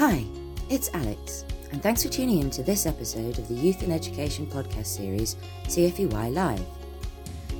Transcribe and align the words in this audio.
Hi, 0.00 0.24
it's 0.70 0.88
Alex, 0.94 1.44
and 1.72 1.82
thanks 1.82 2.02
for 2.02 2.08
tuning 2.08 2.38
in 2.38 2.48
to 2.52 2.62
this 2.62 2.86
episode 2.86 3.38
of 3.38 3.46
the 3.48 3.54
Youth 3.54 3.82
in 3.82 3.92
Education 3.92 4.46
podcast 4.46 4.86
series, 4.86 5.36
CFEY 5.64 6.32
Live. 6.32 6.64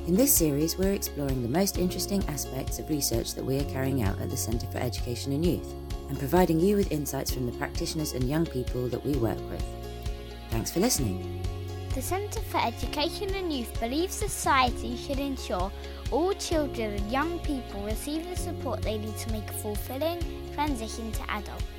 In 0.07 0.15
this 0.15 0.33
series, 0.33 0.75
we're 0.75 0.93
exploring 0.93 1.43
the 1.43 1.47
most 1.47 1.77
interesting 1.77 2.27
aspects 2.27 2.79
of 2.79 2.89
research 2.89 3.35
that 3.35 3.45
we 3.45 3.59
are 3.59 3.63
carrying 3.65 4.01
out 4.01 4.19
at 4.19 4.31
the 4.31 4.37
Centre 4.37 4.65
for 4.71 4.79
Education 4.79 5.33
and 5.33 5.45
Youth, 5.45 5.71
and 6.09 6.17
providing 6.17 6.59
you 6.59 6.77
with 6.77 6.91
insights 6.91 7.31
from 7.31 7.45
the 7.45 7.55
practitioners 7.59 8.13
and 8.13 8.23
young 8.23 8.47
people 8.47 8.87
that 8.87 9.05
we 9.05 9.11
work 9.17 9.37
with. 9.51 9.63
Thanks 10.49 10.71
for 10.71 10.79
listening. 10.79 11.43
The 11.93 12.01
Centre 12.01 12.41
for 12.41 12.57
Education 12.65 13.35
and 13.35 13.53
Youth 13.53 13.79
believes 13.79 14.15
society 14.15 14.97
should 14.97 15.19
ensure 15.19 15.71
all 16.09 16.33
children 16.33 16.95
and 16.95 17.11
young 17.11 17.37
people 17.41 17.85
receive 17.85 18.27
the 18.27 18.35
support 18.35 18.81
they 18.81 18.97
need 18.97 19.17
to 19.17 19.31
make 19.31 19.47
a 19.47 19.53
fulfilling 19.53 20.19
transition 20.55 21.11
to 21.11 21.21
adulthood. 21.25 21.70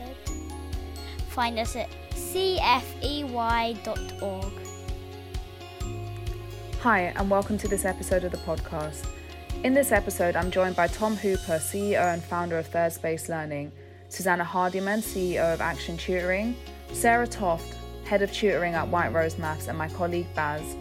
Find 1.32 1.58
us 1.58 1.76
at 1.76 1.88
cfey.org. 2.10 2.92
Hi, 6.80 7.00
and 7.00 7.30
welcome 7.30 7.56
to 7.56 7.68
this 7.68 7.86
episode 7.86 8.24
of 8.24 8.32
the 8.32 8.38
podcast. 8.38 9.06
In 9.64 9.72
this 9.72 9.92
episode, 9.92 10.36
I'm 10.36 10.50
joined 10.50 10.76
by 10.76 10.88
Tom 10.88 11.16
Hooper, 11.16 11.58
CEO 11.58 12.12
and 12.12 12.22
founder 12.22 12.58
of 12.58 12.66
Third 12.66 12.92
Space 12.92 13.30
Learning, 13.30 13.72
Susannah 14.10 14.44
Hardyman, 14.44 15.00
CEO 15.00 15.54
of 15.54 15.62
Action 15.62 15.96
Tutoring, 15.96 16.54
Sarah 16.92 17.26
Toft, 17.26 17.76
Head 18.04 18.20
of 18.20 18.30
Tutoring 18.30 18.74
at 18.74 18.88
White 18.88 19.14
Rose 19.14 19.38
Maths, 19.38 19.68
and 19.68 19.78
my 19.78 19.88
colleague 19.88 20.26
Baz. 20.34 20.76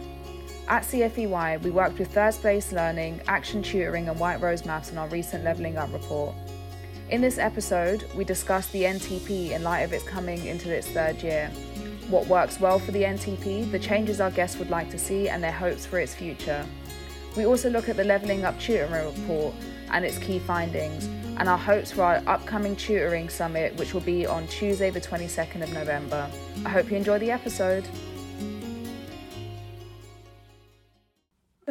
At 0.68 0.82
CFEY, 0.82 1.62
we 1.62 1.70
worked 1.70 1.98
with 1.98 2.12
Third 2.12 2.34
Space 2.34 2.72
Learning, 2.72 3.22
Action 3.26 3.62
Tutoring, 3.62 4.10
and 4.10 4.20
White 4.20 4.42
Rose 4.42 4.66
Maths 4.66 4.92
on 4.92 4.98
our 4.98 5.08
recent 5.08 5.44
Levelling 5.44 5.78
Up 5.78 5.90
report. 5.94 6.34
In 7.10 7.20
this 7.20 7.38
episode, 7.38 8.04
we 8.14 8.24
discuss 8.24 8.68
the 8.68 8.84
NTP 8.84 9.50
in 9.50 9.62
light 9.62 9.80
of 9.80 9.92
its 9.92 10.04
coming 10.04 10.46
into 10.46 10.72
its 10.72 10.88
third 10.88 11.22
year, 11.22 11.50
what 12.08 12.26
works 12.26 12.60
well 12.60 12.78
for 12.78 12.92
the 12.92 13.02
NTP, 13.02 13.70
the 13.70 13.78
changes 13.78 14.20
our 14.20 14.30
guests 14.30 14.58
would 14.58 14.70
like 14.70 14.90
to 14.90 14.98
see, 14.98 15.28
and 15.28 15.42
their 15.42 15.52
hopes 15.52 15.86
for 15.86 15.98
its 15.98 16.14
future. 16.14 16.64
We 17.36 17.46
also 17.46 17.70
look 17.70 17.88
at 17.88 17.96
the 17.96 18.04
Levelling 18.04 18.44
Up 18.44 18.58
Tutoring 18.58 19.06
report 19.06 19.54
and 19.90 20.04
its 20.04 20.18
key 20.18 20.38
findings, 20.38 21.06
and 21.38 21.48
our 21.48 21.58
hopes 21.58 21.92
for 21.92 22.02
our 22.02 22.22
upcoming 22.26 22.76
tutoring 22.76 23.28
summit, 23.28 23.74
which 23.76 23.94
will 23.94 24.00
be 24.02 24.26
on 24.26 24.46
Tuesday, 24.48 24.90
the 24.90 25.00
22nd 25.00 25.62
of 25.62 25.72
November. 25.72 26.30
I 26.64 26.68
hope 26.70 26.90
you 26.90 26.96
enjoy 26.96 27.18
the 27.18 27.30
episode. 27.30 27.86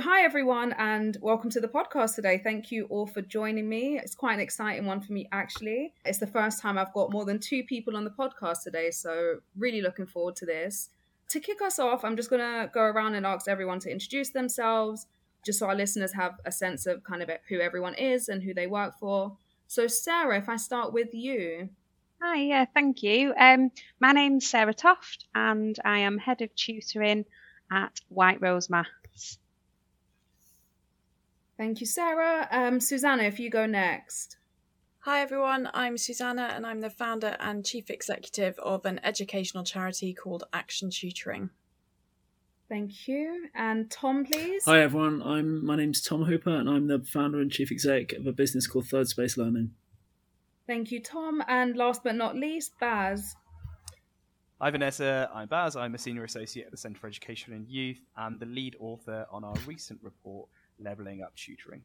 Hi, 0.02 0.24
everyone, 0.24 0.74
and 0.80 1.16
welcome 1.22 1.52
to 1.52 1.60
the 1.60 1.68
podcast 1.68 2.16
today. 2.16 2.42
Thank 2.44 2.72
you 2.72 2.86
all 2.86 3.06
for 3.06 3.22
joining 3.22 3.70
me. 3.70 4.00
It's 4.00 4.16
quite 4.16 4.34
an 4.34 4.40
exciting 4.40 4.88
one 4.88 5.00
for 5.00 5.14
me, 5.14 5.30
actually. 5.32 5.94
It's 6.04 6.18
the 6.18 6.26
first 6.26 6.60
time 6.60 6.80
I've 6.80 6.92
got 6.92 7.12
more 7.12 7.24
than 7.24 7.38
two 7.38 7.62
people 7.64 7.96
on 7.96 8.04
the 8.04 8.10
podcast 8.10 8.64
today, 8.64 8.90
so 8.90 9.42
really 9.56 9.80
looking 9.80 10.08
forward 10.08 10.36
to 10.38 10.46
this. 10.48 10.90
To 11.30 11.40
kick 11.40 11.62
us 11.62 11.78
off, 11.78 12.04
I'm 12.04 12.16
just 12.16 12.32
going 12.32 12.42
to 12.42 12.68
go 12.74 12.82
around 12.82 13.14
and 13.14 13.28
ask 13.28 13.48
everyone 13.48 13.78
to 13.82 13.92
introduce 13.92 14.32
themselves, 14.32 15.06
just 15.46 15.60
so 15.60 15.68
our 15.68 15.76
listeners 15.76 16.14
have 16.14 16.34
a 16.48 16.52
sense 16.52 16.88
of 16.88 17.04
kind 17.04 17.22
of 17.22 17.30
who 17.48 17.60
everyone 17.60 17.94
is 17.94 18.28
and 18.28 18.42
who 18.42 18.56
they 18.56 18.66
work 18.66 18.98
for. 18.98 19.38
So, 19.68 19.86
Sarah, 19.86 20.40
if 20.40 20.50
I 20.50 20.56
start 20.56 20.94
with 20.94 21.14
you. 21.14 21.70
Hi, 22.24 22.38
yeah, 22.38 22.66
thank 22.74 23.04
you. 23.04 23.36
Um, 23.38 23.70
my 24.00 24.14
name's 24.14 24.50
Sarah 24.50 24.74
Toft, 24.74 25.26
and 25.36 25.78
I 25.86 26.00
am 26.00 26.18
head 26.18 26.42
of 26.42 26.56
tutoring 26.56 27.26
at 27.72 28.02
White 28.10 28.42
Rose 28.42 28.68
Maths. 28.68 29.38
Thank 31.62 31.80
you, 31.80 31.86
Sarah. 31.86 32.48
Um, 32.50 32.80
Susannah, 32.80 33.22
if 33.22 33.40
you 33.40 33.52
go 33.52 33.68
next. 33.68 34.38
Hi 35.02 35.22
everyone, 35.22 35.70
I'm 35.76 35.96
Susannah 35.96 36.54
and 36.56 36.66
I'm 36.66 36.82
the 36.82 36.90
founder 36.90 37.38
and 37.40 37.64
chief 37.64 37.92
executive 37.92 38.58
of 38.58 38.84
an 38.88 39.00
educational 39.04 39.64
charity 39.64 40.12
called 40.12 40.44
Action 40.54 40.90
Tutoring. 40.90 41.52
Thank 42.68 43.08
you. 43.08 43.50
And 43.54 43.92
Tom, 43.92 44.26
please. 44.26 44.66
Hi 44.66 44.82
everyone, 44.82 45.22
I'm 45.22 45.64
my 45.64 45.76
name's 45.76 46.02
Tom 46.02 46.24
Hooper 46.24 46.50
and 46.50 46.68
I'm 46.68 46.88
the 46.88 46.98
founder 46.98 47.40
and 47.40 47.52
chief 47.52 47.72
exec 47.72 48.14
of 48.14 48.26
a 48.26 48.32
business 48.32 48.66
called 48.66 48.88
Third 48.88 49.08
Space 49.08 49.38
Learning. 49.38 49.70
Thank 50.66 50.90
you, 50.90 51.00
Tom. 51.00 51.44
And 51.48 51.78
last 51.78 52.04
but 52.04 52.16
not 52.16 52.36
least, 52.36 52.72
Baz. 52.80 53.36
Hi 54.60 54.72
Vanessa, 54.72 55.30
I'm 55.32 55.48
Baz. 55.48 55.76
I'm 55.76 55.94
a 55.94 56.00
senior 56.00 56.24
associate 56.24 56.66
at 56.66 56.72
the 56.72 56.78
Centre 56.78 57.00
for 57.00 57.06
Education 57.06 57.54
and 57.54 57.68
Youth 57.68 58.02
and 58.18 58.40
the 58.40 58.48
lead 58.48 58.76
author 58.80 59.28
on 59.32 59.44
our 59.44 59.54
recent 59.68 60.00
report, 60.02 60.50
Levelling 60.82 61.22
Up 61.22 61.36
Tutoring. 61.36 61.84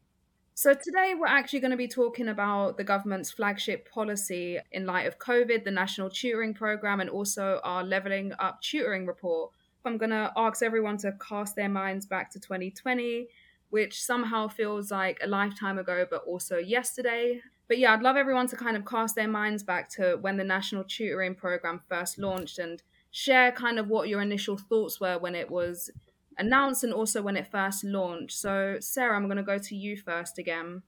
So, 0.53 0.73
today 0.73 1.13
we're 1.15 1.27
actually 1.27 1.59
going 1.59 1.71
to 1.71 1.77
be 1.77 1.87
talking 1.87 2.29
about 2.29 2.77
the 2.77 2.83
government's 2.83 3.29
flagship 3.29 3.89
policy 3.91 4.57
in 4.71 4.87
light 4.87 5.05
of 5.05 5.19
COVID, 5.19 5.63
the 5.63 5.71
National 5.71 6.09
Tutoring 6.09 6.55
Programme, 6.55 6.99
and 6.99 7.09
also 7.09 7.61
our 7.63 7.83
Levelling 7.83 8.33
Up 8.39 8.61
Tutoring 8.61 9.05
report. 9.05 9.51
I'm 9.85 9.97
going 9.97 10.09
to 10.09 10.31
ask 10.35 10.63
everyone 10.63 10.97
to 10.97 11.13
cast 11.13 11.55
their 11.55 11.69
minds 11.69 12.05
back 12.05 12.31
to 12.31 12.39
2020, 12.39 13.27
which 13.69 14.03
somehow 14.03 14.47
feels 14.47 14.91
like 14.91 15.19
a 15.21 15.27
lifetime 15.27 15.77
ago, 15.77 16.05
but 16.09 16.23
also 16.25 16.57
yesterday. 16.57 17.41
But 17.67 17.77
yeah, 17.77 17.93
I'd 17.93 18.01
love 18.01 18.15
everyone 18.15 18.47
to 18.47 18.55
kind 18.55 18.77
of 18.77 18.85
cast 18.85 19.15
their 19.15 19.27
minds 19.27 19.63
back 19.63 19.89
to 19.91 20.17
when 20.21 20.37
the 20.37 20.43
National 20.43 20.83
Tutoring 20.83 21.35
Programme 21.35 21.81
first 21.87 22.17
launched 22.17 22.59
and 22.59 22.81
share 23.11 23.51
kind 23.51 23.79
of 23.79 23.89
what 23.89 24.09
your 24.09 24.21
initial 24.21 24.57
thoughts 24.57 24.99
were 24.99 25.17
when 25.17 25.35
it 25.35 25.49
was 25.49 25.91
announced 26.39 26.83
and 26.83 26.93
also 26.93 27.21
when 27.21 27.37
it 27.37 27.47
first 27.47 27.83
launched. 27.83 28.37
So, 28.37 28.77
Sarah, 28.79 29.15
I'm 29.15 29.25
going 29.25 29.37
to 29.37 29.43
go 29.43 29.57
to 29.57 29.75
you 29.75 29.97
first 29.97 30.37
again. 30.37 30.81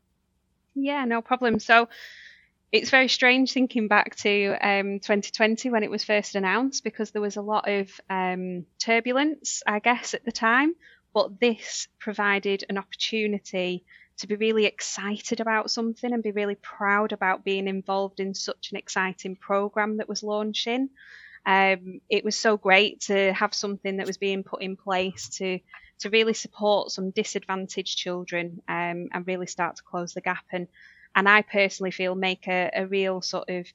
Yeah, 0.75 1.05
no 1.05 1.21
problem. 1.21 1.59
So, 1.59 1.89
it's 2.71 2.91
very 2.91 3.07
strange 3.07 3.51
thinking 3.51 3.87
back 3.87 4.15
to 4.17 4.51
um, 4.61 4.99
2020 4.99 5.71
when 5.71 5.83
it 5.83 5.89
was 5.89 6.03
first 6.03 6.35
announced 6.35 6.83
because 6.83 7.11
there 7.11 7.21
was 7.21 7.35
a 7.35 7.41
lot 7.41 7.67
of 7.67 7.89
um, 8.09 8.65
turbulence, 8.77 9.63
I 9.65 9.79
guess, 9.79 10.13
at 10.13 10.23
the 10.23 10.31
time. 10.31 10.75
But 11.13 11.39
this 11.39 11.87
provided 11.99 12.63
an 12.69 12.77
opportunity 12.77 13.85
to 14.19 14.27
be 14.27 14.35
really 14.35 14.65
excited 14.65 15.39
about 15.39 15.71
something 15.71 16.13
and 16.13 16.21
be 16.21 16.31
really 16.31 16.55
proud 16.55 17.11
about 17.13 17.43
being 17.43 17.67
involved 17.67 18.19
in 18.19 18.33
such 18.35 18.69
an 18.71 18.77
exciting 18.77 19.35
program 19.35 19.97
that 19.97 20.09
was 20.09 20.21
launching. 20.21 20.89
Um, 21.45 22.01
it 22.09 22.23
was 22.23 22.37
so 22.37 22.57
great 22.57 23.01
to 23.01 23.33
have 23.33 23.53
something 23.53 23.97
that 23.97 24.07
was 24.07 24.17
being 24.17 24.43
put 24.43 24.61
in 24.61 24.75
place 24.75 25.29
to 25.37 25.59
to 25.99 26.09
really 26.09 26.33
support 26.33 26.91
some 26.91 27.11
disadvantaged 27.11 27.97
children 27.97 28.61
um, 28.69 29.09
and 29.11 29.27
really 29.27 29.47
start 29.47 29.75
to 29.75 29.83
close 29.83 30.13
the 30.13 30.21
gap 30.21 30.45
and 30.51 30.67
and 31.15 31.27
I 31.27 31.41
personally 31.41 31.91
feel 31.91 32.15
make 32.15 32.47
a, 32.47 32.69
a 32.73 32.85
real 32.85 33.21
sort 33.21 33.49
of 33.49 33.65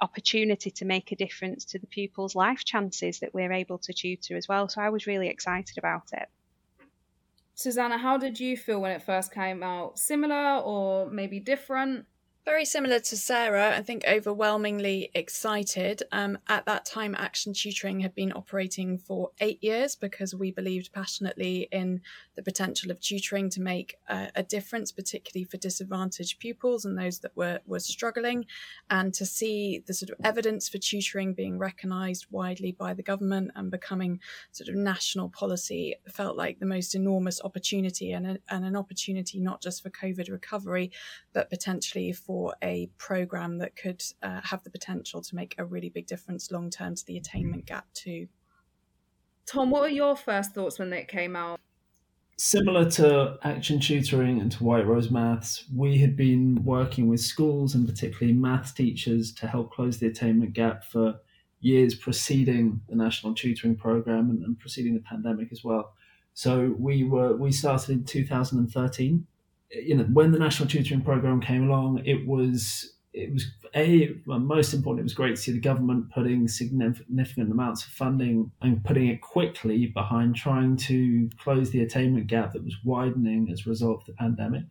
opportunity 0.00 0.70
to 0.70 0.84
make 0.84 1.12
a 1.12 1.16
difference 1.16 1.64
to 1.66 1.78
the 1.78 1.86
pupils' 1.86 2.34
life 2.34 2.64
chances 2.64 3.20
that 3.20 3.34
we're 3.34 3.52
able 3.52 3.78
to 3.78 3.92
tutor 3.92 4.36
as 4.36 4.48
well. 4.48 4.68
So 4.68 4.80
I 4.80 4.90
was 4.90 5.06
really 5.06 5.28
excited 5.28 5.78
about 5.78 6.10
it. 6.12 6.28
Susannah, 7.54 7.98
how 7.98 8.18
did 8.18 8.40
you 8.40 8.56
feel 8.56 8.80
when 8.80 8.90
it 8.90 9.02
first 9.02 9.32
came 9.32 9.62
out? 9.62 9.98
Similar 9.98 10.58
or 10.58 11.08
maybe 11.10 11.38
different? 11.38 12.06
Very 12.44 12.66
similar 12.66 13.00
to 13.00 13.16
Sarah, 13.16 13.74
I 13.74 13.80
think 13.80 14.04
overwhelmingly 14.06 15.10
excited. 15.14 16.02
Um, 16.12 16.36
at 16.46 16.66
that 16.66 16.84
time, 16.84 17.14
Action 17.18 17.54
Tutoring 17.54 18.00
had 18.00 18.14
been 18.14 18.34
operating 18.34 18.98
for 18.98 19.30
eight 19.40 19.64
years 19.64 19.96
because 19.96 20.34
we 20.34 20.50
believed 20.50 20.92
passionately 20.92 21.68
in 21.72 22.02
the 22.34 22.42
potential 22.42 22.90
of 22.90 23.00
tutoring 23.00 23.48
to 23.48 23.62
make 23.62 23.96
a, 24.10 24.28
a 24.34 24.42
difference, 24.42 24.92
particularly 24.92 25.44
for 25.44 25.56
disadvantaged 25.56 26.38
pupils 26.38 26.84
and 26.84 26.98
those 26.98 27.20
that 27.20 27.34
were, 27.34 27.60
were 27.64 27.80
struggling. 27.80 28.44
And 28.90 29.14
to 29.14 29.24
see 29.24 29.82
the 29.86 29.94
sort 29.94 30.10
of 30.10 30.18
evidence 30.22 30.68
for 30.68 30.76
tutoring 30.76 31.32
being 31.32 31.58
recognised 31.58 32.26
widely 32.30 32.72
by 32.72 32.92
the 32.92 33.02
government 33.02 33.52
and 33.56 33.70
becoming 33.70 34.20
sort 34.52 34.68
of 34.68 34.74
national 34.74 35.30
policy 35.30 35.94
felt 36.10 36.36
like 36.36 36.58
the 36.58 36.66
most 36.66 36.94
enormous 36.94 37.40
opportunity 37.42 38.12
and, 38.12 38.26
a, 38.26 38.38
and 38.50 38.66
an 38.66 38.76
opportunity 38.76 39.40
not 39.40 39.62
just 39.62 39.82
for 39.82 39.88
COVID 39.88 40.30
recovery, 40.30 40.92
but 41.32 41.48
potentially 41.48 42.12
for 42.12 42.33
for 42.34 42.52
a 42.64 42.90
program 42.98 43.58
that 43.58 43.76
could 43.76 44.02
uh, 44.20 44.40
have 44.42 44.60
the 44.64 44.70
potential 44.70 45.22
to 45.22 45.36
make 45.36 45.54
a 45.56 45.64
really 45.64 45.88
big 45.88 46.04
difference 46.04 46.50
long 46.50 46.68
term 46.68 46.92
to 46.96 47.06
the 47.06 47.16
attainment 47.16 47.64
gap 47.64 47.86
too. 47.94 48.26
Tom, 49.46 49.70
what 49.70 49.82
were 49.82 49.88
your 49.88 50.16
first 50.16 50.52
thoughts 50.52 50.80
when 50.80 50.92
it 50.92 51.06
came 51.06 51.36
out? 51.36 51.60
Similar 52.36 52.90
to 52.90 53.38
Action 53.44 53.78
Tutoring 53.78 54.40
and 54.40 54.50
to 54.50 54.64
White 54.64 54.84
Rose 54.84 55.12
Maths, 55.12 55.66
we 55.72 55.98
had 55.98 56.16
been 56.16 56.64
working 56.64 57.06
with 57.06 57.20
schools 57.20 57.76
and 57.76 57.86
particularly 57.86 58.36
maths 58.36 58.72
teachers 58.72 59.32
to 59.34 59.46
help 59.46 59.72
close 59.72 60.00
the 60.00 60.08
attainment 60.08 60.54
gap 60.54 60.82
for 60.82 61.20
years 61.60 61.94
preceding 61.94 62.80
the 62.88 62.96
National 62.96 63.32
Tutoring 63.32 63.76
Program 63.76 64.28
and, 64.30 64.42
and 64.42 64.58
preceding 64.58 64.94
the 64.94 65.02
pandemic 65.02 65.52
as 65.52 65.62
well. 65.62 65.94
So 66.32 66.74
we 66.80 67.04
were 67.04 67.36
we 67.36 67.52
started 67.52 67.90
in 67.90 68.02
2013 68.02 69.24
you 69.82 69.96
know, 69.96 70.04
when 70.04 70.32
the 70.32 70.38
national 70.38 70.68
tutoring 70.68 71.02
program 71.02 71.40
came 71.40 71.68
along, 71.68 72.02
it 72.04 72.26
was 72.26 72.94
it 73.12 73.32
was 73.32 73.46
a 73.76 74.10
well, 74.26 74.40
most 74.40 74.74
important. 74.74 75.00
It 75.00 75.04
was 75.04 75.14
great 75.14 75.36
to 75.36 75.40
see 75.40 75.52
the 75.52 75.60
government 75.60 76.10
putting 76.10 76.48
significant 76.48 77.50
amounts 77.50 77.84
of 77.84 77.90
funding 77.92 78.50
and 78.60 78.84
putting 78.84 79.08
it 79.08 79.20
quickly 79.20 79.86
behind 79.86 80.34
trying 80.34 80.76
to 80.78 81.30
close 81.38 81.70
the 81.70 81.82
attainment 81.82 82.26
gap 82.26 82.52
that 82.52 82.64
was 82.64 82.76
widening 82.84 83.48
as 83.52 83.66
a 83.66 83.70
result 83.70 84.00
of 84.00 84.06
the 84.06 84.12
pandemic. 84.14 84.64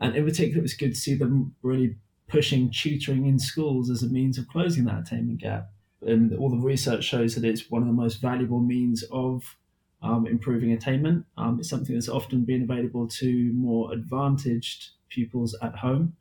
And 0.00 0.16
in 0.16 0.24
particular, 0.24 0.58
it 0.58 0.62
was 0.62 0.74
good 0.74 0.94
to 0.94 1.00
see 1.00 1.14
them 1.14 1.54
really 1.62 1.96
pushing 2.26 2.70
tutoring 2.70 3.26
in 3.26 3.38
schools 3.38 3.90
as 3.90 4.02
a 4.02 4.08
means 4.08 4.38
of 4.38 4.48
closing 4.48 4.84
that 4.86 5.00
attainment 5.00 5.40
gap. 5.40 5.70
And 6.00 6.36
all 6.36 6.50
the 6.50 6.56
research 6.56 7.04
shows 7.04 7.36
that 7.36 7.44
it's 7.44 7.70
one 7.70 7.82
of 7.82 7.88
the 7.88 7.94
most 7.94 8.20
valuable 8.20 8.58
means 8.58 9.04
of 9.12 9.56
um, 10.02 10.26
improving 10.26 10.72
attainment. 10.72 11.24
Um, 11.36 11.58
it's 11.60 11.68
something 11.68 11.94
that's 11.94 12.08
often 12.08 12.44
been 12.44 12.62
available 12.62 13.06
to 13.08 13.52
more 13.52 13.92
advantaged 13.92 14.90
pupils 15.08 15.56
at 15.62 15.76
home. 15.76 16.14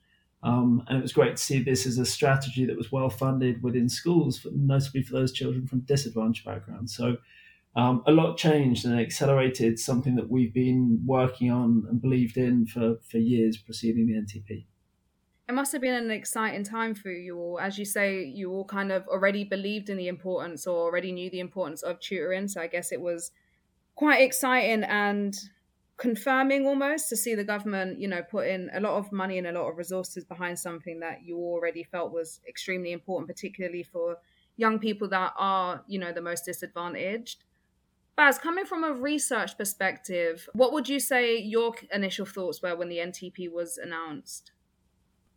Um, 0.44 0.83
and 0.88 0.98
it 0.98 1.01
was 1.01 1.13
great 1.13 1.36
to 1.36 1.42
see 1.42 1.62
this 1.62 1.86
as 1.86 1.98
a 1.98 2.06
strategy 2.06 2.66
that 2.66 2.78
was 2.78 2.92
well 2.92 3.10
funded 3.10 3.62
within 3.62 3.89
schools, 3.89 4.39
for, 4.39 4.50
notably 4.54 5.04
for 5.04 5.13
those 5.13 5.31
children 5.31 5.68
from 5.68 5.81
disadvantaged 5.81 6.45
backgrounds. 6.45 6.95
So 6.95 7.18
um, 7.75 8.04
a 8.07 8.12
lot 8.12 8.38
changed 8.38 8.86
and 8.86 9.00
accelerated 9.00 9.80
something 9.80 10.16
that 10.16 10.30
we've 10.30 10.54
been 10.54 11.04
working 11.06 11.51
on 11.51 11.86
and 11.89 12.01
believed 12.01 12.38
in 12.38 12.66
for, 12.66 12.95
for 13.10 13.18
years 13.18 13.57
preceding 13.57 14.07
the 14.07 14.13
NTP. 14.13 14.66
It 15.48 15.54
must 15.54 15.72
have 15.74 15.81
been 15.81 15.94
an 15.94 16.12
exciting 16.12 16.63
time 16.63 16.95
for 16.95 17.12
you 17.12 17.38
all. 17.38 17.60
As 17.60 17.77
you 17.77 17.86
say, 17.86 18.24
you 18.24 18.51
all 18.51 18.66
kind 18.66 18.92
of 18.92 19.07
already 19.07 19.44
believed 19.44 19.89
in 19.89 19.98
the 19.98 20.07
importance 20.07 20.66
or 20.66 20.77
already 20.77 21.12
knew 21.12 21.30
the 21.30 21.39
importance 21.39 21.84
of 21.84 22.00
tutoring. 22.00 22.48
So 22.48 22.62
I 22.62 22.68
guess 22.68 22.92
it 22.92 23.01
was 23.01 23.31
quite 24.01 24.21
exciting 24.24 24.83
and 24.83 25.38
confirming 25.98 26.65
almost 26.65 27.07
to 27.07 27.15
see 27.15 27.36
the 27.36 27.44
government, 27.44 28.00
you 28.00 28.07
know, 28.07 28.24
put 28.24 28.48
in 28.48 28.68
a 28.74 28.80
lot 28.80 28.94
of 28.98 29.12
money 29.12 29.38
and 29.38 29.45
a 29.45 29.51
lot 29.51 29.69
of 29.69 29.77
resources 29.77 30.25
behind 30.25 30.57
something 30.57 31.00
that 31.01 31.21
you 31.24 31.38
already 31.38 31.83
felt 31.83 32.12
was 32.12 32.39
extremely 32.50 32.94
important, 32.94 33.27
particularly 33.27 33.83
for 33.83 34.18
young 34.57 34.80
people 34.80 35.07
that 35.07 35.33
are, 35.38 35.83
you 35.88 36.00
know, 36.00 36.12
the 36.12 36.19
most 36.19 36.45
disadvantaged. 36.45 37.44
Baz, 38.15 38.39
coming 38.39 38.65
from 38.65 38.83
a 38.83 38.92
research 38.92 39.56
perspective, 39.56 40.50
what 40.53 40.74
would 40.74 40.89
you 40.89 41.00
say 41.00 41.38
your 41.38 41.75
initial 41.94 42.25
thoughts 42.25 42.59
were 42.59 42.75
when 42.75 42.89
the 42.89 42.98
NTP 42.98 43.51
was 43.51 43.77
announced? 43.77 44.51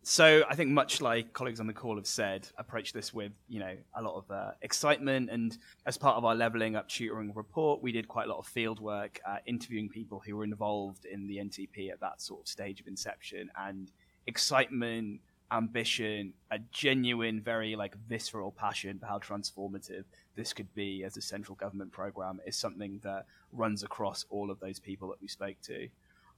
So 0.06 0.44
I 0.50 0.54
think 0.54 0.68
much 0.68 1.00
like 1.00 1.32
colleagues 1.32 1.60
on 1.60 1.66
the 1.66 1.72
call 1.72 1.96
have 1.96 2.06
said, 2.06 2.46
approach 2.58 2.92
this 2.92 3.14
with 3.14 3.32
you 3.48 3.58
know 3.58 3.74
a 3.94 4.02
lot 4.02 4.16
of 4.16 4.30
uh, 4.30 4.50
excitement. 4.60 5.30
And 5.30 5.56
as 5.86 5.96
part 5.96 6.18
of 6.18 6.26
our 6.26 6.34
leveling 6.34 6.76
up 6.76 6.90
tutoring 6.90 7.32
report, 7.34 7.82
we 7.82 7.90
did 7.90 8.06
quite 8.06 8.26
a 8.26 8.30
lot 8.30 8.38
of 8.38 8.46
field 8.46 8.80
work, 8.80 9.18
uh, 9.26 9.38
interviewing 9.46 9.88
people 9.88 10.22
who 10.24 10.36
were 10.36 10.44
involved 10.44 11.06
in 11.06 11.26
the 11.26 11.38
NTP 11.38 11.90
at 11.90 12.00
that 12.00 12.20
sort 12.20 12.42
of 12.42 12.48
stage 12.48 12.82
of 12.82 12.86
inception. 12.86 13.50
And 13.56 13.90
excitement, 14.26 15.22
ambition, 15.50 16.34
a 16.50 16.58
genuine, 16.70 17.40
very 17.40 17.74
like 17.74 17.94
visceral 18.06 18.52
passion 18.52 18.98
for 18.98 19.06
how 19.06 19.20
transformative 19.20 20.04
this 20.36 20.52
could 20.52 20.72
be 20.74 21.02
as 21.02 21.16
a 21.16 21.22
central 21.22 21.54
government 21.54 21.92
program 21.92 22.40
is 22.46 22.56
something 22.56 23.00
that 23.04 23.24
runs 23.52 23.82
across 23.82 24.26
all 24.28 24.50
of 24.50 24.60
those 24.60 24.78
people 24.78 25.08
that 25.08 25.22
we 25.22 25.28
spoke 25.28 25.56
to. 25.62 25.88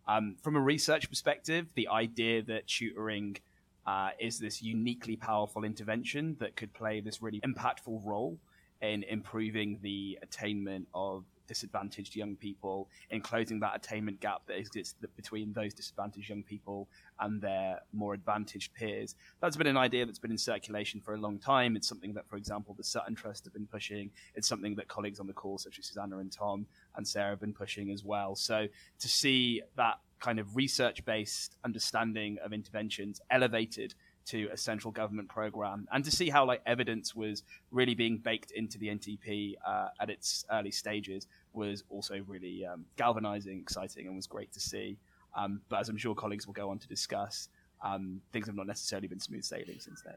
Um, 0.07 0.37
from 0.41 0.55
a 0.55 0.61
research 0.61 1.09
perspective, 1.09 1.67
the 1.75 1.89
idea 1.89 2.43
that 2.43 2.69
tutoring 2.69 3.39
uh, 3.87 4.11
is 4.19 4.39
this 4.39 4.63
uniquely 4.63 5.17
powerful 5.17 5.65
intervention 5.65 6.37
that 6.41 6.57
could 6.57 6.73
play 6.75 7.01
this 7.01 7.23
really 7.23 7.41
impactful 7.41 8.05
role 8.05 8.39
in 8.83 9.05
improving 9.05 9.79
the 9.83 10.19
attainment 10.23 10.87
of 10.95 11.25
disadvantaged 11.47 12.17
young 12.17 12.37
people, 12.37 12.89
in 13.11 13.21
closing 13.21 13.61
that 13.61 13.77
attainment 13.77 14.21
gap 14.21 14.43
that 14.47 14.59
exists 14.59 14.95
between 15.15 15.53
those 15.53 15.73
disadvantaged 15.73 16.29
young 16.29 16.43
people 16.43 16.89
and 17.21 17.41
their 17.41 17.81
more 17.93 18.15
advantaged 18.15 18.75
peers. 18.75 19.15
That's 19.41 19.57
been 19.57 19.67
an 19.67 19.77
idea 19.77 20.05
that's 20.05 20.19
been 20.19 20.33
in 20.33 20.39
circulation 20.39 21.01
for 21.01 21.15
a 21.15 21.19
long 21.19 21.39
time. 21.39 21.77
It's 21.77 21.89
something 21.89 22.15
that, 22.15 22.29
for 22.29 22.37
example, 22.37 22.75
the 22.75 22.85
Sutton 22.85 23.15
Trust 23.15 23.45
have 23.45 23.53
been 23.55 23.67
pushing. 23.67 24.11
It's 24.35 24.49
something 24.49 24.75
that 24.77 24.89
colleagues 24.89 25.21
on 25.21 25.27
the 25.27 25.33
call, 25.33 25.59
such 25.59 25.79
as 25.79 25.87
Susannah 25.87 26.19
and 26.19 26.33
Tom 26.33 26.67
and 26.97 27.07
Sarah, 27.07 27.31
have 27.31 27.41
been 27.41 27.55
pushing 27.55 27.91
as 27.91 28.05
well. 28.05 28.35
So 28.35 28.67
to 28.99 29.09
see 29.09 29.63
that 29.77 30.01
kind 30.21 30.39
of 30.39 30.57
research 30.57 31.05
based 31.05 31.57
understanding 31.65 32.39
of 32.45 32.53
interventions 32.53 33.21
elevated 33.31 33.95
to 34.27 34.49
a 34.53 34.57
central 34.57 34.91
government 34.91 35.29
program 35.29 35.87
and 35.93 36.05
to 36.05 36.11
see 36.11 36.29
how 36.29 36.45
like 36.45 36.61
evidence 36.67 37.15
was 37.15 37.45
really 37.71 37.95
being 37.95 38.19
baked 38.19 38.51
into 38.51 38.77
the 38.79 38.89
NTP 38.89 39.55
uh, 39.65 39.89
at 40.01 40.11
its 40.11 40.45
early 40.51 40.73
stages 40.73 41.29
was 41.53 41.85
also 41.89 42.21
really 42.27 42.67
um, 42.67 42.85
galvanizing, 42.97 43.61
exciting, 43.61 44.07
and 44.07 44.17
was 44.17 44.27
great 44.27 44.53
to 44.53 44.61
see. 44.61 44.99
Um, 45.37 45.61
but 45.69 45.81
as 45.81 45.89
I'm 45.89 45.97
sure 45.97 46.15
colleagues 46.15 46.47
will 46.47 46.55
go 46.55 46.71
on 46.71 46.79
to 46.79 46.89
discuss, 46.89 47.49
um, 47.85 48.21
things 48.33 48.47
have 48.47 48.57
not 48.57 48.67
necessarily 48.67 49.07
been 49.07 49.21
smooth 49.21 49.45
sailing 49.45 49.79
since 49.79 50.03
then. 50.03 50.17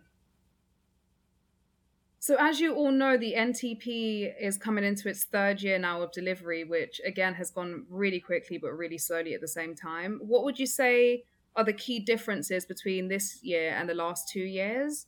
So, 2.21 2.35
as 2.37 2.59
you 2.59 2.75
all 2.75 2.91
know, 2.91 3.17
the 3.17 3.33
NTP 3.37 4.33
is 4.41 4.57
coming 4.57 4.83
into 4.83 5.07
its 5.07 5.23
third 5.23 5.61
year 5.61 5.79
now 5.79 6.01
of 6.01 6.11
delivery, 6.11 6.65
which 6.65 6.99
again 7.05 7.33
has 7.35 7.49
gone 7.49 7.85
really 7.89 8.19
quickly 8.19 8.57
but 8.57 8.73
really 8.73 8.97
slowly 8.97 9.33
at 9.33 9.41
the 9.41 9.47
same 9.47 9.73
time. 9.73 10.19
What 10.21 10.43
would 10.43 10.59
you 10.59 10.65
say 10.65 11.23
are 11.55 11.63
the 11.63 11.73
key 11.73 11.99
differences 11.99 12.65
between 12.65 13.07
this 13.07 13.41
year 13.41 13.71
and 13.71 13.87
the 13.87 13.93
last 13.93 14.27
two 14.27 14.41
years? 14.41 15.07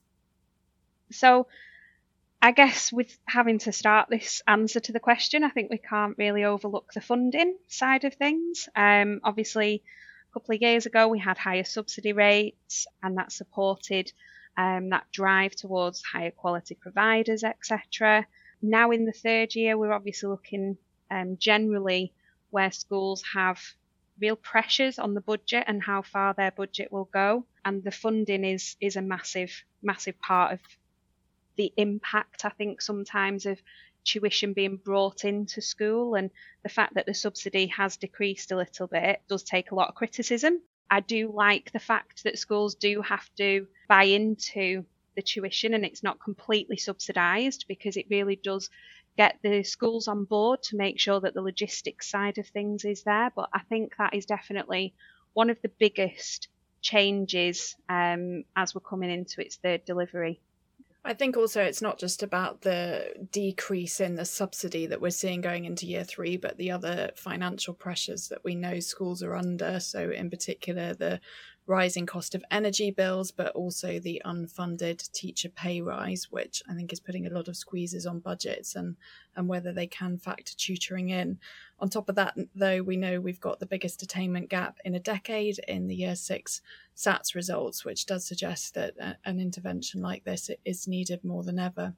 So, 1.11 1.47
I 2.41 2.53
guess 2.53 2.93
with 2.93 3.19
having 3.25 3.59
to 3.59 3.73
start 3.73 4.09
this 4.09 4.41
answer 4.47 4.79
to 4.79 4.93
the 4.93 4.99
question, 5.01 5.43
I 5.43 5.49
think 5.49 5.69
we 5.69 5.77
can't 5.79 6.17
really 6.17 6.45
overlook 6.45 6.93
the 6.93 7.01
funding 7.01 7.57
side 7.67 8.05
of 8.05 8.13
things. 8.13 8.69
Um, 8.73 9.19
obviously, 9.25 9.83
a 10.29 10.33
couple 10.33 10.55
of 10.55 10.61
years 10.61 10.85
ago, 10.85 11.09
we 11.09 11.19
had 11.19 11.37
higher 11.37 11.65
subsidy 11.65 12.13
rates, 12.13 12.87
and 13.03 13.17
that 13.17 13.33
supported 13.33 14.13
um, 14.57 14.89
that 14.89 15.05
drive 15.11 15.55
towards 15.55 16.03
higher 16.03 16.31
quality 16.31 16.75
providers, 16.75 17.43
etc. 17.43 18.25
Now 18.61 18.91
in 18.91 19.05
the 19.05 19.11
third 19.11 19.55
year, 19.55 19.77
we're 19.77 19.93
obviously 19.93 20.29
looking 20.29 20.77
um, 21.09 21.37
generally 21.37 22.13
where 22.49 22.71
schools 22.71 23.23
have 23.33 23.61
real 24.19 24.35
pressures 24.35 24.99
on 24.99 25.13
the 25.13 25.21
budget 25.21 25.63
and 25.67 25.81
how 25.81 26.01
far 26.01 26.33
their 26.33 26.51
budget 26.51 26.91
will 26.91 27.09
go, 27.11 27.45
and 27.65 27.83
the 27.83 27.91
funding 27.91 28.43
is 28.43 28.75
is 28.79 28.95
a 28.95 29.01
massive 29.01 29.63
massive 29.81 30.19
part 30.19 30.53
of 30.53 30.59
the 31.57 31.73
impact. 31.77 32.45
I 32.45 32.49
think 32.49 32.81
sometimes 32.81 33.45
of 33.45 33.61
tuition 34.03 34.53
being 34.53 34.77
brought 34.77 35.25
into 35.25 35.61
school 35.61 36.15
and 36.15 36.31
the 36.63 36.69
fact 36.69 36.95
that 36.95 37.05
the 37.05 37.13
subsidy 37.13 37.67
has 37.67 37.97
decreased 37.97 38.51
a 38.51 38.57
little 38.57 38.87
bit 38.87 39.21
does 39.27 39.43
take 39.43 39.71
a 39.71 39.75
lot 39.75 39.89
of 39.89 39.95
criticism 39.95 40.59
I 40.91 40.99
do 40.99 41.31
like 41.33 41.71
the 41.71 41.79
fact 41.79 42.25
that 42.25 42.37
schools 42.37 42.75
do 42.75 43.01
have 43.01 43.27
to 43.37 43.65
buy 43.87 44.03
into 44.03 44.85
the 45.15 45.21
tuition 45.21 45.73
and 45.73 45.85
it's 45.85 46.03
not 46.03 46.19
completely 46.19 46.75
subsidised 46.75 47.65
because 47.69 47.95
it 47.95 48.07
really 48.09 48.35
does 48.35 48.69
get 49.17 49.37
the 49.41 49.63
schools 49.63 50.09
on 50.09 50.25
board 50.25 50.61
to 50.63 50.75
make 50.75 50.99
sure 50.99 51.21
that 51.21 51.33
the 51.33 51.41
logistics 51.41 52.09
side 52.09 52.37
of 52.37 52.47
things 52.47 52.83
is 52.83 53.03
there. 53.03 53.31
But 53.33 53.49
I 53.53 53.59
think 53.69 53.95
that 53.97 54.13
is 54.13 54.25
definitely 54.25 54.93
one 55.33 55.49
of 55.49 55.61
the 55.61 55.71
biggest 55.79 56.49
changes 56.81 57.75
um, 57.87 58.43
as 58.57 58.75
we're 58.75 58.81
coming 58.81 59.11
into 59.11 59.41
its 59.41 59.55
third 59.55 59.85
delivery. 59.85 60.41
I 61.03 61.15
think 61.15 61.35
also 61.35 61.63
it's 61.63 61.81
not 61.81 61.97
just 61.97 62.21
about 62.21 62.61
the 62.61 63.27
decrease 63.31 63.99
in 63.99 64.15
the 64.15 64.25
subsidy 64.25 64.85
that 64.85 65.01
we're 65.01 65.09
seeing 65.09 65.41
going 65.41 65.65
into 65.65 65.87
year 65.87 66.03
three, 66.03 66.37
but 66.37 66.57
the 66.57 66.69
other 66.69 67.09
financial 67.15 67.73
pressures 67.73 68.27
that 68.27 68.43
we 68.43 68.53
know 68.53 68.79
schools 68.79 69.23
are 69.23 69.35
under. 69.35 69.79
So, 69.79 70.11
in 70.11 70.29
particular, 70.29 70.93
the 70.93 71.19
rising 71.67 72.05
cost 72.05 72.35
of 72.35 72.43
energy 72.51 72.91
bills, 72.91 73.31
but 73.31 73.51
also 73.53 73.99
the 73.99 74.21
unfunded 74.25 75.11
teacher 75.11 75.49
pay 75.49 75.81
rise, 75.81 76.27
which 76.29 76.61
I 76.69 76.73
think 76.73 76.91
is 76.91 76.99
putting 76.99 77.27
a 77.27 77.29
lot 77.29 77.47
of 77.47 77.55
squeezes 77.55 78.05
on 78.05 78.19
budgets 78.19 78.75
and, 78.75 78.95
and 79.35 79.47
whether 79.47 79.71
they 79.71 79.87
can 79.87 80.17
factor 80.17 80.53
tutoring 80.57 81.09
in. 81.09 81.39
On 81.79 81.89
top 81.89 82.09
of 82.09 82.15
that, 82.15 82.35
though, 82.55 82.81
we 82.81 82.97
know 82.97 83.19
we've 83.19 83.39
got 83.39 83.59
the 83.59 83.65
biggest 83.65 84.01
attainment 84.01 84.49
gap 84.49 84.77
in 84.85 84.95
a 84.95 84.99
decade 84.99 85.59
in 85.67 85.87
the 85.87 85.95
year 85.95 86.15
six 86.15 86.61
SATs 86.95 87.35
results, 87.35 87.85
which 87.85 88.05
does 88.05 88.25
suggest 88.25 88.73
that 88.73 88.93
an 89.25 89.39
intervention 89.39 90.01
like 90.01 90.23
this 90.23 90.49
is 90.65 90.87
needed 90.87 91.23
more 91.23 91.43
than 91.43 91.59
ever 91.59 91.93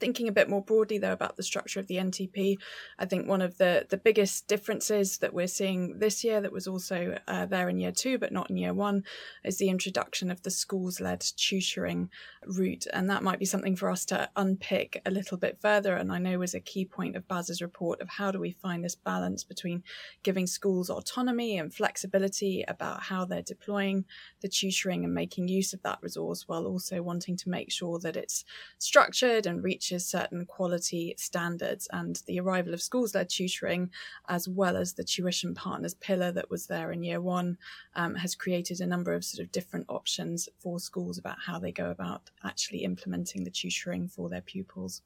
thinking 0.00 0.28
a 0.28 0.32
bit 0.32 0.48
more 0.48 0.62
broadly 0.62 0.98
though 0.98 1.12
about 1.12 1.36
the 1.36 1.42
structure 1.42 1.80
of 1.80 1.86
the 1.86 1.96
NTP, 1.96 2.56
I 2.98 3.04
think 3.04 3.28
one 3.28 3.42
of 3.42 3.58
the 3.58 3.86
the 3.88 3.96
biggest 3.96 4.46
differences 4.48 5.18
that 5.18 5.34
we're 5.34 5.46
seeing 5.46 5.98
this 5.98 6.24
year 6.24 6.40
that 6.40 6.52
was 6.52 6.66
also 6.66 7.18
uh, 7.26 7.46
there 7.46 7.68
in 7.68 7.78
year 7.78 7.92
two 7.92 8.18
but 8.18 8.32
not 8.32 8.50
in 8.50 8.56
year 8.56 8.74
one 8.74 9.04
is 9.44 9.58
the 9.58 9.68
introduction 9.68 10.30
of 10.30 10.42
the 10.42 10.50
schools 10.50 11.00
led 11.00 11.20
tutoring 11.36 12.10
route, 12.46 12.86
and 12.92 13.10
that 13.10 13.22
might 13.22 13.38
be 13.38 13.44
something 13.44 13.76
for 13.76 13.90
us 13.90 14.04
to 14.06 14.28
unpick 14.36 15.02
a 15.04 15.10
little 15.10 15.36
bit 15.36 15.58
further. 15.60 15.96
And 15.96 16.12
I 16.12 16.18
know 16.18 16.38
was 16.38 16.54
a 16.54 16.60
key 16.60 16.84
point 16.84 17.16
of 17.16 17.26
Baz's 17.28 17.60
report 17.60 18.00
of 18.00 18.08
how 18.08 18.30
do 18.30 18.38
we 18.38 18.52
find 18.52 18.84
this 18.84 18.94
balance 18.94 19.44
between 19.44 19.82
giving 20.22 20.46
schools 20.46 20.90
autonomy 20.90 21.58
and 21.58 21.72
flexibility 21.72 22.64
about 22.68 23.02
how 23.02 23.24
they're 23.24 23.42
deploying 23.42 24.04
the 24.40 24.48
tutoring 24.48 25.04
and 25.04 25.14
making 25.14 25.48
use 25.48 25.72
of 25.72 25.82
that 25.82 25.98
resource 26.02 26.44
while 26.46 26.66
also 26.66 27.02
wanting 27.02 27.36
to 27.36 27.48
make 27.48 27.70
sure 27.70 27.98
that 27.98 28.16
it's 28.16 28.44
structured 28.78 29.46
and 29.46 29.62
reaches 29.62 29.87
reaches 29.90 30.06
certain 30.06 30.44
quality 30.46 31.14
standards. 31.16 31.88
And 31.92 32.20
the 32.26 32.40
arrival 32.40 32.74
of 32.74 32.82
schools 32.82 33.14
led 33.14 33.28
tutoring, 33.28 33.90
as 34.28 34.48
well 34.48 34.76
as 34.76 34.94
the 34.94 35.04
tuition 35.04 35.54
partners 35.54 35.94
pillar 35.94 36.32
that 36.32 36.50
was 36.50 36.66
there 36.66 36.92
in 36.92 37.02
year 37.02 37.20
one, 37.20 37.56
um, 37.94 38.14
has 38.14 38.34
created 38.34 38.80
a 38.80 38.86
number 38.86 39.14
of 39.14 39.24
sort 39.24 39.44
of 39.44 39.52
different 39.52 39.86
options 39.88 40.48
for 40.58 40.78
schools 40.78 41.18
about 41.18 41.38
how 41.44 41.58
they 41.58 41.72
go 41.72 41.90
about 41.90 42.30
actually 42.44 42.84
implementing 42.84 43.44
the 43.44 43.50
tutoring 43.50 44.08
for 44.08 44.28
their 44.28 44.42
pupils. 44.42 45.02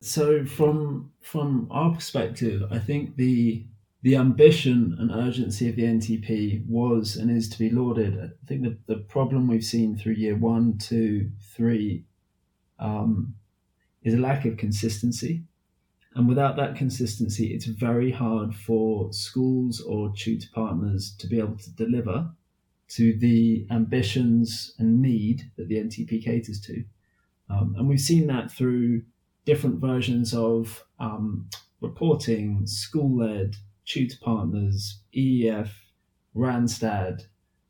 So 0.00 0.44
from 0.44 1.10
from 1.20 1.66
our 1.70 1.92
perspective, 1.92 2.62
I 2.70 2.78
think 2.78 3.16
the 3.16 3.66
the 4.02 4.14
ambition 4.14 4.96
and 5.00 5.10
urgency 5.10 5.68
of 5.68 5.74
the 5.74 5.82
NTP 5.82 6.64
was 6.68 7.16
and 7.16 7.36
is 7.36 7.48
to 7.48 7.58
be 7.58 7.68
lauded. 7.70 8.16
I 8.16 8.46
think 8.46 8.62
the, 8.62 8.78
the 8.86 9.00
problem 9.00 9.48
we've 9.48 9.64
seen 9.64 9.96
through 9.96 10.12
year 10.12 10.36
one, 10.36 10.78
two, 10.78 11.32
three 11.40 12.04
um, 12.78 13.34
is 14.02 14.14
a 14.14 14.18
lack 14.18 14.44
of 14.44 14.56
consistency. 14.56 15.44
And 16.14 16.28
without 16.28 16.56
that 16.56 16.76
consistency, 16.76 17.54
it's 17.54 17.66
very 17.66 18.10
hard 18.10 18.54
for 18.54 19.12
schools 19.12 19.80
or 19.80 20.12
tutor 20.16 20.48
partners 20.54 21.14
to 21.18 21.26
be 21.26 21.38
able 21.38 21.56
to 21.58 21.70
deliver 21.72 22.30
to 22.88 23.16
the 23.18 23.66
ambitions 23.70 24.74
and 24.78 25.02
need 25.02 25.50
that 25.56 25.68
the 25.68 25.76
NTP 25.76 26.24
caters 26.24 26.60
to. 26.62 26.84
Um, 27.50 27.74
and 27.78 27.88
we've 27.88 28.00
seen 28.00 28.26
that 28.28 28.50
through 28.50 29.02
different 29.44 29.80
versions 29.80 30.34
of 30.34 30.84
um, 30.98 31.48
reporting, 31.80 32.66
school 32.66 33.18
led, 33.18 33.56
tutor 33.84 34.18
partners, 34.22 35.00
EEF, 35.16 35.70
Randstad, 36.34 37.26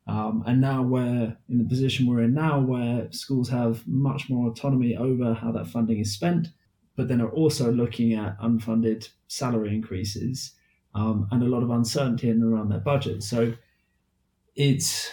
um, 0.09 0.43
and 0.47 0.59
now 0.59 0.81
we're 0.81 1.37
in 1.49 1.57
the 1.59 1.63
position 1.63 2.07
we're 2.07 2.23
in 2.23 2.33
now 2.33 2.59
where 2.59 3.11
schools 3.11 3.47
have 3.49 3.87
much 3.87 4.27
more 4.27 4.49
autonomy 4.49 4.97
over 4.97 5.35
how 5.35 5.51
that 5.51 5.67
funding 5.67 5.99
is 5.99 6.11
spent, 6.11 6.47
but 6.95 7.07
then 7.07 7.21
are 7.21 7.29
also 7.29 7.71
looking 7.71 8.13
at 8.13 8.39
unfunded 8.39 9.09
salary 9.27 9.69
increases 9.75 10.53
um, 10.95 11.27
and 11.29 11.43
a 11.43 11.45
lot 11.45 11.61
of 11.61 11.69
uncertainty 11.69 12.27
in 12.27 12.41
around 12.41 12.69
their 12.69 12.79
budget. 12.79 13.21
So 13.21 13.53
it's 14.55 15.11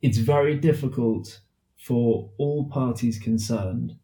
it's 0.00 0.18
very 0.18 0.56
difficult 0.56 1.40
for 1.76 2.30
all 2.38 2.68
parties 2.68 3.18
concerned 3.18 3.96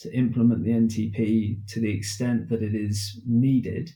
to 0.00 0.14
implement 0.14 0.62
the 0.62 0.72
NTP 0.72 1.66
to 1.68 1.80
the 1.80 1.90
extent 1.90 2.50
that 2.50 2.62
it 2.62 2.74
is 2.74 3.18
needed, 3.26 3.94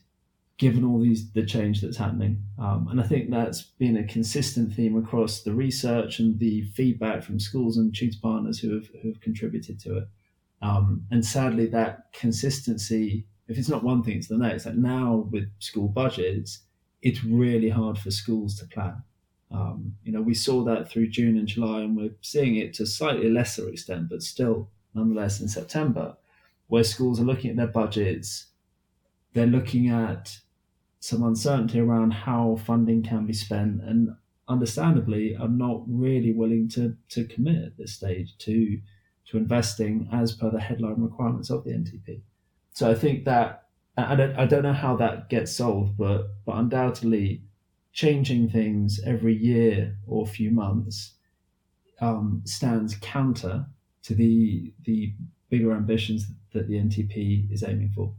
given 0.57 0.85
all 0.85 0.99
these 0.99 1.31
the 1.31 1.45
change 1.45 1.81
that's 1.81 1.97
happening. 1.97 2.41
Um, 2.57 2.87
and 2.89 2.99
I 3.01 3.03
think 3.03 3.29
that's 3.29 3.61
been 3.61 3.97
a 3.97 4.07
consistent 4.07 4.73
theme 4.73 4.97
across 4.97 5.41
the 5.41 5.53
research 5.53 6.19
and 6.19 6.39
the 6.39 6.63
feedback 6.73 7.23
from 7.23 7.39
schools 7.39 7.77
and 7.77 7.93
tutor 7.93 8.17
partners 8.21 8.59
who 8.59 8.73
have 8.75 8.87
who 9.01 9.09
have 9.09 9.21
contributed 9.21 9.79
to 9.81 9.97
it. 9.97 10.07
Um, 10.61 11.05
and 11.11 11.25
sadly, 11.25 11.67
that 11.67 12.13
consistency, 12.13 13.25
if 13.47 13.57
it's 13.57 13.69
not 13.69 13.83
one 13.83 14.01
thing, 14.03 14.17
it's 14.17 14.27
the 14.27 14.37
next. 14.37 14.65
Like 14.65 14.75
now 14.75 15.27
with 15.29 15.49
school 15.59 15.89
budgets, 15.89 16.59
it's 17.01 17.23
really 17.23 17.69
hard 17.69 17.97
for 17.97 18.09
schools 18.09 18.57
to 18.59 18.65
plan. 18.67 19.03
Um, 19.51 19.95
you 20.03 20.11
know, 20.11 20.21
we 20.21 20.33
saw 20.33 20.63
that 20.63 20.89
through 20.89 21.09
June 21.09 21.37
and 21.37 21.47
July, 21.47 21.81
and 21.81 21.95
we're 21.95 22.15
seeing 22.21 22.55
it 22.55 22.73
to 22.75 22.85
slightly 22.85 23.29
lesser 23.29 23.69
extent, 23.69 24.09
but 24.09 24.23
still 24.23 24.69
nonetheless 24.93 25.41
in 25.41 25.47
September, 25.47 26.15
where 26.67 26.83
schools 26.83 27.19
are 27.19 27.25
looking 27.25 27.51
at 27.51 27.57
their 27.57 27.67
budgets, 27.67 28.47
they're 29.33 29.45
looking 29.45 29.89
at 29.89 30.39
some 31.05 31.21
uncertainty 31.21 31.79
around 31.79 32.11
how 32.11 32.55
funding 32.65 33.03
can 33.03 33.27
be 33.27 33.33
spent, 33.33 33.79
and 33.83 34.09
understandably 34.47 35.35
are 35.35 35.47
not 35.47 35.83
really 35.87 36.33
willing 36.33 36.67
to 36.69 36.97
to 37.09 37.25
commit 37.25 37.63
at 37.63 37.77
this 37.77 37.93
stage 37.93 38.35
to 38.39 38.79
to 39.27 39.37
investing 39.37 40.09
as 40.11 40.33
per 40.33 40.49
the 40.49 40.59
headline 40.59 41.01
requirements 41.01 41.51
of 41.51 41.63
the 41.63 41.71
NTP. 41.71 42.21
So 42.73 42.89
I 42.89 42.95
think 42.95 43.25
that 43.25 43.67
I 43.97 44.15
don't, 44.15 44.35
I 44.35 44.45
don't 44.45 44.63
know 44.63 44.73
how 44.73 44.95
that 44.97 45.29
gets 45.29 45.55
solved, 45.55 45.95
but 45.95 46.27
but 46.43 46.55
undoubtedly 46.55 47.43
changing 47.93 48.49
things 48.49 48.99
every 49.05 49.35
year 49.35 49.97
or 50.07 50.25
few 50.25 50.49
months 50.49 51.13
um, 52.01 52.41
stands 52.45 52.95
counter 52.95 53.67
to 54.03 54.15
the 54.15 54.73
the 54.83 55.13
bigger 55.49 55.71
ambitions 55.71 56.25
that 56.53 56.67
the 56.67 56.75
NTP 56.75 57.51
is 57.51 57.63
aiming 57.63 57.91
for. 57.93 58.15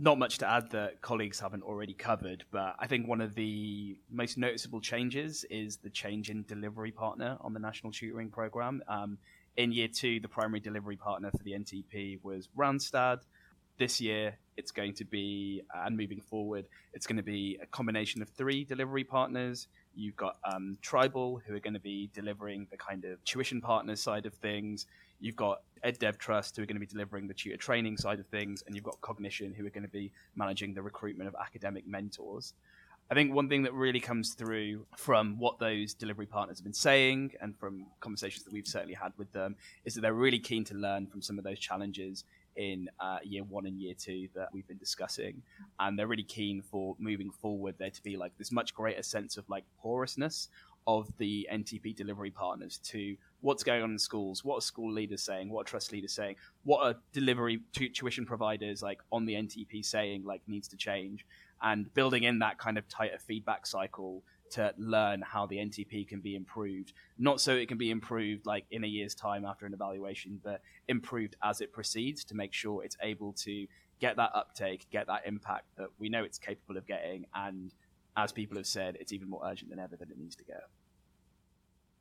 Not 0.00 0.16
much 0.16 0.38
to 0.38 0.48
add 0.48 0.70
that 0.70 1.00
colleagues 1.00 1.40
haven't 1.40 1.64
already 1.64 1.92
covered, 1.92 2.44
but 2.52 2.76
I 2.78 2.86
think 2.86 3.08
one 3.08 3.20
of 3.20 3.34
the 3.34 3.98
most 4.08 4.38
noticeable 4.38 4.80
changes 4.80 5.44
is 5.50 5.78
the 5.78 5.90
change 5.90 6.30
in 6.30 6.44
delivery 6.44 6.92
partner 6.92 7.36
on 7.40 7.52
the 7.52 7.58
national 7.58 7.92
tutoring 7.92 8.30
program. 8.30 8.80
Um, 8.86 9.18
in 9.56 9.72
year 9.72 9.88
two, 9.88 10.20
the 10.20 10.28
primary 10.28 10.60
delivery 10.60 10.96
partner 10.96 11.32
for 11.32 11.42
the 11.42 11.50
NTP 11.50 12.20
was 12.22 12.48
Randstad. 12.56 13.22
This 13.76 14.00
year, 14.00 14.38
it's 14.56 14.70
going 14.70 14.94
to 14.94 15.04
be, 15.04 15.62
and 15.74 15.96
moving 15.96 16.20
forward, 16.20 16.66
it's 16.92 17.06
going 17.08 17.16
to 17.16 17.22
be 17.24 17.58
a 17.60 17.66
combination 17.66 18.22
of 18.22 18.28
three 18.28 18.62
delivery 18.62 19.02
partners 19.02 19.66
You've 19.98 20.16
got 20.16 20.36
um, 20.44 20.78
Tribal, 20.80 21.40
who 21.44 21.56
are 21.56 21.60
going 21.60 21.74
to 21.74 21.80
be 21.80 22.08
delivering 22.14 22.68
the 22.70 22.76
kind 22.76 23.04
of 23.04 23.22
tuition 23.24 23.60
partner 23.60 23.96
side 23.96 24.26
of 24.26 24.34
things. 24.34 24.86
You've 25.20 25.36
got 25.36 25.62
EdDev 25.84 26.18
Trust, 26.18 26.56
who 26.56 26.62
are 26.62 26.66
going 26.66 26.76
to 26.76 26.80
be 26.80 26.86
delivering 26.86 27.26
the 27.26 27.34
tutor 27.34 27.56
training 27.56 27.96
side 27.96 28.20
of 28.20 28.26
things. 28.26 28.62
And 28.66 28.74
you've 28.74 28.84
got 28.84 29.00
Cognition, 29.00 29.54
who 29.54 29.66
are 29.66 29.70
going 29.70 29.84
to 29.84 29.88
be 29.88 30.12
managing 30.36 30.74
the 30.74 30.82
recruitment 30.82 31.28
of 31.28 31.36
academic 31.40 31.86
mentors. 31.86 32.54
I 33.10 33.14
think 33.14 33.32
one 33.32 33.48
thing 33.48 33.62
that 33.62 33.72
really 33.72 34.00
comes 34.00 34.34
through 34.34 34.84
from 34.96 35.38
what 35.38 35.58
those 35.58 35.94
delivery 35.94 36.26
partners 36.26 36.58
have 36.58 36.64
been 36.64 36.74
saying 36.74 37.32
and 37.40 37.58
from 37.58 37.86
conversations 38.00 38.44
that 38.44 38.52
we've 38.52 38.66
certainly 38.66 38.94
had 38.94 39.12
with 39.16 39.32
them 39.32 39.56
is 39.86 39.94
that 39.94 40.02
they're 40.02 40.12
really 40.12 40.38
keen 40.38 40.62
to 40.64 40.74
learn 40.74 41.06
from 41.06 41.22
some 41.22 41.38
of 41.38 41.44
those 41.44 41.58
challenges 41.58 42.24
in 42.56 42.90
uh, 43.00 43.18
year 43.22 43.44
one 43.44 43.64
and 43.64 43.80
year 43.80 43.94
two 43.94 44.28
that 44.34 44.48
we've 44.52 44.66
been 44.66 44.78
discussing, 44.78 45.40
and 45.78 45.98
they're 45.98 46.08
really 46.08 46.24
keen 46.24 46.60
for 46.60 46.96
moving 46.98 47.30
forward 47.30 47.76
there 47.78 47.88
to 47.88 48.02
be 48.02 48.16
like 48.16 48.36
this 48.36 48.52
much 48.52 48.74
greater 48.74 49.02
sense 49.02 49.36
of 49.36 49.48
like 49.48 49.64
porousness 49.80 50.48
of 50.88 51.06
the 51.18 51.46
NTP 51.52 51.94
delivery 51.94 52.30
partners 52.30 52.78
to 52.78 53.14
what's 53.42 53.62
going 53.62 53.82
on 53.82 53.90
in 53.90 53.98
schools, 53.98 54.42
what 54.42 54.56
are 54.56 54.60
school 54.62 54.90
leaders 54.90 55.22
saying, 55.22 55.50
what 55.50 55.60
are 55.60 55.64
trust 55.64 55.92
leaders 55.92 56.14
saying, 56.14 56.34
what 56.64 56.82
are 56.82 56.94
delivery 57.12 57.60
tuition 57.72 58.24
providers 58.24 58.82
like 58.82 58.98
on 59.12 59.26
the 59.26 59.34
NTP 59.34 59.84
saying 59.84 60.24
like 60.24 60.40
needs 60.46 60.66
to 60.68 60.78
change, 60.78 61.26
and 61.62 61.92
building 61.92 62.22
in 62.22 62.38
that 62.38 62.56
kind 62.58 62.78
of 62.78 62.88
tighter 62.88 63.18
feedback 63.18 63.66
cycle 63.66 64.22
to 64.50 64.72
learn 64.78 65.20
how 65.20 65.44
the 65.44 65.56
NTP 65.56 66.08
can 66.08 66.20
be 66.20 66.34
improved. 66.34 66.94
Not 67.18 67.38
so 67.42 67.54
it 67.54 67.68
can 67.68 67.76
be 67.76 67.90
improved 67.90 68.46
like 68.46 68.64
in 68.70 68.82
a 68.82 68.86
year's 68.86 69.14
time 69.14 69.44
after 69.44 69.66
an 69.66 69.74
evaluation, 69.74 70.40
but 70.42 70.62
improved 70.88 71.36
as 71.44 71.60
it 71.60 71.70
proceeds 71.70 72.24
to 72.24 72.34
make 72.34 72.54
sure 72.54 72.82
it's 72.82 72.96
able 73.02 73.34
to 73.34 73.66
get 74.00 74.16
that 74.16 74.30
uptake, 74.34 74.86
get 74.90 75.06
that 75.08 75.26
impact 75.26 75.66
that 75.76 75.88
we 75.98 76.08
know 76.08 76.24
it's 76.24 76.38
capable 76.38 76.78
of 76.78 76.86
getting. 76.86 77.26
And 77.34 77.74
as 78.16 78.32
people 78.32 78.56
have 78.56 78.66
said, 78.66 78.96
it's 78.98 79.12
even 79.12 79.28
more 79.28 79.42
urgent 79.44 79.68
than 79.68 79.78
ever 79.78 79.96
that 79.96 80.10
it 80.10 80.18
needs 80.18 80.34
to 80.36 80.44
go. 80.44 80.58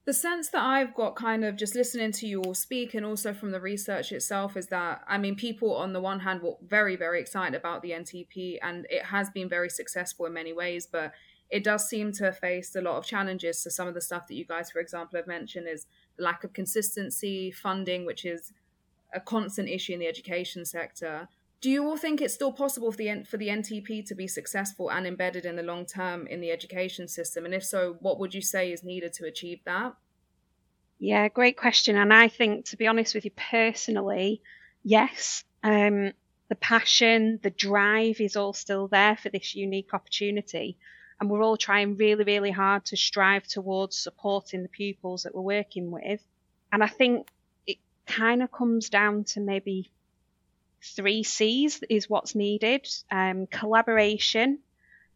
The 0.07 0.13
sense 0.13 0.47
that 0.51 0.63
I've 0.63 0.93
got 0.93 1.17
kind 1.17 1.43
of 1.43 1.57
just 1.57 1.75
listening 1.75 2.13
to 2.13 2.27
you 2.27 2.41
all 2.41 2.53
speak 2.53 2.93
and 2.93 3.05
also 3.05 3.33
from 3.33 3.51
the 3.51 3.59
research 3.59 4.13
itself 4.13 4.55
is 4.55 4.67
that, 4.67 5.01
I 5.05 5.17
mean, 5.17 5.35
people 5.35 5.75
on 5.75 5.91
the 5.91 5.99
one 5.99 6.21
hand 6.21 6.41
were 6.41 6.55
very, 6.65 6.95
very 6.95 7.19
excited 7.19 7.53
about 7.55 7.81
the 7.81 7.91
NTP 7.91 8.59
and 8.63 8.87
it 8.89 9.03
has 9.03 9.29
been 9.29 9.49
very 9.49 9.69
successful 9.69 10.25
in 10.25 10.31
many 10.31 10.53
ways, 10.53 10.87
but 10.89 11.11
it 11.49 11.61
does 11.61 11.89
seem 11.89 12.13
to 12.13 12.23
have 12.23 12.37
faced 12.37 12.77
a 12.77 12.81
lot 12.81 12.95
of 12.95 13.05
challenges. 13.05 13.59
So 13.59 13.69
some 13.69 13.89
of 13.89 13.95
the 13.95 13.99
stuff 13.99 14.27
that 14.27 14.35
you 14.35 14.45
guys, 14.45 14.71
for 14.71 14.79
example, 14.79 15.17
have 15.17 15.27
mentioned 15.27 15.67
is 15.67 15.87
lack 16.17 16.45
of 16.45 16.53
consistency, 16.53 17.51
funding, 17.51 18.05
which 18.05 18.23
is 18.23 18.53
a 19.13 19.19
constant 19.19 19.67
issue 19.67 19.91
in 19.91 19.99
the 19.99 20.07
education 20.07 20.63
sector. 20.63 21.27
Do 21.59 21.69
you 21.69 21.85
all 21.85 21.97
think 21.97 22.21
it's 22.21 22.33
still 22.33 22.51
possible 22.51 22.91
for 22.91 22.97
the 22.97 23.23
for 23.23 23.37
the 23.37 23.47
NTP 23.47 24.05
to 24.05 24.15
be 24.15 24.27
successful 24.27 24.91
and 24.91 25.07
embedded 25.07 25.45
in 25.45 25.55
the 25.55 25.63
long 25.63 25.85
term 25.85 26.27
in 26.27 26.39
the 26.39 26.51
education 26.51 27.07
system? 27.07 27.45
And 27.45 27.53
if 27.53 27.63
so, 27.63 27.97
what 27.99 28.19
would 28.19 28.33
you 28.33 28.41
say 28.41 28.71
is 28.71 28.83
needed 28.83 29.13
to 29.13 29.25
achieve 29.25 29.59
that? 29.65 29.95
Yeah, 30.99 31.27
great 31.27 31.57
question. 31.57 31.95
And 31.95 32.13
I 32.13 32.27
think, 32.27 32.65
to 32.65 32.77
be 32.77 32.87
honest 32.87 33.15
with 33.15 33.25
you 33.25 33.31
personally, 33.31 34.41
yes. 34.83 35.43
Um, 35.63 36.13
the 36.49 36.55
passion, 36.55 37.39
the 37.43 37.49
drive 37.49 38.21
is 38.21 38.35
all 38.35 38.53
still 38.53 38.87
there 38.87 39.17
for 39.17 39.29
this 39.29 39.53
unique 39.55 39.93
opportunity 39.93 40.77
and 41.19 41.29
we're 41.29 41.43
all 41.43 41.57
trying 41.57 41.97
really, 41.97 42.23
really 42.23 42.51
hard 42.51 42.85
to 42.85 42.97
strive 42.97 43.47
towards 43.47 43.97
supporting 43.97 44.63
the 44.63 44.69
pupils 44.69 45.23
that 45.23 45.33
we're 45.33 45.41
working 45.41 45.89
with. 45.89 46.21
And 46.71 46.83
I 46.83 46.87
think 46.87 47.29
it 47.65 47.77
kind 48.05 48.43
of 48.43 48.51
comes 48.51 48.89
down 48.89 49.23
to 49.25 49.39
maybe 49.39 49.91
three 50.81 51.23
C's 51.23 51.81
is 51.89 52.09
what's 52.09 52.35
needed 52.35 52.87
um, 53.11 53.47
collaboration, 53.47 54.59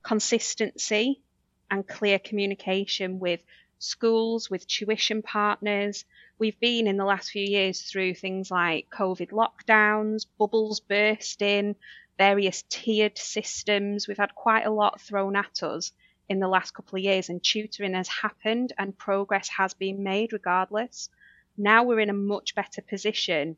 consistency, 0.04 1.22
and 1.70 1.88
clear 1.88 2.20
communication 2.20 3.20
with 3.20 3.42
schools, 3.80 4.50
with 4.50 4.68
tuition 4.68 5.22
partners. 5.22 6.06
We've 6.38 6.60
been 6.60 6.88
in 6.88 6.98
the 6.98 7.06
last 7.06 7.32
few 7.32 7.44
years 7.44 7.82
through 7.82 8.16
things 8.16 8.52
like 8.52 8.90
COVID 8.90 9.32
lockdowns, 9.32 10.26
bubbles 10.38 10.80
bursting, 10.80 11.76
various 12.18 12.64
tiered 12.70 13.18
systems. 13.18 14.08
We've 14.08 14.18
had 14.18 14.36
quite 14.36 14.66
a 14.66 14.72
lot 14.72 15.02
thrown 15.02 15.36
at 15.36 15.64
us 15.64 15.94
in 16.30 16.40
the 16.40 16.48
last 16.48 16.74
couple 16.74 16.98
of 16.98 17.04
years, 17.04 17.30
and 17.30 17.44
tutoring 17.44 17.94
has 17.94 18.08
happened 18.08 18.74
and 18.78 18.98
progress 18.98 19.50
has 19.50 19.74
been 19.74 20.04
made 20.04 20.34
regardless. 20.34 21.10
Now 21.58 21.84
we're 21.84 22.00
in 22.00 22.10
a 22.10 22.14
much 22.14 22.56
better 22.56 22.82
position 22.82 23.58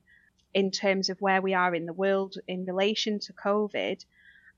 in 0.53 0.71
terms 0.71 1.09
of 1.09 1.21
where 1.21 1.41
we 1.41 1.53
are 1.53 1.73
in 1.73 1.85
the 1.85 1.93
world 1.93 2.35
in 2.47 2.65
relation 2.65 3.19
to 3.19 3.33
COVID. 3.33 4.03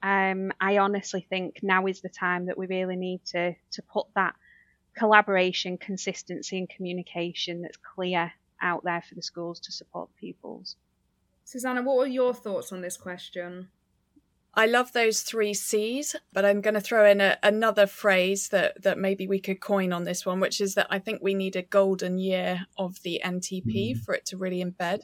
Um, 0.04 0.52
I 0.60 0.78
honestly 0.78 1.26
think 1.30 1.60
now 1.64 1.88
is 1.88 2.02
the 2.02 2.10
time 2.10 2.48
that 2.48 2.58
we 2.58 2.68
really 2.68 2.96
need 2.96 3.24
to 3.28 3.56
to 3.72 3.82
put 3.82 4.08
that 4.16 4.36
collaboration, 4.96 5.78
consistency, 5.78 6.58
and 6.58 6.70
communication 6.70 7.62
that's 7.62 7.78
clear 7.78 8.32
out 8.62 8.84
there 8.84 9.02
for 9.08 9.16
the 9.16 9.22
schools 9.22 9.60
to 9.62 9.72
support 9.72 10.10
the 10.10 10.28
pupils. 10.28 10.76
Susannah, 11.44 11.84
what 11.84 11.98
were 11.98 12.08
your 12.08 12.34
thoughts 12.34 12.72
on 12.72 12.82
this 12.82 12.98
question? 12.98 13.70
I 14.58 14.68
love 14.68 14.94
those 14.94 15.22
three 15.22 15.54
C's, 15.54 16.16
but 16.32 16.46
I'm 16.46 16.62
going 16.62 16.76
to 16.76 16.82
throw 16.82 17.06
in 17.10 17.20
a, 17.20 17.38
another 17.44 17.86
phrase 17.86 18.48
that, 18.50 18.82
that 18.84 18.98
maybe 18.98 19.28
we 19.28 19.40
could 19.40 19.60
coin 19.60 19.92
on 19.92 20.06
this 20.06 20.26
one, 20.26 20.40
which 20.40 20.62
is 20.62 20.76
that 20.76 20.88
I 20.90 20.98
think 20.98 21.22
we 21.22 21.34
need 21.34 21.58
a 21.58 21.62
golden 21.62 22.18
year 22.18 22.66
of 22.78 23.02
the 23.04 23.22
NTP 23.24 23.66
mm. 23.66 24.00
for 24.00 24.14
it 24.14 24.26
to 24.28 24.38
really 24.38 24.64
embed. 24.64 25.00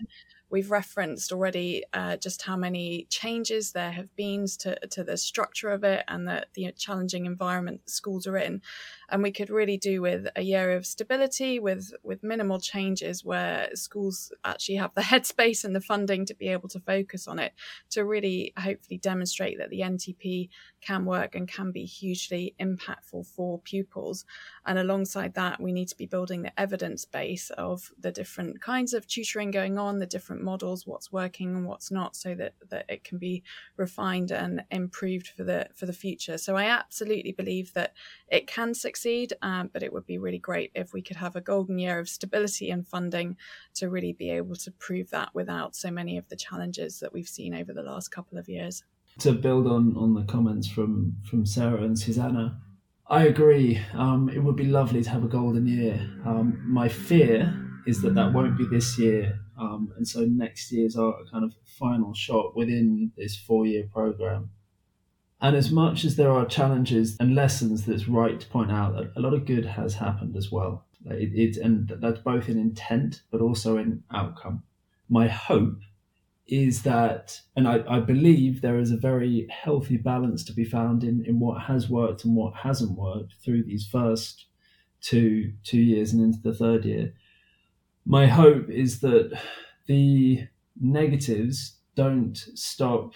We've 0.51 0.69
referenced 0.69 1.31
already 1.31 1.83
uh, 1.93 2.17
just 2.17 2.41
how 2.41 2.57
many 2.57 3.07
changes 3.09 3.71
there 3.71 3.91
have 3.91 4.13
been 4.15 4.45
to, 4.59 4.75
to 4.87 5.03
the 5.03 5.17
structure 5.17 5.69
of 5.69 5.83
it 5.83 6.03
and 6.07 6.27
the, 6.27 6.45
the 6.53 6.71
challenging 6.77 7.25
environment 7.25 7.89
schools 7.89 8.27
are 8.27 8.37
in. 8.37 8.61
And 9.11 9.21
we 9.21 9.31
could 9.31 9.49
really 9.49 9.77
do 9.77 10.01
with 10.01 10.27
a 10.35 10.41
year 10.41 10.71
of 10.71 10.85
stability 10.85 11.59
with, 11.59 11.93
with 12.03 12.23
minimal 12.23 12.59
changes 12.59 13.23
where 13.23 13.69
schools 13.75 14.31
actually 14.43 14.75
have 14.75 14.93
the 14.93 15.01
headspace 15.11 15.63
and 15.63 15.75
the 15.75 15.81
funding 15.81 16.25
to 16.25 16.33
be 16.33 16.47
able 16.47 16.69
to 16.69 16.79
focus 16.79 17.27
on 17.27 17.39
it 17.39 17.53
to 17.91 18.05
really 18.05 18.53
hopefully 18.57 18.97
demonstrate 18.97 19.57
that 19.57 19.69
the 19.69 19.81
NTP 19.81 20.49
can 20.81 21.05
work 21.05 21.35
and 21.35 21.47
can 21.47 21.71
be 21.71 21.85
hugely 21.85 22.55
impactful 22.59 23.27
for 23.27 23.59
pupils. 23.59 24.25
And 24.65 24.79
alongside 24.79 25.33
that, 25.35 25.61
we 25.61 25.71
need 25.71 25.87
to 25.89 25.97
be 25.97 26.05
building 26.05 26.41
the 26.41 26.59
evidence 26.59 27.05
base 27.05 27.49
of 27.51 27.91
the 27.99 28.11
different 28.11 28.61
kinds 28.61 28.93
of 28.93 29.07
tutoring 29.07 29.51
going 29.51 29.77
on, 29.77 29.99
the 29.99 30.05
different 30.05 30.41
models, 30.41 30.87
what's 30.87 31.11
working 31.11 31.55
and 31.55 31.65
what's 31.65 31.91
not, 31.91 32.15
so 32.15 32.33
that, 32.35 32.53
that 32.69 32.85
it 32.89 33.03
can 33.03 33.17
be 33.17 33.43
refined 33.77 34.31
and 34.31 34.63
improved 34.71 35.27
for 35.27 35.43
the 35.43 35.67
for 35.75 35.85
the 35.85 35.93
future. 35.93 36.37
So 36.37 36.55
I 36.55 36.65
absolutely 36.65 37.31
believe 37.31 37.73
that 37.73 37.93
it 38.27 38.47
can 38.47 38.73
succeed, 38.73 39.00
um, 39.41 39.69
but 39.73 39.83
it 39.83 39.91
would 39.93 40.05
be 40.05 40.17
really 40.17 40.39
great 40.39 40.71
if 40.75 40.93
we 40.93 41.01
could 41.01 41.17
have 41.17 41.35
a 41.35 41.41
golden 41.41 41.79
year 41.79 41.99
of 41.99 42.09
stability 42.09 42.69
and 42.69 42.87
funding 42.87 43.37
to 43.75 43.89
really 43.89 44.13
be 44.13 44.29
able 44.29 44.55
to 44.55 44.71
prove 44.71 45.09
that 45.09 45.33
without 45.33 45.75
so 45.75 45.91
many 45.91 46.17
of 46.17 46.27
the 46.29 46.35
challenges 46.35 46.99
that 46.99 47.13
we've 47.13 47.27
seen 47.27 47.53
over 47.53 47.73
the 47.73 47.83
last 47.83 48.09
couple 48.09 48.37
of 48.37 48.47
years 48.49 48.83
to 49.19 49.33
build 49.33 49.67
on 49.67 49.95
on 49.97 50.13
the 50.13 50.23
comments 50.23 50.67
from 50.67 51.17
from 51.23 51.45
Sarah 51.45 51.83
and 51.83 51.97
Susannah, 51.97 52.59
I 53.07 53.23
agree. 53.23 53.81
Um, 53.93 54.29
it 54.29 54.39
would 54.39 54.55
be 54.55 54.65
lovely 54.65 55.03
to 55.03 55.09
have 55.09 55.23
a 55.23 55.27
golden 55.27 55.67
year. 55.67 55.95
Um, 56.25 56.61
my 56.65 56.87
fear 56.87 57.53
is 57.85 58.01
that 58.01 58.15
that 58.15 58.33
won't 58.33 58.57
be 58.57 58.65
this 58.65 58.97
year, 58.97 59.39
um, 59.59 59.91
and 59.97 60.07
so 60.07 60.21
next 60.21 60.71
year 60.71 60.85
is 60.85 60.95
our 60.95 61.15
kind 61.31 61.43
of 61.43 61.53
final 61.65 62.13
shot 62.13 62.55
within 62.55 63.11
this 63.17 63.35
four 63.35 63.65
year 63.65 63.85
program. 63.91 64.49
And 65.41 65.55
as 65.55 65.71
much 65.71 66.05
as 66.05 66.15
there 66.15 66.31
are 66.31 66.45
challenges 66.45 67.17
and 67.19 67.33
lessons 67.33 67.85
that's 67.85 68.07
right 68.07 68.39
to 68.39 68.47
point 68.47 68.71
out, 68.71 68.95
a 69.15 69.19
lot 69.19 69.33
of 69.33 69.45
good 69.45 69.65
has 69.65 69.95
happened 69.95 70.37
as 70.37 70.51
well. 70.51 70.85
It, 71.05 71.31
it, 71.33 71.57
and 71.57 71.91
that's 71.99 72.19
both 72.19 72.47
in 72.47 72.59
intent 72.59 73.23
but 73.31 73.41
also 73.41 73.77
in 73.77 74.03
outcome. 74.11 74.61
My 75.09 75.27
hope 75.27 75.79
is 76.47 76.83
that, 76.83 77.41
and 77.55 77.67
I, 77.67 77.83
I, 77.89 77.99
believe 77.99 78.61
there 78.61 78.77
is 78.77 78.91
a 78.91 78.97
very 78.97 79.47
healthy 79.49 79.97
balance 79.97 80.43
to 80.43 80.53
be 80.53 80.65
found 80.65 81.03
in, 81.03 81.23
in 81.25 81.39
what 81.39 81.63
has 81.63 81.89
worked 81.89 82.23
and 82.23 82.35
what 82.35 82.53
hasn't 82.53 82.97
worked 82.97 83.33
through 83.43 83.63
these 83.63 83.87
first 83.87 84.45
two 85.01 85.53
two 85.63 85.79
years 85.79 86.13
and 86.13 86.21
into 86.21 86.39
the 86.41 86.53
third 86.53 86.85
year. 86.85 87.13
My 88.05 88.27
hope 88.27 88.69
is 88.69 88.99
that 88.99 89.39
the 89.87 90.47
negatives 90.79 91.77
don't 91.95 92.37
stop 92.55 93.13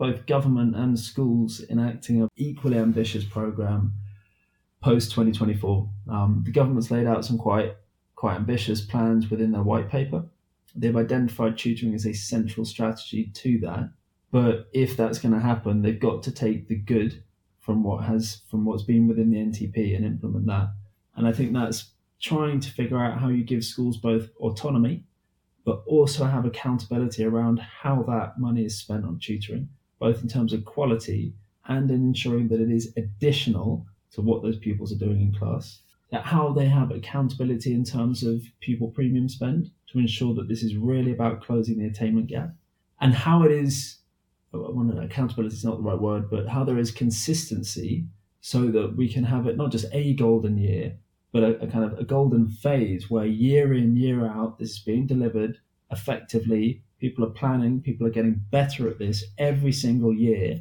both 0.00 0.26
government 0.26 0.74
and 0.74 0.98
schools 0.98 1.62
enacting 1.70 2.22
an 2.22 2.28
equally 2.36 2.78
ambitious 2.78 3.24
program 3.24 3.92
post 4.82 5.10
2024. 5.10 5.88
Um, 6.10 6.42
the 6.44 6.50
government's 6.50 6.90
laid 6.90 7.06
out 7.06 7.24
some 7.24 7.38
quite 7.38 7.76
quite 8.16 8.34
ambitious 8.34 8.80
plans 8.80 9.30
within 9.30 9.52
their 9.52 9.62
white 9.62 9.88
paper 9.88 10.24
They've 10.74 10.96
identified 10.96 11.58
tutoring 11.58 11.94
as 11.94 12.06
a 12.06 12.12
central 12.12 12.64
strategy 12.64 13.30
to 13.34 13.58
that. 13.60 13.90
But 14.30 14.68
if 14.72 14.96
that's 14.96 15.18
going 15.18 15.34
to 15.34 15.40
happen, 15.40 15.82
they've 15.82 15.98
got 15.98 16.22
to 16.24 16.32
take 16.32 16.68
the 16.68 16.76
good 16.76 17.24
from 17.58 17.82
what 17.82 18.04
has 18.04 18.42
from 18.48 18.64
what's 18.64 18.84
been 18.84 19.08
within 19.08 19.30
the 19.30 19.38
NTP 19.38 19.96
and 19.96 20.04
implement 20.04 20.46
that. 20.46 20.72
And 21.16 21.26
I 21.26 21.32
think 21.32 21.52
that's 21.52 21.90
trying 22.20 22.60
to 22.60 22.70
figure 22.70 22.98
out 22.98 23.18
how 23.18 23.28
you 23.28 23.42
give 23.42 23.64
schools 23.64 23.96
both 23.96 24.28
autonomy, 24.38 25.04
but 25.64 25.82
also 25.86 26.24
have 26.24 26.44
accountability 26.44 27.24
around 27.24 27.58
how 27.58 28.02
that 28.04 28.38
money 28.38 28.64
is 28.64 28.78
spent 28.78 29.04
on 29.04 29.18
tutoring, 29.18 29.68
both 30.00 30.22
in 30.22 30.28
terms 30.28 30.52
of 30.52 30.64
quality 30.64 31.32
and 31.66 31.90
in 31.90 32.02
ensuring 32.02 32.48
that 32.48 32.60
it 32.60 32.70
is 32.70 32.92
additional 32.96 33.86
to 34.12 34.20
what 34.20 34.42
those 34.42 34.58
pupils 34.58 34.92
are 34.92 34.98
doing 34.98 35.20
in 35.20 35.32
class. 35.32 35.82
How 36.12 36.52
they 36.52 36.66
have 36.66 36.90
accountability 36.90 37.72
in 37.72 37.84
terms 37.84 38.24
of 38.24 38.42
pupil 38.60 38.88
premium 38.88 39.28
spend, 39.28 39.70
to 39.92 39.98
ensure 39.98 40.34
that 40.34 40.48
this 40.48 40.62
is 40.62 40.76
really 40.76 41.12
about 41.12 41.42
closing 41.42 41.78
the 41.78 41.86
attainment 41.86 42.28
gap 42.28 42.54
and 43.00 43.14
how 43.14 43.42
it 43.42 43.50
is 43.50 43.98
uh, 44.54 44.58
accountability 44.98 45.54
is 45.54 45.64
not 45.64 45.76
the 45.76 45.82
right 45.82 46.00
word 46.00 46.30
but 46.30 46.48
how 46.48 46.64
there 46.64 46.78
is 46.78 46.90
consistency 46.90 48.04
so 48.40 48.66
that 48.66 48.96
we 48.96 49.08
can 49.08 49.24
have 49.24 49.46
it 49.46 49.56
not 49.56 49.70
just 49.70 49.86
a 49.92 50.14
golden 50.14 50.58
year 50.58 50.96
but 51.32 51.42
a, 51.42 51.62
a 51.62 51.66
kind 51.66 51.84
of 51.84 51.98
a 51.98 52.04
golden 52.04 52.48
phase 52.48 53.10
where 53.10 53.26
year 53.26 53.74
in 53.74 53.96
year 53.96 54.26
out 54.26 54.58
this 54.58 54.70
is 54.70 54.78
being 54.78 55.06
delivered 55.06 55.58
effectively 55.90 56.82
people 57.00 57.24
are 57.24 57.30
planning 57.30 57.80
people 57.80 58.06
are 58.06 58.10
getting 58.10 58.44
better 58.50 58.88
at 58.88 58.98
this 58.98 59.24
every 59.38 59.72
single 59.72 60.14
year 60.14 60.60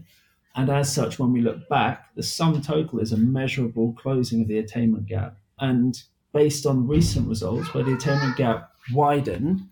and 0.56 0.70
as 0.70 0.94
such 0.94 1.20
when 1.20 1.32
we 1.32 1.42
look 1.42 1.68
back 1.70 2.14
the 2.16 2.24
sum 2.24 2.62
total 2.62 3.00
is 3.00 3.12
a 3.12 3.18
measurable 3.18 3.94
closing 3.94 4.42
of 4.42 4.48
the 4.48 4.58
attainment 4.58 5.06
gap 5.06 5.38
and 5.60 6.04
based 6.34 6.66
on 6.66 6.88
recent 6.88 7.28
results 7.28 7.74
where 7.74 7.84
the 7.84 7.94
attainment 7.94 8.38
gap 8.38 8.72
widen, 8.94 9.70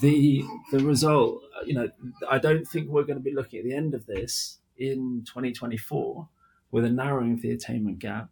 the 0.00 0.44
the 0.70 0.80
result, 0.80 1.42
you 1.64 1.74
know, 1.74 1.88
I 2.28 2.38
don't 2.38 2.66
think 2.66 2.88
we're 2.88 3.04
going 3.04 3.18
to 3.18 3.24
be 3.24 3.34
looking 3.34 3.60
at 3.60 3.64
the 3.64 3.74
end 3.74 3.94
of 3.94 4.06
this 4.06 4.58
in 4.76 5.24
2024 5.26 6.28
with 6.70 6.84
a 6.84 6.90
narrowing 6.90 7.34
of 7.34 7.42
the 7.42 7.50
attainment 7.50 7.98
gap, 7.98 8.28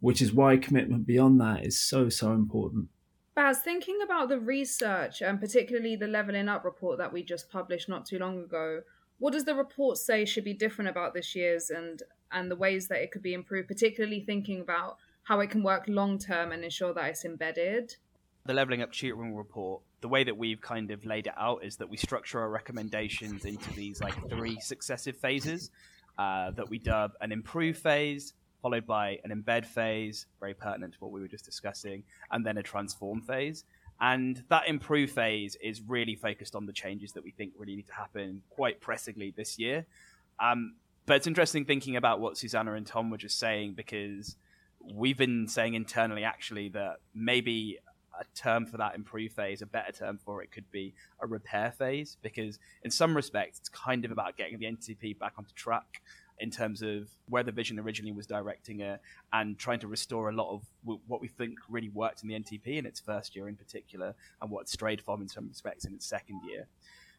which 0.00 0.22
is 0.22 0.32
why 0.32 0.56
commitment 0.56 1.06
beyond 1.06 1.40
that 1.40 1.64
is 1.64 1.78
so 1.78 2.08
so 2.08 2.32
important. 2.32 2.88
Baz, 3.40 3.60
thinking 3.60 4.02
about 4.04 4.28
the 4.28 4.38
research 4.38 5.22
and 5.22 5.40
particularly 5.40 5.96
the 5.96 6.06
leveling 6.06 6.46
up 6.46 6.62
report 6.62 6.98
that 6.98 7.10
we 7.10 7.22
just 7.22 7.48
published 7.48 7.88
not 7.88 8.04
too 8.04 8.18
long 8.18 8.40
ago, 8.40 8.82
what 9.18 9.32
does 9.32 9.46
the 9.46 9.54
report 9.54 9.96
say 9.96 10.26
should 10.26 10.44
be 10.44 10.52
different 10.52 10.90
about 10.90 11.14
this 11.14 11.34
year's 11.34 11.70
and 11.70 12.02
and 12.30 12.50
the 12.50 12.56
ways 12.56 12.88
that 12.88 13.00
it 13.00 13.10
could 13.10 13.22
be 13.22 13.32
improved, 13.32 13.66
particularly 13.66 14.20
thinking 14.20 14.60
about 14.60 14.98
how 15.22 15.40
it 15.40 15.48
can 15.48 15.62
work 15.62 15.84
long 15.88 16.18
term 16.18 16.52
and 16.52 16.62
ensure 16.64 16.92
that 16.92 17.06
it's 17.06 17.24
embedded? 17.24 17.96
the 18.44 18.52
leveling 18.52 18.82
up 18.82 18.92
tutoring 18.92 19.34
report 19.34 19.80
the 20.02 20.08
way 20.08 20.22
that 20.22 20.36
we've 20.36 20.60
kind 20.60 20.90
of 20.90 21.06
laid 21.06 21.26
it 21.26 21.34
out 21.38 21.64
is 21.64 21.76
that 21.76 21.88
we 21.88 21.96
structure 21.96 22.40
our 22.40 22.50
recommendations 22.50 23.46
into 23.46 23.72
these 23.72 24.02
like 24.02 24.14
three 24.28 24.58
successive 24.60 25.16
phases 25.16 25.70
uh, 26.18 26.50
that 26.50 26.68
we 26.68 26.78
dub 26.78 27.12
an 27.22 27.32
improve 27.32 27.78
phase 27.78 28.34
followed 28.60 28.86
by 28.86 29.18
an 29.24 29.30
embed 29.30 29.64
phase 29.64 30.26
very 30.38 30.54
pertinent 30.54 30.94
to 30.94 30.98
what 31.00 31.10
we 31.10 31.20
were 31.20 31.28
just 31.28 31.44
discussing 31.44 32.02
and 32.30 32.44
then 32.44 32.58
a 32.58 32.62
transform 32.62 33.20
phase. 33.20 33.64
And 34.00 34.42
that 34.48 34.66
improve 34.66 35.10
phase 35.10 35.56
is 35.62 35.82
really 35.82 36.14
focused 36.14 36.54
on 36.56 36.66
the 36.66 36.72
changes 36.72 37.12
that 37.12 37.22
we 37.22 37.32
think 37.32 37.52
really 37.58 37.76
need 37.76 37.86
to 37.88 37.94
happen 37.94 38.42
quite 38.48 38.80
pressingly 38.80 39.34
this 39.36 39.58
year. 39.58 39.86
Um, 40.38 40.76
but 41.06 41.16
it's 41.16 41.26
interesting 41.26 41.64
thinking 41.64 41.96
about 41.96 42.20
what 42.20 42.38
susanna 42.38 42.74
and 42.74 42.86
tom 42.86 43.10
were 43.10 43.18
just 43.18 43.38
saying 43.38 43.74
because 43.74 44.36
we've 44.94 45.18
been 45.18 45.46
saying 45.48 45.74
internally 45.74 46.24
actually 46.24 46.68
that 46.70 46.96
maybe 47.14 47.78
a 48.20 48.24
term 48.34 48.66
for 48.66 48.76
that 48.76 48.94
improve 48.94 49.32
phase, 49.32 49.62
a 49.62 49.66
better 49.66 49.92
term 49.92 50.18
for 50.18 50.42
it 50.42 50.50
could 50.50 50.70
be 50.70 50.94
a 51.20 51.26
repair 51.26 51.72
phase, 51.72 52.16
because 52.22 52.58
in 52.82 52.90
some 52.90 53.16
respects, 53.16 53.58
it's 53.58 53.68
kind 53.68 54.04
of 54.04 54.10
about 54.10 54.36
getting 54.36 54.58
the 54.58 54.66
NTP 54.66 55.18
back 55.18 55.34
onto 55.38 55.52
track 55.54 56.02
in 56.40 56.50
terms 56.50 56.82
of 56.82 57.08
where 57.28 57.42
the 57.42 57.52
vision 57.52 57.78
originally 57.78 58.12
was 58.12 58.26
directing 58.26 58.80
it 58.80 59.00
and 59.32 59.58
trying 59.58 59.80
to 59.80 59.86
restore 59.86 60.28
a 60.28 60.32
lot 60.32 60.52
of 60.52 60.64
w- 60.84 61.00
what 61.06 61.20
we 61.20 61.28
think 61.28 61.58
really 61.68 61.88
worked 61.88 62.22
in 62.22 62.28
the 62.28 62.34
NTP 62.34 62.78
in 62.78 62.86
its 62.86 63.00
first 63.00 63.36
year 63.36 63.48
in 63.48 63.56
particular 63.56 64.14
and 64.40 64.50
what 64.50 64.68
strayed 64.68 65.00
from 65.00 65.22
in 65.22 65.28
some 65.28 65.48
respects 65.48 65.84
in 65.84 65.94
its 65.94 66.06
second 66.06 66.40
year. 66.48 66.66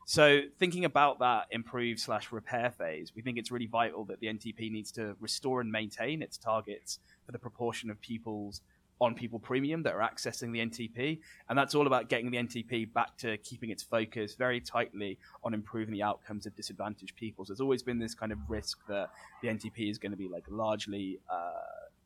So 0.05 0.41
thinking 0.57 0.86
about 0.86 1.19
that 1.19 1.45
improve 1.51 1.99
slash 1.99 2.31
repair 2.31 2.71
phase, 2.71 3.13
we 3.15 3.21
think 3.21 3.38
it's 3.38 3.51
really 3.51 3.67
vital 3.67 4.03
that 4.05 4.19
the 4.19 4.27
NTP 4.27 4.71
needs 4.71 4.91
to 4.93 5.15
restore 5.19 5.62
and 5.62 5.71
maintain 5.71 6.21
its 6.21 6.38
targets 6.38 6.99
for 7.25 7.31
the 7.31 7.39
proportion 7.39 7.89
of 7.89 8.01
pupils 8.01 8.62
on 9.01 9.15
people 9.15 9.39
Premium 9.39 9.81
that 9.83 9.93
are 9.93 9.99
accessing 9.99 10.53
the 10.53 10.59
NTP. 10.59 11.19
And 11.49 11.57
that's 11.57 11.73
all 11.73 11.87
about 11.87 12.07
getting 12.07 12.29
the 12.29 12.37
NTP 12.37 12.93
back 12.93 13.17
to 13.17 13.35
keeping 13.37 13.71
its 13.71 13.81
focus 13.81 14.35
very 14.35 14.61
tightly 14.61 15.17
on 15.43 15.55
improving 15.55 15.91
the 15.91 16.03
outcomes 16.03 16.45
of 16.45 16.55
disadvantaged 16.55 17.15
people. 17.15 17.43
So 17.43 17.51
There's 17.51 17.61
always 17.61 17.81
been 17.81 17.97
this 17.97 18.13
kind 18.13 18.31
of 18.31 18.37
risk 18.47 18.77
that 18.87 19.09
the 19.41 19.49
NTP 19.49 19.89
is 19.89 19.97
going 19.97 20.11
to 20.11 20.17
be 20.17 20.29
like 20.29 20.45
largely 20.47 21.19
uh, 21.29 21.51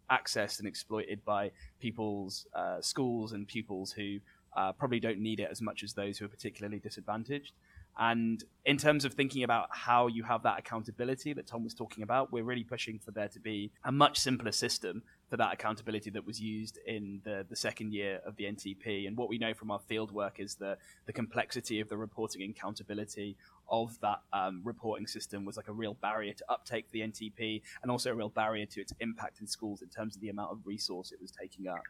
accessed 0.10 0.60
and 0.60 0.68
exploited 0.68 1.24
by 1.26 1.52
people's 1.82 2.48
uh, 2.56 2.80
schools 2.80 3.34
and 3.34 3.46
pupils 3.46 3.92
who 3.92 4.20
uh, 4.56 4.72
probably 4.72 5.02
don't 5.02 5.20
need 5.20 5.42
it 5.42 5.50
as 5.52 5.62
much 5.62 5.84
as 5.84 5.94
those 5.94 6.18
who 6.18 6.26
are 6.26 6.30
particularly 6.30 6.80
disadvantaged. 6.80 7.52
And 7.98 8.44
in 8.66 8.78
terms 8.78 9.06
of 9.06 9.14
thinking 9.14 9.44
about 9.44 9.68
how 9.72 10.08
you 10.08 10.24
have 10.24 10.44
that 10.44 10.60
accountability 10.60 11.34
that 11.34 11.48
Tom 11.48 11.64
was 11.64 11.74
talking 11.74 12.04
about, 12.04 12.32
we're 12.32 12.44
really 12.44 12.64
pushing 12.64 13.00
for 13.00 13.12
there 13.12 13.30
to 13.30 13.40
be 13.40 13.72
a 13.86 13.92
much 13.92 14.20
simpler 14.20 14.52
system 14.52 15.04
for 15.30 15.38
that 15.38 15.54
accountability 15.54 16.10
that 16.12 16.26
was 16.26 16.40
used 16.40 16.78
in 16.86 17.22
the, 17.24 17.46
the 17.50 17.56
second 17.56 17.94
year 17.94 18.22
of 18.26 18.36
the 18.36 18.46
NTP. 18.46 19.08
And 19.08 19.18
what 19.18 19.30
we 19.30 19.38
know 19.38 19.54
from 19.54 19.72
our 19.72 19.80
field 19.80 20.12
work 20.12 20.40
is 20.40 20.56
that 20.56 20.78
the 21.06 21.14
complexity 21.14 21.80
of 21.80 21.90
the 21.90 21.98
reporting 21.98 22.44
and 22.44 22.56
accountability 22.56 23.36
of 23.70 24.00
that 24.02 24.22
um, 24.34 24.62
reporting 24.64 25.08
system 25.08 25.44
was 25.44 25.58
like 25.58 25.68
a 25.68 25.74
real 25.74 25.96
barrier 25.96 26.34
to 26.34 26.46
uptake 26.50 26.86
for 26.86 26.92
the 26.92 27.02
NTP 27.02 27.62
and 27.82 27.92
also 27.92 28.12
a 28.12 28.14
real 28.14 28.30
barrier 28.30 28.66
to 28.68 28.82
its 28.82 28.94
impact 29.00 29.40
in 29.40 29.48
schools 29.48 29.82
in 29.82 29.90
terms 29.90 30.16
of 30.16 30.22
the 30.22 30.30
amount 30.30 30.52
of 30.52 30.60
resource 30.66 31.12
it 31.12 31.20
was 31.22 31.32
taking 31.32 31.68
up. 31.68 31.82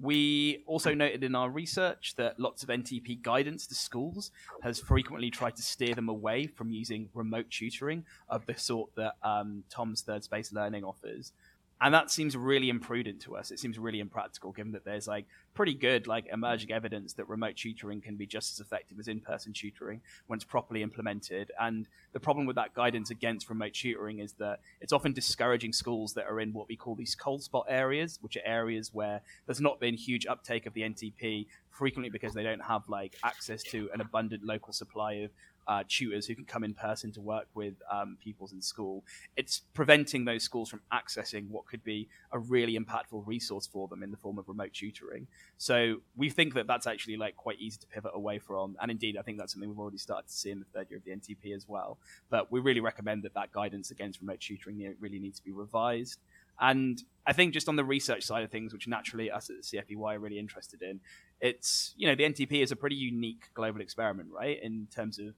We 0.00 0.64
also 0.66 0.92
noted 0.92 1.22
in 1.22 1.36
our 1.36 1.48
research 1.48 2.14
that 2.16 2.40
lots 2.40 2.64
of 2.64 2.68
NTP 2.68 3.22
guidance 3.22 3.68
to 3.68 3.76
schools 3.76 4.32
has 4.62 4.80
frequently 4.80 5.30
tried 5.30 5.54
to 5.54 5.62
steer 5.62 5.94
them 5.94 6.08
away 6.08 6.48
from 6.48 6.72
using 6.72 7.08
remote 7.14 7.48
tutoring 7.48 8.04
of 8.28 8.44
the 8.46 8.56
sort 8.56 8.90
that 8.96 9.14
um, 9.22 9.62
Tom's 9.70 10.02
third 10.02 10.24
space 10.24 10.52
learning 10.52 10.82
offers 10.82 11.32
and 11.80 11.92
that 11.92 12.10
seems 12.10 12.36
really 12.36 12.68
imprudent 12.68 13.20
to 13.22 13.36
us. 13.36 13.50
It 13.50 13.58
seems 13.58 13.78
really 13.78 14.00
impractical, 14.00 14.52
given 14.52 14.72
that 14.72 14.84
there's 14.84 15.08
like 15.08 15.26
pretty 15.54 15.74
good 15.74 16.06
like 16.06 16.26
emerging 16.32 16.72
evidence 16.72 17.14
that 17.14 17.28
remote 17.28 17.56
tutoring 17.56 18.00
can 18.00 18.16
be 18.16 18.26
just 18.26 18.52
as 18.52 18.60
effective 18.60 18.98
as 18.98 19.08
in-person 19.08 19.52
tutoring 19.52 20.00
when 20.26 20.36
it's 20.36 20.44
properly 20.44 20.82
implemented. 20.82 21.50
And 21.60 21.88
the 22.12 22.20
problem 22.20 22.46
with 22.46 22.56
that 22.56 22.74
guidance 22.74 23.10
against 23.10 23.50
remote 23.50 23.74
tutoring 23.74 24.20
is 24.20 24.32
that 24.34 24.60
it's 24.80 24.92
often 24.92 25.12
discouraging 25.12 25.72
schools 25.72 26.14
that 26.14 26.26
are 26.26 26.40
in 26.40 26.52
what 26.52 26.68
we 26.68 26.76
call 26.76 26.94
these 26.94 27.14
cold 27.14 27.42
spot 27.42 27.66
areas, 27.68 28.18
which 28.22 28.36
are 28.36 28.46
areas 28.46 28.90
where 28.92 29.20
there's 29.46 29.60
not 29.60 29.80
been 29.80 29.94
huge 29.94 30.26
uptake 30.26 30.66
of 30.66 30.74
the 30.74 30.82
NTP, 30.82 31.46
frequently 31.70 32.08
because 32.08 32.34
they 32.34 32.44
don't 32.44 32.62
have 32.62 32.88
like 32.88 33.16
access 33.24 33.62
to 33.64 33.90
an 33.92 34.00
abundant 34.00 34.44
local 34.44 34.72
supply 34.72 35.14
of 35.14 35.30
uh, 35.66 35.82
tutors 35.88 36.26
who 36.26 36.34
can 36.34 36.44
come 36.44 36.64
in 36.64 36.74
person 36.74 37.12
to 37.12 37.20
work 37.20 37.46
with 37.54 37.74
um, 37.90 38.16
pupils 38.22 38.52
in 38.52 38.60
school. 38.60 39.04
It's 39.36 39.62
preventing 39.72 40.24
those 40.24 40.42
schools 40.42 40.68
from 40.68 40.80
accessing 40.92 41.48
what 41.48 41.66
could 41.66 41.82
be 41.84 42.08
a 42.32 42.38
really 42.38 42.78
impactful 42.78 43.26
resource 43.26 43.66
for 43.66 43.88
them 43.88 44.02
in 44.02 44.10
the 44.10 44.16
form 44.16 44.38
of 44.38 44.48
remote 44.48 44.72
tutoring. 44.72 45.26
So 45.58 45.96
we 46.16 46.30
think 46.30 46.54
that 46.54 46.66
that's 46.66 46.86
actually 46.86 47.16
like 47.16 47.36
quite 47.36 47.60
easy 47.60 47.78
to 47.78 47.86
pivot 47.86 48.12
away 48.14 48.38
from, 48.38 48.76
and 48.80 48.90
indeed 48.90 49.16
I 49.16 49.22
think 49.22 49.38
that's 49.38 49.52
something 49.52 49.68
we've 49.68 49.78
already 49.78 49.98
started 49.98 50.28
to 50.28 50.34
see 50.34 50.50
in 50.50 50.58
the 50.60 50.66
third 50.66 50.88
year 50.90 50.98
of 50.98 51.04
the 51.04 51.12
NTP 51.12 51.54
as 51.54 51.66
well. 51.68 51.98
But 52.30 52.50
we 52.50 52.60
really 52.60 52.80
recommend 52.80 53.22
that 53.22 53.34
that 53.34 53.52
guidance 53.52 53.90
against 53.90 54.20
remote 54.20 54.40
tutoring 54.40 54.94
really 55.00 55.18
needs 55.18 55.38
to 55.38 55.44
be 55.44 55.52
revised. 55.52 56.20
And 56.60 57.02
I 57.26 57.32
think 57.32 57.52
just 57.52 57.68
on 57.68 57.76
the 57.76 57.84
research 57.84 58.22
side 58.22 58.44
of 58.44 58.50
things, 58.50 58.72
which 58.72 58.86
naturally 58.86 59.30
us 59.30 59.50
at 59.50 59.56
the 59.56 59.62
CFEY 59.62 60.16
are 60.16 60.18
really 60.18 60.38
interested 60.38 60.82
in, 60.82 61.00
it's 61.40 61.94
you 61.96 62.06
know 62.06 62.14
the 62.14 62.24
NTP 62.24 62.62
is 62.62 62.70
a 62.70 62.76
pretty 62.76 62.96
unique 62.96 63.48
global 63.54 63.80
experiment, 63.80 64.28
right? 64.32 64.58
In 64.62 64.86
terms 64.94 65.18
of 65.18 65.34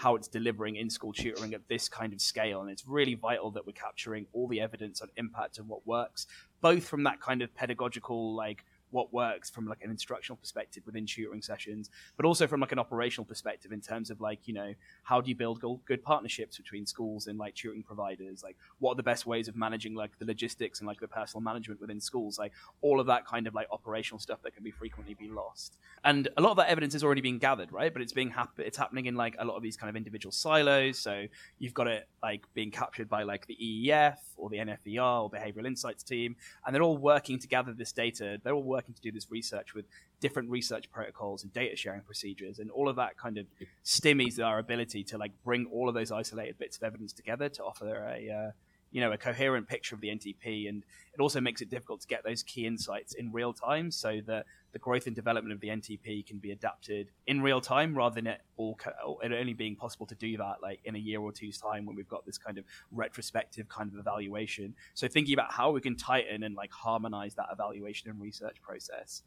how 0.00 0.14
it's 0.16 0.28
delivering 0.28 0.76
in 0.76 0.88
school 0.88 1.12
tutoring 1.12 1.52
at 1.52 1.60
this 1.68 1.86
kind 1.86 2.14
of 2.14 2.22
scale. 2.22 2.62
And 2.62 2.70
it's 2.70 2.86
really 2.86 3.16
vital 3.16 3.50
that 3.50 3.66
we're 3.66 3.72
capturing 3.72 4.24
all 4.32 4.48
the 4.48 4.58
evidence 4.58 5.02
on 5.02 5.08
impact 5.18 5.58
and 5.58 5.68
what 5.68 5.86
works, 5.86 6.26
both 6.62 6.84
from 6.88 7.02
that 7.04 7.20
kind 7.20 7.42
of 7.42 7.54
pedagogical, 7.54 8.34
like 8.34 8.64
what 8.90 9.12
works 9.12 9.50
from 9.50 9.66
like 9.66 9.82
an 9.82 9.90
instructional 9.90 10.36
perspective 10.36 10.82
within 10.86 11.06
tutoring 11.06 11.42
sessions, 11.42 11.90
but 12.16 12.26
also 12.26 12.46
from 12.46 12.60
like 12.60 12.72
an 12.72 12.78
operational 12.78 13.24
perspective 13.24 13.72
in 13.72 13.80
terms 13.80 14.10
of 14.10 14.20
like 14.20 14.46
you 14.46 14.54
know 14.54 14.74
how 15.02 15.20
do 15.20 15.28
you 15.28 15.34
build 15.34 15.60
good 15.84 16.02
partnerships 16.02 16.56
between 16.56 16.86
schools 16.86 17.26
and 17.26 17.38
like 17.38 17.54
tutoring 17.54 17.82
providers? 17.82 18.42
Like 18.42 18.56
what 18.78 18.92
are 18.92 18.96
the 18.96 19.02
best 19.02 19.26
ways 19.26 19.48
of 19.48 19.56
managing 19.56 19.94
like 19.94 20.18
the 20.18 20.24
logistics 20.24 20.80
and 20.80 20.86
like 20.86 21.00
the 21.00 21.08
personal 21.08 21.42
management 21.42 21.80
within 21.80 22.00
schools? 22.00 22.38
Like 22.38 22.52
all 22.82 23.00
of 23.00 23.06
that 23.06 23.26
kind 23.26 23.46
of 23.46 23.54
like 23.54 23.68
operational 23.70 24.18
stuff 24.18 24.42
that 24.42 24.54
can 24.54 24.62
be 24.62 24.70
frequently 24.70 25.14
be 25.14 25.28
lost. 25.28 25.78
And 26.04 26.28
a 26.36 26.40
lot 26.40 26.52
of 26.52 26.56
that 26.56 26.68
evidence 26.68 26.94
is 26.94 27.04
already 27.04 27.20
being 27.20 27.38
gathered, 27.38 27.72
right? 27.72 27.92
But 27.92 28.02
it's 28.02 28.12
being 28.12 28.30
hap- 28.30 28.58
it's 28.58 28.78
happening 28.78 29.06
in 29.06 29.14
like 29.14 29.36
a 29.38 29.44
lot 29.44 29.56
of 29.56 29.62
these 29.62 29.76
kind 29.76 29.90
of 29.90 29.96
individual 29.96 30.32
silos. 30.32 30.98
So 30.98 31.26
you've 31.58 31.74
got 31.74 31.86
it 31.86 32.08
like 32.22 32.42
being 32.54 32.70
captured 32.70 33.08
by 33.08 33.22
like 33.22 33.46
the 33.46 33.56
EEF 33.56 34.16
or 34.36 34.48
the 34.48 34.56
NFER 34.56 35.22
or 35.22 35.30
Behavioral 35.30 35.66
Insights 35.66 36.02
team, 36.02 36.36
and 36.64 36.74
they're 36.74 36.82
all 36.82 36.96
working 36.96 37.38
to 37.38 37.48
gather 37.48 37.72
this 37.72 37.92
data. 37.92 38.40
They're 38.42 38.54
all 38.54 38.62
working 38.62 38.79
to 38.86 39.00
do 39.00 39.10
this 39.10 39.30
research 39.30 39.74
with 39.74 39.86
different 40.20 40.50
research 40.50 40.90
protocols 40.90 41.42
and 41.42 41.52
data 41.52 41.76
sharing 41.76 42.02
procedures, 42.02 42.58
and 42.58 42.70
all 42.70 42.88
of 42.88 42.96
that 42.96 43.16
kind 43.16 43.38
of 43.38 43.46
stymies 43.84 44.42
our 44.44 44.58
ability 44.58 45.04
to 45.04 45.18
like 45.18 45.32
bring 45.44 45.66
all 45.66 45.88
of 45.88 45.94
those 45.94 46.10
isolated 46.10 46.58
bits 46.58 46.76
of 46.76 46.82
evidence 46.82 47.12
together 47.12 47.48
to 47.48 47.64
offer 47.64 47.94
a 48.08 48.30
uh, 48.30 48.50
you 48.90 49.00
know 49.00 49.12
a 49.12 49.18
coherent 49.18 49.68
picture 49.68 49.94
of 49.94 50.00
the 50.00 50.08
NTP, 50.08 50.68
and 50.68 50.84
it 51.14 51.20
also 51.20 51.40
makes 51.40 51.60
it 51.60 51.70
difficult 51.70 52.00
to 52.02 52.06
get 52.06 52.24
those 52.24 52.42
key 52.42 52.66
insights 52.66 53.14
in 53.14 53.32
real 53.32 53.52
time, 53.52 53.90
so 53.90 54.20
that 54.26 54.46
the 54.72 54.78
growth 54.78 55.06
and 55.06 55.16
development 55.16 55.52
of 55.52 55.60
the 55.60 55.68
NTP 55.68 56.26
can 56.26 56.38
be 56.38 56.52
adapted 56.52 57.08
in 57.26 57.40
real 57.40 57.60
time, 57.60 57.94
rather 57.94 58.14
than 58.14 58.26
it 58.26 58.40
all 58.56 58.78
it 59.22 59.32
only 59.32 59.54
being 59.54 59.76
possible 59.76 60.06
to 60.06 60.14
do 60.14 60.36
that 60.36 60.56
like 60.62 60.80
in 60.84 60.94
a 60.94 60.98
year 60.98 61.20
or 61.20 61.32
two's 61.32 61.58
time 61.58 61.86
when 61.86 61.96
we've 61.96 62.08
got 62.08 62.24
this 62.26 62.38
kind 62.38 62.58
of 62.58 62.64
retrospective 62.92 63.68
kind 63.68 63.92
of 63.92 63.98
evaluation. 63.98 64.74
So 64.94 65.08
thinking 65.08 65.34
about 65.34 65.52
how 65.52 65.70
we 65.70 65.80
can 65.80 65.96
tighten 65.96 66.42
and 66.42 66.54
like 66.54 66.72
harmonize 66.72 67.34
that 67.34 67.46
evaluation 67.52 68.10
and 68.10 68.20
research 68.20 68.60
process. 68.62 69.22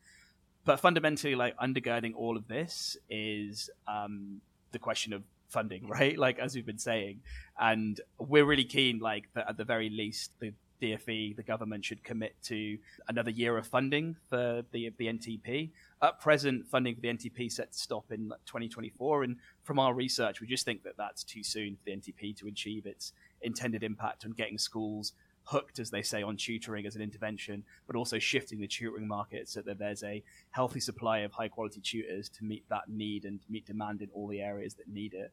But 0.66 0.80
fundamentally, 0.80 1.36
like 1.36 1.58
undergirding 1.58 2.14
all 2.16 2.38
of 2.38 2.48
this 2.48 2.96
is 3.10 3.70
um, 3.88 4.42
the 4.72 4.80
question 4.80 5.14
of 5.14 5.24
funding, 5.54 5.88
right? 6.00 6.18
Like 6.18 6.40
as 6.40 6.56
we've 6.56 6.66
been 6.66 6.78
saying, 6.78 7.22
and 7.60 8.02
we're 8.18 8.46
really 8.46 8.66
keen, 8.66 9.00
like 9.00 9.26
that 9.36 9.50
at 9.50 9.58
the 9.58 9.64
very 9.64 9.90
least, 9.90 10.32
the 10.40 10.54
DFE, 10.82 11.36
the 11.38 11.44
government 11.44 11.86
should 11.86 12.04
commit 12.04 12.36
to 12.44 12.78
another 13.08 13.32
year 13.32 13.58
of 13.58 13.66
funding 13.66 14.18
for 14.30 14.64
the 14.72 14.92
the 14.98 15.08
NTP. 15.08 15.70
At 16.02 16.20
present, 16.20 16.68
funding 16.68 16.96
for 16.96 17.02
the 17.02 17.08
NTP 17.08 17.50
set 17.50 17.72
to 17.72 17.78
stop 17.78 18.12
in 18.12 18.34
2024, 18.46 19.24
and 19.24 19.38
from 19.64 19.80
our 19.80 19.94
research, 19.94 20.42
we 20.42 20.48
just 20.48 20.66
think 20.66 20.84
that 20.84 20.98
that's 20.98 21.24
too 21.24 21.44
soon 21.44 21.78
for 21.78 21.86
the 21.86 21.92
NTP 21.96 22.36
to 22.40 22.48
achieve 22.48 22.86
its 22.86 23.14
intended 23.42 23.84
impact 23.84 24.26
on 24.26 24.32
getting 24.32 24.58
schools 24.58 25.14
hooked, 25.44 25.80
as 25.80 25.90
they 25.90 26.02
say, 26.02 26.24
on 26.24 26.38
tutoring 26.38 26.86
as 26.86 26.96
an 26.96 27.02
intervention, 27.02 27.64
but 27.88 27.96
also 27.96 28.20
shifting 28.20 28.60
the 28.60 28.68
tutoring 28.68 29.08
market 29.08 29.50
so 29.50 29.62
that 29.62 29.78
there's 29.78 30.04
a 30.04 30.24
healthy 30.52 30.80
supply 30.80 31.20
of 31.20 31.32
high 31.32 31.48
quality 31.48 31.82
tutors 31.82 32.30
to 32.30 32.44
meet 32.46 32.64
that 32.70 32.88
need 32.88 33.26
and 33.26 33.40
meet 33.50 33.66
demand 33.66 34.02
in 34.02 34.10
all 34.14 34.28
the 34.28 34.42
areas 34.42 34.74
that 34.76 34.88
need 34.88 35.14
it. 35.14 35.32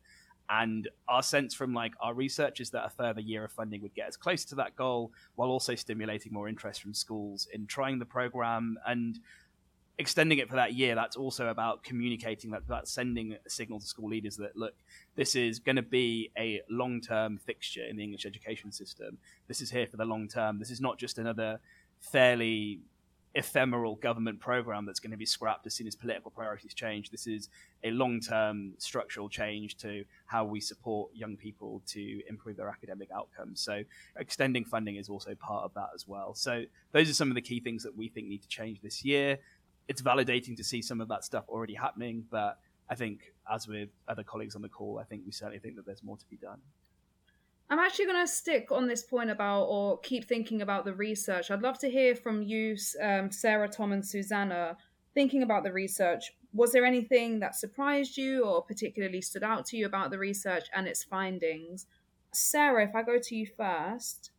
And 0.49 0.89
our 1.09 1.23
sense 1.23 1.55
from 1.55 1.75
like 1.75 1.93
our 2.01 2.13
research 2.13 2.61
is 2.61 2.71
that 2.71 2.85
a 2.85 2.91
further 2.91 3.21
year 3.21 3.45
of 3.45 3.53
funding 3.53 3.83
would 3.83 3.95
get 3.95 4.09
us 4.09 4.17
close 4.17 4.45
to 4.47 4.57
that 4.57 4.75
goal, 4.75 5.13
while 5.37 5.49
also 5.49 5.77
stimulating 5.77 6.33
more 6.33 6.49
interest 6.49 6.83
from 6.83 6.93
schools 6.93 7.47
in 7.53 7.67
trying 7.67 8.01
the 8.01 8.05
program 8.05 8.77
and 8.85 9.21
extending 10.01 10.39
it 10.39 10.49
for 10.49 10.57
that 10.57 10.73
year, 10.73 10.95
that's 10.95 11.15
also 11.15 11.49
about 11.49 11.85
communicating 11.85 12.51
that, 12.51 12.67
that 12.69 12.89
sending 12.89 13.35
a 13.35 13.51
signal 13.51 13.79
to 13.79 13.87
school 13.87 14.09
leaders 14.09 14.35
that 14.39 14.57
look, 14.57 14.75
this 15.15 15.37
is 15.37 15.59
going 15.59 15.77
to 15.77 15.83
be 15.83 16.31
a 16.39 16.63
long 16.71 17.03
term 17.03 17.37
fixture 17.37 17.85
in 17.85 17.97
the 17.97 18.03
English 18.03 18.25
education 18.25 18.73
system. 18.73 19.19
This 19.47 19.61
is 19.61 19.71
here 19.71 19.87
for 19.87 19.99
the 19.99 20.07
long 20.07 20.27
term. 20.27 20.59
This 20.59 20.71
is 20.71 20.81
not 20.81 20.99
just 20.99 21.19
another 21.19 21.61
fairly 22.01 22.81
ephemeral 23.35 23.95
government 23.97 24.41
program 24.41 24.85
that's 24.85 24.99
going 24.99 25.11
to 25.13 25.17
be 25.17 25.27
scrapped 25.27 25.65
as 25.67 25.75
soon 25.75 25.87
as 25.87 25.95
political 25.95 26.31
priorities 26.31 26.75
change. 26.75 27.11
This 27.11 27.27
is 27.27 27.51
a 27.85 27.91
long 27.91 28.21
term 28.21 28.73
structural 28.79 29.29
change 29.29 29.77
to 29.79 30.05
how 30.27 30.47
we 30.47 30.61
support 30.61 31.11
young 31.15 31.37
people 31.37 31.83
to 31.89 32.23
improve 32.27 32.57
their 32.57 32.69
academic 32.69 33.11
outcomes. 33.15 33.61
So, 33.61 33.83
extending 34.17 34.65
funding 34.65 34.97
is 34.97 35.11
also 35.11 35.35
part 35.35 35.65
of 35.65 35.75
that 35.75 35.91
as 35.95 36.09
well. 36.09 36.35
So, 36.35 36.65
those 36.93 37.11
are 37.11 37.15
some 37.15 37.29
of 37.29 37.35
the 37.35 37.43
key 37.43 37.61
things 37.61 37.83
that 37.83 37.95
we 37.95 38.09
think 38.09 38.29
need 38.29 38.43
to 38.43 38.49
change 38.49 38.81
this 38.81 39.05
year 39.05 39.39
it's 39.91 40.01
validating 40.01 40.57
to 40.57 40.63
see 40.63 40.81
some 40.81 41.01
of 41.01 41.09
that 41.09 41.25
stuff 41.25 41.45
already 41.49 41.75
happening. 41.75 42.25
But 42.31 42.61
I 42.89 42.95
think, 42.95 43.33
as 43.53 43.67
with 43.67 43.89
other 44.07 44.23
colleagues 44.23 44.55
on 44.55 44.63
the 44.63 44.69
call, 44.69 45.01
I 45.01 45.05
think 45.05 45.23
we 45.27 45.33
certainly 45.33 45.59
think 45.59 45.75
that 45.75 45.85
there's 45.85 46.05
more 46.05 46.17
to 46.17 46.25
be 46.31 46.37
done. 46.37 46.61
I'm 47.69 47.81
actually 47.81 48.07
going 48.07 48.25
to 48.25 48.33
stick 48.33 48.69
on 48.71 48.87
this 48.87 49.03
point 49.03 49.31
about, 49.31 49.65
or 49.65 49.99
keep 49.99 50.29
thinking 50.29 50.63
about 50.63 50.85
the 50.85 50.95
research. 50.95 51.51
I'd 51.51 51.63
love 51.63 51.79
to 51.81 51.91
hear 51.91 52.15
from 52.15 52.41
you, 52.43 52.77
um, 53.03 53.33
Sarah, 53.33 53.69
Tom, 53.69 53.91
and 53.91 54.07
Susannah, 54.07 54.77
thinking 55.13 55.43
about 55.43 55.65
the 55.65 55.73
research. 55.73 56.33
Was 56.53 56.71
there 56.71 56.85
anything 56.85 57.41
that 57.41 57.57
surprised 57.57 58.17
you 58.17 58.45
or 58.45 58.63
particularly 58.63 59.21
stood 59.21 59.43
out 59.43 59.67
to 59.67 59.77
you 59.77 59.87
about 59.87 60.13
the 60.13 60.19
research 60.19 60.67
and 60.73 60.87
its 60.87 61.03
findings? 61.03 61.87
Sarah, 62.33 62.85
if 62.85 62.95
I 62.95 63.03
go 63.03 63.19
to 63.19 63.35
you 63.35 63.47
first. 63.57 64.31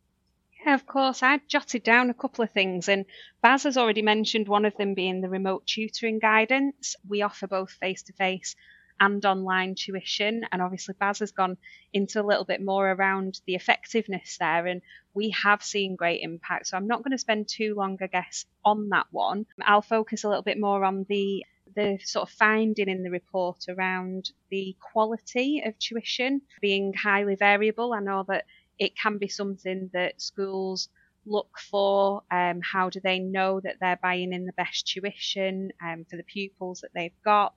Yeah, 0.64 0.74
of 0.74 0.86
course. 0.86 1.22
I 1.22 1.38
jotted 1.48 1.82
down 1.82 2.08
a 2.10 2.14
couple 2.14 2.42
of 2.44 2.50
things, 2.52 2.88
and 2.88 3.04
Baz 3.42 3.64
has 3.64 3.76
already 3.76 4.02
mentioned 4.02 4.48
one 4.48 4.64
of 4.64 4.76
them 4.76 4.94
being 4.94 5.20
the 5.20 5.28
remote 5.28 5.66
tutoring 5.66 6.18
guidance. 6.18 6.96
We 7.06 7.22
offer 7.22 7.46
both 7.46 7.70
face 7.72 8.02
to 8.04 8.12
face 8.12 8.54
and 9.00 9.24
online 9.26 9.74
tuition, 9.74 10.44
and 10.52 10.62
obviously 10.62 10.94
Baz 10.98 11.18
has 11.18 11.32
gone 11.32 11.56
into 11.92 12.20
a 12.20 12.22
little 12.26 12.44
bit 12.44 12.62
more 12.62 12.90
around 12.90 13.40
the 13.46 13.54
effectiveness 13.56 14.36
there, 14.38 14.66
and 14.66 14.82
we 15.14 15.30
have 15.30 15.62
seen 15.62 15.96
great 15.96 16.22
impact. 16.22 16.68
So 16.68 16.76
I'm 16.76 16.86
not 16.86 17.02
going 17.02 17.12
to 17.12 17.18
spend 17.18 17.48
too 17.48 17.74
long, 17.74 17.98
I 18.00 18.06
guess, 18.06 18.44
on 18.64 18.88
that 18.90 19.06
one. 19.10 19.46
I'll 19.62 19.82
focus 19.82 20.24
a 20.24 20.28
little 20.28 20.42
bit 20.44 20.58
more 20.60 20.84
on 20.84 21.04
the 21.08 21.44
the 21.74 21.98
sort 22.04 22.28
of 22.28 22.34
finding 22.34 22.88
in 22.88 23.02
the 23.02 23.10
report 23.10 23.64
around 23.68 24.30
the 24.50 24.76
quality 24.92 25.62
of 25.64 25.78
tuition 25.78 26.42
being 26.60 26.92
highly 26.92 27.34
variable. 27.34 27.94
I 27.94 28.00
know 28.00 28.24
that 28.28 28.44
it 28.78 28.96
can 28.96 29.18
be 29.18 29.28
something 29.28 29.90
that 29.92 30.20
schools 30.20 30.88
look 31.24 31.58
for. 31.58 32.22
Um, 32.30 32.60
how 32.62 32.90
do 32.90 33.00
they 33.00 33.18
know 33.18 33.60
that 33.60 33.76
they're 33.80 33.98
buying 34.02 34.32
in 34.32 34.44
the 34.44 34.52
best 34.52 34.86
tuition 34.86 35.70
um, 35.84 36.04
for 36.08 36.16
the 36.16 36.24
pupils 36.24 36.80
that 36.80 36.90
they've 36.94 37.22
got? 37.24 37.54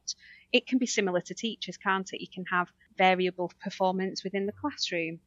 It 0.51 0.67
can 0.67 0.77
be 0.77 0.85
similar 0.85 1.21
to 1.21 1.33
teachers, 1.33 1.77
can't 1.77 2.11
it? 2.13 2.21
You 2.21 2.27
can 2.33 2.45
have 2.51 2.69
variable 2.97 3.51
performance 3.61 4.23
within 4.23 4.45
the 4.45 4.53
classroom, 4.53 5.19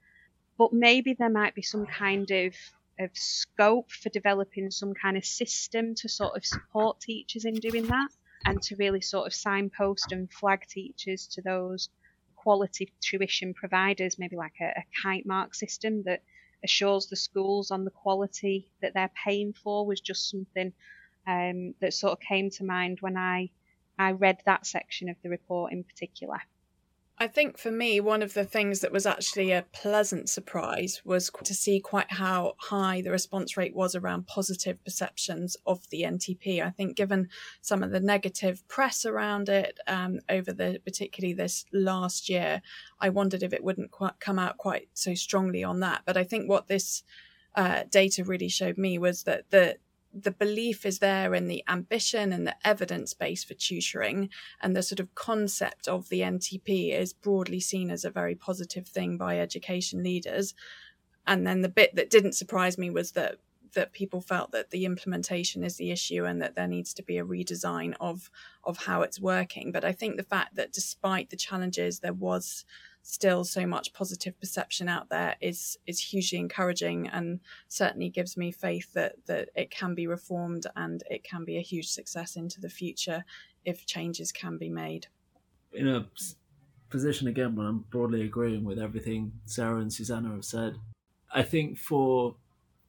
but 0.57 0.73
maybe 0.73 1.15
there 1.15 1.31
might 1.31 1.55
be 1.55 1.63
some 1.63 1.87
kind 1.87 2.31
of 2.31 2.55
of 3.01 3.11
scope 3.15 3.91
for 3.93 4.09
developing 4.09 4.71
some 4.73 4.93
kind 4.93 5.17
of 5.17 5.25
system 5.25 5.95
to 5.95 6.09
sort 6.09 6.37
of 6.37 6.45
support 6.45 7.01
teachers 7.01 7.45
in 7.45 7.55
doing 7.55 7.87
that 7.87 8.09
and 8.45 8.61
to 8.63 8.77
really 8.77 9.01
sort 9.01 9.27
of 9.27 9.35
signpost 9.35 10.11
and 10.11 10.33
flag 10.33 10.67
teachers 10.69 11.27
to 11.27 11.43
those 11.43 11.89
quality 12.49 12.91
tuition 13.03 13.53
providers, 13.53 14.19
maybe 14.19 14.35
like 14.35 14.55
a, 14.59 14.69
a 14.69 14.85
kite 15.03 15.27
mark 15.27 15.55
system 15.55 16.03
that 16.05 16.23
assures 16.65 17.07
the 17.07 17.15
schools 17.15 17.71
on 17.71 17.85
the 17.85 17.91
quality 17.91 18.73
that 18.81 18.95
they're 18.95 19.11
paying 19.23 19.53
for 19.53 19.87
was 19.87 20.01
just 20.01 20.31
something 20.31 20.73
um, 21.27 21.75
that 21.83 21.93
sort 21.93 22.15
of 22.15 22.21
came 22.21 22.49
to 22.49 22.65
mind 22.65 22.97
when 23.03 23.19
I 23.19 23.51
I 23.99 24.13
read 24.13 24.39
that 24.47 24.65
section 24.65 25.11
of 25.11 25.17
the 25.23 25.29
report 25.29 25.75
in 25.75 25.85
particular. 25.85 26.39
I 27.21 27.27
think 27.27 27.59
for 27.59 27.73
me, 27.73 27.99
one 27.99 28.23
of 28.23 28.35
the 28.35 28.45
things 28.45 28.79
that 28.81 28.93
was 28.93 29.05
actually 29.05 29.51
a 29.51 29.67
pleasant 29.73 30.29
surprise 30.29 31.03
was 31.05 31.33
to 31.43 31.53
see 31.53 31.81
quite 31.81 32.13
how 32.13 32.55
high 32.59 33.01
the 33.01 33.11
response 33.11 33.57
rate 33.57 33.75
was 33.75 33.97
around 33.97 34.29
positive 34.29 34.83
perceptions 34.85 35.57
of 35.67 35.89
the 35.91 36.03
NTP. 36.03 36.63
I 36.65 36.71
think, 36.71 36.97
given 36.97 37.29
some 37.61 37.83
of 37.83 37.91
the 37.91 37.99
negative 37.99 38.67
press 38.69 39.05
around 39.05 39.49
it 39.49 39.81
um, 39.89 40.21
over 40.29 40.53
the 40.53 40.81
particularly 40.85 41.35
this 41.35 41.65
last 41.73 42.29
year, 42.29 42.63
I 43.01 43.09
wondered 43.09 43.43
if 43.43 43.53
it 43.53 43.65
wouldn't 43.65 43.91
quite 43.91 44.21
come 44.21 44.39
out 44.39 44.57
quite 44.57 44.89
so 44.95 45.15
strongly 45.15 45.65
on 45.65 45.81
that. 45.81 46.03
But 46.07 46.17
I 46.17 46.23
think 46.23 46.49
what 46.49 46.69
this 46.69 47.03
uh, 47.57 47.83
data 47.91 48.23
really 48.23 48.49
showed 48.49 48.79
me 48.79 48.97
was 48.97 49.25
that 49.25 49.51
the 49.51 49.77
the 50.13 50.31
belief 50.31 50.87
is 50.87 50.99
there 50.99 51.35
in 51.35 51.49
the 51.49 51.63
ambition 51.69 52.33
and 52.33 52.47
the 52.47 52.57
evidence 52.67 53.15
base 53.15 53.45
for 53.45 53.55
tutoring 53.55 54.31
and 54.63 54.75
the 54.75 54.83
sort 54.83 55.01
of 55.01 55.15
concept 55.15 55.87
of 55.87 56.09
the 56.09 56.21
NTP 56.21 56.93
is 56.93 57.13
broadly 57.13 57.61
seen 57.61 57.91
as 57.91 58.05
a 58.05 58.11
very 58.11 58.35
positive 58.35 58.89
thing 58.89 59.17
by 59.17 59.39
education 59.39 60.03
leaders. 60.03 60.55
And 61.27 61.47
then 61.47 61.61
the 61.61 61.69
bit 61.69 61.95
that 61.97 62.11
didn't 62.11 62.33
surprise 62.33 62.79
me 62.79 62.91
was 62.91 63.13
that 63.13 63.37
that 63.75 63.93
people 63.93 64.23
felt 64.23 64.51
that 64.53 64.71
the 64.71 64.87
implementation 64.87 65.63
is 65.63 65.77
the 65.77 65.91
issue 65.91 66.25
and 66.25 66.41
that 66.41 66.55
there 66.57 66.67
needs 66.67 66.95
to 66.95 67.03
be 67.03 67.19
a 67.19 67.25
redesign 67.25 67.95
of 68.01 68.31
of 68.65 68.79
how 68.79 69.03
it's 69.03 69.21
working. 69.21 69.73
But 69.73 69.85
I 69.85 69.93
think 69.93 70.17
the 70.17 70.23
fact 70.23 70.57
that 70.57 70.73
despite 70.73 71.29
the 71.29 71.37
challenges, 71.37 72.01
there 72.01 72.15
was 72.15 72.65
still 73.03 73.45
so 73.45 73.67
much 73.67 73.93
positive 73.93 74.39
perception 74.39 74.89
out 74.89 75.09
there 75.09 75.37
is 75.41 75.79
is 75.87 75.99
hugely 75.99 76.39
encouraging 76.39 77.09
and 77.09 77.41
certainly 77.69 78.09
gives 78.09 78.37
me 78.37 78.51
faith 78.51 78.93
that 78.93 79.15
that 79.27 79.49
it 79.55 79.71
can 79.71 79.95
be 79.95 80.07
reformed 80.07 80.67
and 80.77 81.03
it 81.11 81.25
can 81.25 81.45
be 81.45 81.57
a 81.57 81.63
huge 81.63 81.89
success 81.89 82.37
into 82.37 82.61
the 82.61 82.69
future 82.69 83.25
if 83.65 83.87
changes 83.87 84.33
can 84.33 84.59
be 84.59 84.69
made. 84.69 85.07
In 85.73 85.89
a 85.89 86.07
position 86.91 87.29
again 87.29 87.55
where 87.55 87.67
I'm 87.67 87.85
broadly 87.91 88.23
agreeing 88.23 88.65
with 88.65 88.79
everything 88.79 89.33
Sarah 89.45 89.81
and 89.81 89.93
Susannah 89.93 90.33
have 90.33 90.45
said, 90.45 90.77
I 91.33 91.43
think 91.43 91.79
for 91.79 92.37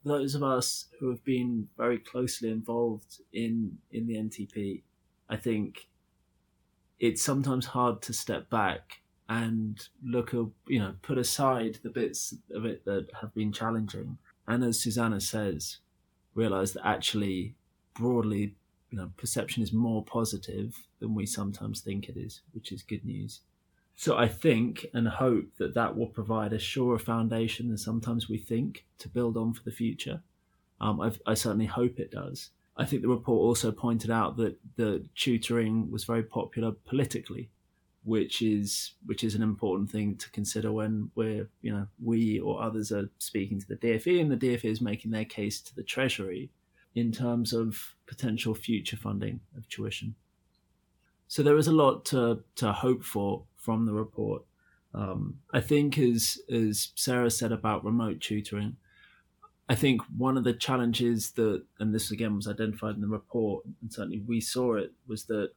those 0.06 0.36
of 0.36 0.44
us 0.44 0.86
who 1.00 1.10
have 1.10 1.24
been 1.26 1.68
very 1.78 1.98
closely 1.98 2.50
involved 2.50 3.22
in 3.34 3.78
in 3.92 4.08
the 4.08 4.16
NTP, 4.16 4.84
I 5.30 5.38
think 5.38 5.88
it's 7.00 7.22
sometimes 7.22 7.68
hard 7.68 8.02
to 8.04 8.14
step 8.14 8.50
back 8.50 9.02
and 9.30 9.88
look, 10.04 10.34
you 10.34 10.80
know, 10.80 10.96
put 11.04 11.20
aside 11.20 11.78
the 11.84 11.90
bits 11.90 12.34
of 12.52 12.66
it 12.66 12.84
that 12.86 13.08
have 13.22 13.34
been 13.36 13.54
challenging. 13.54 14.18
And 14.48 14.64
as 14.64 14.82
Susannah 14.82 15.22
says, 15.22 15.78
realize 16.34 16.74
that 16.74 16.86
actually, 16.86 17.54
broadly, 17.94 18.56
you 18.90 18.98
know, 18.98 19.12
perception 19.18 19.62
is 19.62 19.72
more 19.72 20.04
positive 20.04 20.88
than 21.00 21.14
we 21.14 21.28
sometimes 21.28 21.80
think 21.80 22.10
it 22.10 22.18
is, 22.18 22.42
which 22.54 22.72
is 22.72 22.82
good 22.82 23.06
news. 23.06 23.42
So 23.96 24.18
I 24.18 24.28
think 24.28 24.88
and 24.96 25.08
hope 25.08 25.46
that 25.60 25.76
that 25.76 25.96
will 25.96 26.08
provide 26.08 26.52
a 26.52 26.60
surer 26.60 26.98
foundation 26.98 27.68
than 27.68 27.78
sometimes 27.78 28.28
we 28.28 28.40
think 28.40 28.86
to 28.98 29.10
build 29.10 29.38
on 29.38 29.54
for 29.54 29.62
the 29.64 29.72
future. 29.72 30.24
Um, 30.82 31.02
i 31.28 31.34
certainly 31.36 31.68
hope 31.68 32.00
it 32.00 32.10
does. 32.10 32.50
I 32.78 32.86
think 32.86 33.04
the 33.04 33.10
report 33.10 33.42
also 33.42 33.72
pointed 33.72 34.10
out 34.10 34.38
that 34.38 34.58
the 34.78 35.06
tutoring 35.16 35.92
was 35.92 36.06
very 36.06 36.24
popular 36.24 36.72
politically 36.72 37.50
which 38.04 38.42
is 38.42 38.94
which 39.06 39.24
is 39.24 39.36
an 39.36 39.42
important 39.42 39.92
thing 39.92 40.16
to 40.16 40.30
consider 40.32 40.72
when 40.72 41.12
we're 41.16 41.50
you 41.62 41.72
know 41.72 41.88
we 42.02 42.40
or 42.40 42.62
others 42.62 42.92
are 42.92 43.10
speaking 43.18 43.60
to 43.60 43.68
the 43.68 43.76
DFE 43.76 44.22
and 44.22 44.32
the 44.32 44.38
DFE 44.38 44.66
is 44.66 44.82
making 44.82 45.12
their 45.12 45.26
case 45.26 45.62
to 45.62 45.76
the 45.76 45.84
Treasury 45.84 46.50
in 46.96 47.12
terms 47.12 47.54
of 47.54 47.96
potential 48.08 48.56
future 48.56 48.98
funding 48.98 49.40
of 49.56 49.68
tuition. 49.70 50.16
So 51.28 51.44
there 51.44 51.58
is 51.58 51.68
a 51.68 51.74
lot 51.74 52.06
to 52.06 52.44
to 52.56 52.72
hope 52.72 53.04
for 53.04 53.44
from 53.56 53.86
the 53.86 53.94
report. 53.94 54.44
Um, 54.94 55.40
I 55.54 55.62
think 55.62 55.98
as 55.98 56.40
as 56.52 56.92
Sarah 56.96 57.30
said 57.30 57.52
about 57.52 57.86
remote 57.86 58.22
tutoring, 58.22 58.78
I 59.68 59.76
think 59.76 60.02
one 60.18 60.38
of 60.38 60.44
the 60.44 60.54
challenges 60.54 61.32
that 61.32 61.64
and 61.80 61.94
this 61.94 62.12
again 62.12 62.36
was 62.36 62.48
identified 62.48 62.96
in 62.96 63.02
the 63.02 63.08
report 63.08 63.66
and 63.82 63.94
certainly 63.94 64.24
we 64.26 64.42
saw 64.42 64.76
it 64.76 64.94
was 65.08 65.26
that 65.26 65.52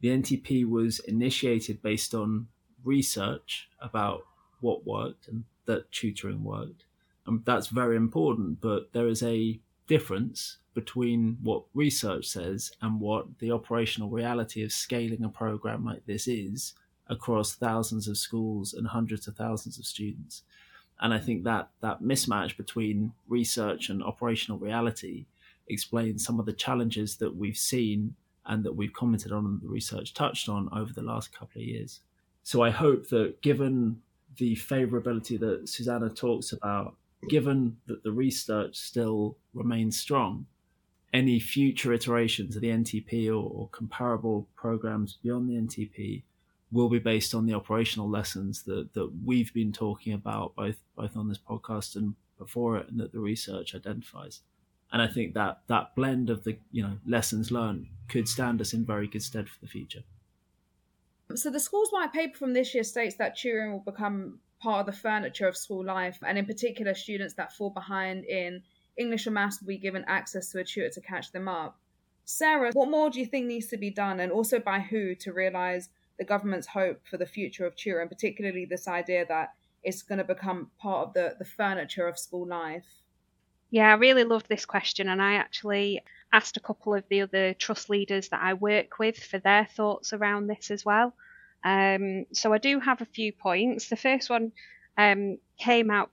the 0.00 0.08
NTP 0.08 0.68
was 0.68 1.00
initiated 1.00 1.82
based 1.82 2.14
on 2.14 2.48
research 2.84 3.68
about 3.80 4.22
what 4.60 4.86
worked 4.86 5.28
and 5.28 5.44
that 5.66 5.90
tutoring 5.92 6.42
worked. 6.44 6.84
And 7.26 7.44
that's 7.44 7.66
very 7.68 7.96
important, 7.96 8.60
but 8.60 8.92
there 8.92 9.08
is 9.08 9.22
a 9.22 9.60
difference 9.86 10.58
between 10.74 11.38
what 11.42 11.64
research 11.74 12.26
says 12.26 12.72
and 12.80 13.00
what 13.00 13.38
the 13.40 13.50
operational 13.50 14.08
reality 14.08 14.62
of 14.62 14.72
scaling 14.72 15.24
a 15.24 15.28
program 15.28 15.84
like 15.84 16.06
this 16.06 16.28
is 16.28 16.74
across 17.08 17.54
thousands 17.54 18.06
of 18.06 18.16
schools 18.16 18.74
and 18.74 18.86
hundreds 18.86 19.26
of 19.26 19.36
thousands 19.36 19.78
of 19.78 19.86
students. 19.86 20.42
And 21.00 21.12
I 21.12 21.18
think 21.18 21.44
that 21.44 21.70
that 21.80 22.02
mismatch 22.02 22.56
between 22.56 23.12
research 23.28 23.88
and 23.88 24.02
operational 24.02 24.58
reality 24.58 25.26
explains 25.68 26.24
some 26.24 26.40
of 26.40 26.46
the 26.46 26.52
challenges 26.52 27.16
that 27.16 27.36
we've 27.36 27.56
seen 27.56 28.14
and 28.48 28.64
that 28.64 28.74
we've 28.74 28.92
commented 28.92 29.30
on 29.30 29.44
and 29.44 29.60
the 29.60 29.68
research 29.68 30.14
touched 30.14 30.48
on 30.48 30.68
over 30.72 30.92
the 30.92 31.02
last 31.02 31.32
couple 31.32 31.60
of 31.60 31.66
years. 31.66 32.00
So 32.42 32.62
I 32.62 32.70
hope 32.70 33.08
that 33.08 33.40
given 33.42 34.00
the 34.36 34.56
favorability 34.56 35.38
that 35.38 35.68
Susannah 35.68 36.10
talks 36.10 36.52
about, 36.52 36.96
given 37.28 37.76
that 37.86 38.02
the 38.02 38.12
research 38.12 38.76
still 38.76 39.36
remains 39.52 39.98
strong, 39.98 40.46
any 41.12 41.40
future 41.40 41.92
iterations 41.92 42.56
of 42.56 42.62
the 42.62 42.68
NTP 42.68 43.28
or, 43.28 43.32
or, 43.50 43.68
comparable 43.68 44.46
programs 44.56 45.18
beyond 45.22 45.48
the 45.48 45.54
NTP 45.54 46.22
will 46.70 46.88
be 46.88 46.98
based 46.98 47.34
on 47.34 47.46
the 47.46 47.54
operational 47.54 48.10
lessons 48.10 48.62
that, 48.64 48.92
that 48.92 49.10
we've 49.24 49.52
been 49.54 49.72
talking 49.72 50.12
about 50.12 50.54
both 50.54 50.76
both 50.96 51.16
on 51.16 51.28
this 51.28 51.38
podcast 51.38 51.96
and 51.96 52.14
before 52.36 52.76
it 52.76 52.88
and 52.90 53.00
that 53.00 53.12
the 53.12 53.18
research 53.18 53.74
identifies 53.74 54.42
and 54.92 55.02
I 55.02 55.06
think 55.06 55.34
that 55.34 55.60
that 55.68 55.94
blend 55.94 56.30
of 56.30 56.44
the 56.44 56.58
you 56.72 56.82
know 56.82 56.98
lessons 57.06 57.50
learned 57.50 57.86
could 58.08 58.28
stand 58.28 58.60
us 58.60 58.72
in 58.72 58.84
very 58.84 59.06
good 59.06 59.22
stead 59.22 59.48
for 59.48 59.60
the 59.60 59.66
future. 59.66 60.02
So 61.34 61.50
the 61.50 61.60
school's 61.60 61.90
white 61.90 62.12
paper 62.12 62.38
from 62.38 62.54
this 62.54 62.74
year 62.74 62.84
states 62.84 63.16
that 63.16 63.36
tutoring 63.36 63.72
will 63.72 63.80
become 63.80 64.38
part 64.60 64.80
of 64.80 64.86
the 64.86 65.00
furniture 65.00 65.46
of 65.46 65.56
school 65.56 65.84
life, 65.84 66.18
and 66.26 66.38
in 66.38 66.46
particular, 66.46 66.94
students 66.94 67.34
that 67.34 67.52
fall 67.52 67.70
behind 67.70 68.24
in 68.24 68.62
English 68.96 69.26
and 69.26 69.34
maths 69.34 69.60
will 69.60 69.68
be 69.68 69.78
given 69.78 70.04
access 70.08 70.50
to 70.50 70.58
a 70.58 70.64
tutor 70.64 70.90
to 70.90 71.00
catch 71.00 71.30
them 71.32 71.48
up. 71.48 71.78
Sarah, 72.24 72.72
what 72.72 72.90
more 72.90 73.10
do 73.10 73.20
you 73.20 73.26
think 73.26 73.46
needs 73.46 73.66
to 73.66 73.76
be 73.76 73.90
done, 73.90 74.20
and 74.20 74.32
also 74.32 74.58
by 74.58 74.80
who, 74.80 75.14
to 75.16 75.32
realise 75.32 75.88
the 76.18 76.24
government's 76.24 76.66
hope 76.66 77.00
for 77.08 77.16
the 77.16 77.26
future 77.26 77.64
of 77.66 77.76
tutoring, 77.76 78.08
particularly 78.08 78.64
this 78.64 78.88
idea 78.88 79.24
that 79.26 79.54
it's 79.84 80.02
going 80.02 80.18
to 80.18 80.24
become 80.24 80.70
part 80.78 81.06
of 81.06 81.14
the, 81.14 81.36
the 81.38 81.44
furniture 81.44 82.08
of 82.08 82.18
school 82.18 82.46
life? 82.46 82.84
Yeah, 83.70 83.90
I 83.90 83.94
really 83.94 84.24
loved 84.24 84.48
this 84.48 84.64
question, 84.64 85.08
and 85.08 85.20
I 85.20 85.34
actually 85.34 86.02
asked 86.32 86.56
a 86.56 86.60
couple 86.60 86.94
of 86.94 87.04
the 87.08 87.22
other 87.22 87.54
trust 87.54 87.90
leaders 87.90 88.28
that 88.30 88.40
I 88.42 88.54
work 88.54 88.98
with 88.98 89.18
for 89.18 89.38
their 89.38 89.66
thoughts 89.66 90.12
around 90.12 90.46
this 90.46 90.70
as 90.70 90.84
well. 90.84 91.14
Um, 91.64 92.24
so 92.32 92.52
I 92.52 92.58
do 92.58 92.80
have 92.80 93.00
a 93.02 93.06
few 93.06 93.32
points. 93.32 93.88
The 93.88 93.96
first 93.96 94.30
one 94.30 94.52
um, 94.96 95.38
came 95.58 95.90
out 95.90 96.10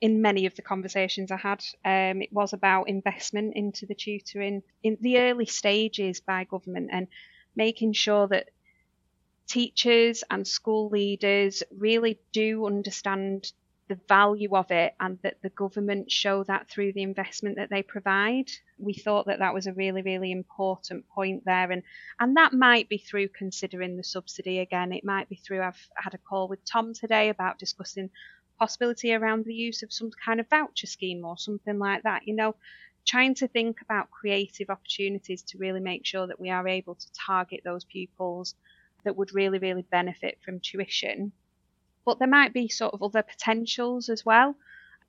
in 0.00 0.22
many 0.22 0.46
of 0.46 0.54
the 0.54 0.62
conversations 0.62 1.30
I 1.30 1.36
had. 1.36 1.64
Um, 1.84 2.22
it 2.22 2.32
was 2.32 2.52
about 2.52 2.88
investment 2.88 3.54
into 3.56 3.86
the 3.86 3.94
tutoring 3.94 4.62
in 4.82 4.96
the 5.00 5.18
early 5.18 5.46
stages 5.46 6.20
by 6.20 6.44
government 6.44 6.90
and 6.92 7.08
making 7.56 7.94
sure 7.94 8.28
that 8.28 8.50
teachers 9.46 10.22
and 10.30 10.46
school 10.46 10.88
leaders 10.88 11.62
really 11.76 12.20
do 12.32 12.66
understand 12.66 13.52
the 13.88 13.98
value 14.06 14.54
of 14.54 14.70
it 14.70 14.94
and 15.00 15.18
that 15.22 15.38
the 15.42 15.48
government 15.48 16.10
show 16.10 16.44
that 16.44 16.68
through 16.68 16.92
the 16.92 17.02
investment 17.02 17.56
that 17.56 17.70
they 17.70 17.82
provide. 17.82 18.50
We 18.78 18.92
thought 18.92 19.26
that 19.26 19.38
that 19.38 19.54
was 19.54 19.66
a 19.66 19.72
really, 19.72 20.02
really 20.02 20.30
important 20.30 21.08
point 21.08 21.44
there. 21.44 21.70
And, 21.72 21.82
and 22.20 22.36
that 22.36 22.52
might 22.52 22.88
be 22.88 22.98
through 22.98 23.28
considering 23.28 23.96
the 23.96 24.04
subsidy 24.04 24.58
again. 24.58 24.92
It 24.92 25.04
might 25.04 25.28
be 25.28 25.36
through, 25.36 25.62
I've 25.62 25.88
had 25.96 26.14
a 26.14 26.18
call 26.18 26.48
with 26.48 26.64
Tom 26.64 26.92
today 26.92 27.30
about 27.30 27.58
discussing 27.58 28.10
possibility 28.58 29.14
around 29.14 29.44
the 29.44 29.54
use 29.54 29.82
of 29.82 29.92
some 29.92 30.10
kind 30.24 30.40
of 30.40 30.48
voucher 30.48 30.86
scheme 30.86 31.24
or 31.24 31.38
something 31.38 31.78
like 31.78 32.02
that. 32.02 32.28
You 32.28 32.34
know, 32.34 32.56
trying 33.06 33.34
to 33.36 33.48
think 33.48 33.80
about 33.80 34.10
creative 34.10 34.68
opportunities 34.68 35.42
to 35.42 35.58
really 35.58 35.80
make 35.80 36.04
sure 36.04 36.26
that 36.26 36.40
we 36.40 36.50
are 36.50 36.68
able 36.68 36.94
to 36.94 37.12
target 37.12 37.62
those 37.64 37.84
pupils 37.84 38.54
that 39.04 39.16
would 39.16 39.34
really, 39.34 39.58
really 39.58 39.82
benefit 39.82 40.38
from 40.44 40.60
tuition 40.60 41.32
but 42.08 42.18
there 42.18 42.26
might 42.26 42.54
be 42.54 42.68
sort 42.68 42.94
of 42.94 43.02
other 43.02 43.22
potentials 43.22 44.08
as 44.08 44.24
well. 44.24 44.56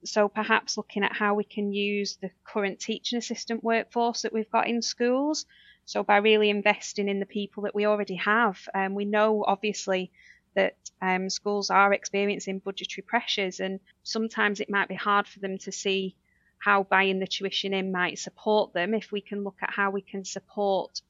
So 0.03 0.27
perhaps 0.27 0.75
looking 0.75 1.01
at 1.05 1.15
how 1.15 1.33
we 1.33 1.45
can 1.45 1.71
use 1.71 2.17
the 2.17 2.29
current 2.43 2.81
teaching 2.81 3.17
assistant 3.17 3.63
workforce 3.63 4.23
that 4.23 4.33
we've 4.33 4.51
got 4.51 4.67
in 4.67 4.81
schools. 4.81 5.45
So 5.85 6.03
by 6.03 6.17
really 6.17 6.49
investing 6.49 7.07
in 7.07 7.21
the 7.21 7.25
people 7.25 7.63
that 7.63 7.73
we 7.73 7.85
already 7.85 8.15
have, 8.15 8.59
um, 8.73 8.95
we 8.95 9.05
know 9.05 9.45
obviously 9.47 10.12
that 10.55 10.75
um, 11.01 11.29
schools 11.29 11.69
are 11.69 11.93
experiencing 11.93 12.59
budgetary 12.59 13.05
pressures, 13.07 13.62
and 13.62 13.79
sometimes 14.03 14.59
it 14.59 14.69
might 14.69 14.89
be 14.89 14.95
hard 14.95 15.25
for 15.25 15.39
them 15.39 15.57
to 15.59 15.71
see 15.71 16.17
how 16.57 16.83
buying 16.83 17.19
the 17.19 17.27
tuition 17.27 17.73
in 17.73 17.93
might 17.93 18.19
support 18.19 18.73
them. 18.73 18.93
If 18.93 19.09
we 19.09 19.21
can 19.21 19.45
look 19.45 19.59
at 19.62 19.71
how 19.71 19.89
we 19.89 20.01
can 20.01 20.25
support 20.25 21.01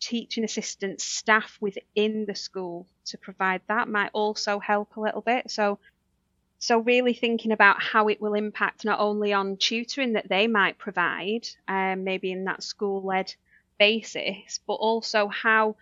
teaching 0.00 0.44
assistant 0.44 1.00
staff 1.00 1.56
within 1.60 2.24
the 2.26 2.34
school 2.34 2.86
to 3.06 3.18
provide 3.18 3.62
that, 3.68 3.88
might 3.88 4.10
also 4.12 4.58
help 4.58 4.96
a 4.96 5.00
little 5.00 5.22
bit. 5.22 5.50
So 5.50 5.78
so 6.60 6.78
really 6.78 7.14
thinking 7.14 7.52
about 7.52 7.80
how 7.80 8.08
it 8.08 8.20
will 8.20 8.34
impact 8.34 8.84
not 8.84 8.98
only 8.98 9.32
on 9.32 9.56
tutoring 9.58 10.14
that 10.14 10.28
they 10.28 10.48
might 10.48 10.76
provide, 10.76 11.48
um, 11.68 12.02
maybe 12.02 12.32
in 12.32 12.44
that 12.44 12.64
school-led 12.64 13.32
basis, 13.78 14.58
but 14.66 14.74
also 14.74 15.28
how 15.28 15.76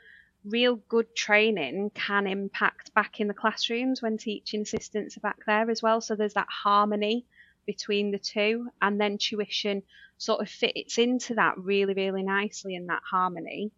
real 0.44 0.76
good 0.76 1.14
training 1.16 1.90
can 1.94 2.26
impact 2.26 2.92
back 2.94 3.20
in 3.20 3.26
the 3.26 3.34
classrooms 3.34 4.02
when 4.02 4.18
teaching 4.18 4.60
assistants 4.60 5.16
are 5.16 5.20
back 5.20 5.38
there 5.46 5.70
as 5.70 5.82
well. 5.82 6.00
So 6.00 6.14
there's 6.14 6.34
that 6.34 6.48
harmony 6.50 7.24
between 7.64 8.10
the 8.10 8.18
two, 8.18 8.68
and 8.80 9.00
then 9.00 9.18
tuition 9.18 9.82
sort 10.18 10.40
of 10.40 10.48
fits 10.48 10.98
into 10.98 11.34
that 11.34 11.58
really, 11.58 11.94
really 11.94 12.22
nicely 12.22 12.74
in 12.74 12.86
that 12.86 13.02
harmony. 13.10 13.72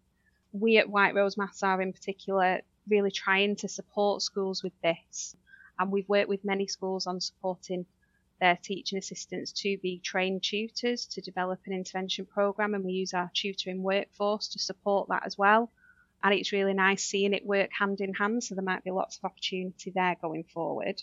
We 0.51 0.77
at 0.77 0.89
White 0.89 1.15
Rose 1.15 1.37
Maths 1.37 1.63
are 1.63 1.81
in 1.81 1.93
particular 1.93 2.61
really 2.87 3.11
trying 3.11 3.55
to 3.57 3.67
support 3.67 4.21
schools 4.21 4.63
with 4.63 4.73
this. 4.81 5.35
And 5.77 5.91
we've 5.91 6.09
worked 6.09 6.29
with 6.29 6.43
many 6.43 6.67
schools 6.67 7.07
on 7.07 7.21
supporting 7.21 7.85
their 8.39 8.57
teaching 8.61 8.97
assistants 8.97 9.51
to 9.51 9.77
be 9.77 9.99
trained 9.99 10.43
tutors 10.43 11.05
to 11.07 11.21
develop 11.21 11.59
an 11.65 11.73
intervention 11.73 12.25
program 12.25 12.73
and 12.73 12.85
we 12.85 12.93
use 12.93 13.13
our 13.13 13.29
tutoring 13.33 13.83
workforce 13.83 14.47
to 14.49 14.59
support 14.59 15.09
that 15.09 15.25
as 15.25 15.37
well. 15.37 15.71
And 16.23 16.33
it's 16.33 16.51
really 16.51 16.73
nice 16.73 17.03
seeing 17.03 17.33
it 17.33 17.45
work 17.45 17.69
hand 17.77 18.01
in 18.01 18.13
hand 18.13 18.43
so 18.43 18.55
there 18.55 18.63
might 18.63 18.83
be 18.83 18.91
lots 18.91 19.17
of 19.17 19.25
opportunity 19.25 19.91
there 19.91 20.15
going 20.21 20.43
forward. 20.43 21.01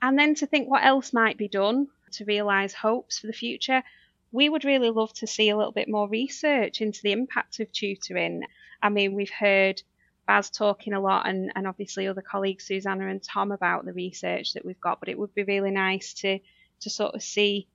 And 0.00 0.18
then 0.18 0.34
to 0.36 0.46
think 0.46 0.68
what 0.68 0.84
else 0.84 1.12
might 1.12 1.36
be 1.36 1.48
done 1.48 1.88
to 2.12 2.24
realise 2.24 2.72
hopes 2.72 3.18
for 3.18 3.26
the 3.26 3.32
future 3.32 3.82
we 4.30 4.48
would 4.48 4.64
really 4.64 4.90
love 4.90 5.12
to 5.14 5.26
see 5.26 5.48
a 5.48 5.56
little 5.56 5.72
bit 5.72 5.88
more 5.88 6.08
research 6.08 6.80
into 6.80 7.00
the 7.02 7.12
impact 7.12 7.60
of 7.60 7.70
tutoring 7.72 8.42
i 8.82 8.88
mean 8.88 9.14
we've 9.14 9.30
heard 9.30 9.82
Baz 10.28 10.50
talking 10.50 10.92
a 10.92 11.00
lot 11.00 11.26
and, 11.26 11.50
and 11.54 11.66
obviously 11.66 12.06
other 12.06 12.20
colleagues, 12.20 12.66
Susannah 12.66 13.08
and 13.08 13.22
Tom, 13.22 13.50
about 13.50 13.86
the 13.86 13.94
research 13.94 14.52
that 14.52 14.64
we've 14.64 14.78
got, 14.78 15.00
but 15.00 15.08
it 15.08 15.18
would 15.18 15.34
be 15.34 15.42
really 15.42 15.70
nice 15.70 16.12
to, 16.20 16.38
to 16.80 16.90
sort 16.90 17.14
of 17.14 17.22
see 17.22 17.66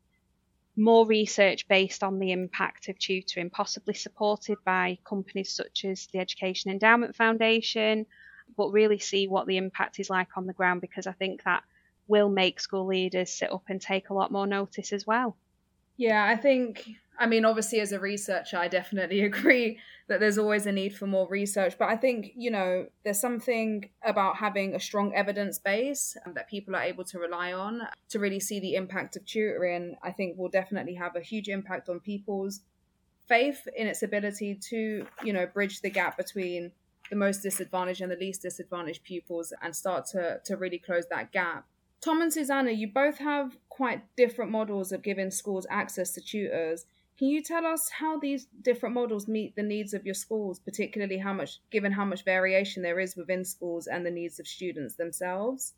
more 0.75 1.05
research 1.07 1.67
based 1.67 2.03
on 2.03 2.19
the 2.19 2.31
impact 2.31 2.89
of 2.89 2.99
tutoring, 2.99 3.49
possibly 3.49 3.95
supported 3.95 4.59
by 4.63 4.99
companies 5.03 5.51
such 5.51 5.83
as 5.83 6.07
the 6.13 6.19
Education 6.19 6.69
Endowment 6.69 7.15
Foundation, 7.15 8.05
but 8.55 8.69
really 8.69 8.99
see 8.99 9.27
what 9.27 9.47
the 9.47 9.57
impact 9.57 9.99
is 9.99 10.11
like 10.11 10.37
on 10.37 10.45
the 10.45 10.53
ground 10.53 10.79
because 10.79 11.07
I 11.07 11.11
think 11.11 11.43
that 11.43 11.63
will 12.07 12.29
make 12.29 12.59
school 12.59 12.85
leaders 12.85 13.31
sit 13.31 13.51
up 13.51 13.63
and 13.67 13.81
take 13.81 14.09
a 14.09 14.13
lot 14.13 14.31
more 14.31 14.45
notice 14.45 14.93
as 14.93 15.07
well. 15.07 15.35
Yeah, 15.97 16.25
I 16.25 16.35
think 16.35 16.87
I 17.17 17.27
mean, 17.27 17.45
obviously, 17.45 17.79
as 17.79 17.91
a 17.91 17.99
researcher, 17.99 18.57
I 18.57 18.67
definitely 18.67 19.21
agree 19.25 19.79
that 20.07 20.19
there's 20.19 20.37
always 20.37 20.65
a 20.65 20.71
need 20.71 20.95
for 20.95 21.07
more 21.07 21.27
research. 21.27 21.77
But 21.77 21.89
I 21.89 21.95
think, 21.95 22.31
you 22.35 22.51
know, 22.51 22.87
there's 23.03 23.19
something 23.19 23.89
about 24.03 24.37
having 24.37 24.75
a 24.75 24.79
strong 24.79 25.13
evidence 25.13 25.59
base 25.59 26.17
that 26.33 26.49
people 26.49 26.75
are 26.75 26.83
able 26.83 27.03
to 27.05 27.19
rely 27.19 27.53
on 27.53 27.83
to 28.09 28.19
really 28.19 28.39
see 28.39 28.59
the 28.59 28.75
impact 28.75 29.15
of 29.15 29.25
tutoring. 29.25 29.95
I 30.03 30.11
think 30.11 30.37
will 30.37 30.49
definitely 30.49 30.95
have 30.95 31.15
a 31.15 31.21
huge 31.21 31.47
impact 31.47 31.87
on 31.89 31.99
people's 31.99 32.61
faith 33.27 33.67
in 33.75 33.87
its 33.87 34.03
ability 34.03 34.55
to, 34.69 35.05
you 35.23 35.33
know, 35.33 35.45
bridge 35.45 35.81
the 35.81 35.89
gap 35.89 36.17
between 36.17 36.71
the 37.09 37.15
most 37.15 37.41
disadvantaged 37.41 38.01
and 38.01 38.11
the 38.11 38.15
least 38.15 38.41
disadvantaged 38.41 39.03
pupils 39.03 39.53
and 39.61 39.75
start 39.75 40.05
to, 40.07 40.39
to 40.43 40.57
really 40.57 40.79
close 40.79 41.05
that 41.09 41.31
gap. 41.31 41.65
Tom 42.03 42.21
and 42.21 42.33
Susannah, 42.33 42.71
you 42.71 42.87
both 42.87 43.17
have 43.19 43.57
quite 43.69 44.03
different 44.17 44.51
models 44.51 44.91
of 44.91 45.01
giving 45.01 45.31
schools 45.31 45.65
access 45.69 46.11
to 46.11 46.21
tutors. 46.21 46.85
Can 47.17 47.29
you 47.29 47.41
tell 47.41 47.65
us 47.65 47.89
how 47.99 48.19
these 48.19 48.47
different 48.61 48.93
models 48.93 49.27
meet 49.27 49.55
the 49.55 49.63
needs 49.63 49.93
of 49.93 50.05
your 50.05 50.15
schools, 50.15 50.59
particularly 50.59 51.17
how 51.17 51.31
much 51.31 51.59
given 51.71 51.93
how 51.93 52.03
much 52.03 52.25
variation 52.25 52.83
there 52.83 52.99
is 52.99 53.15
within 53.15 53.45
schools 53.45 53.87
and 53.87 54.05
the 54.05 54.11
needs 54.11 54.37
of 54.37 54.47
students 54.47 54.95
themselves? 54.95 55.75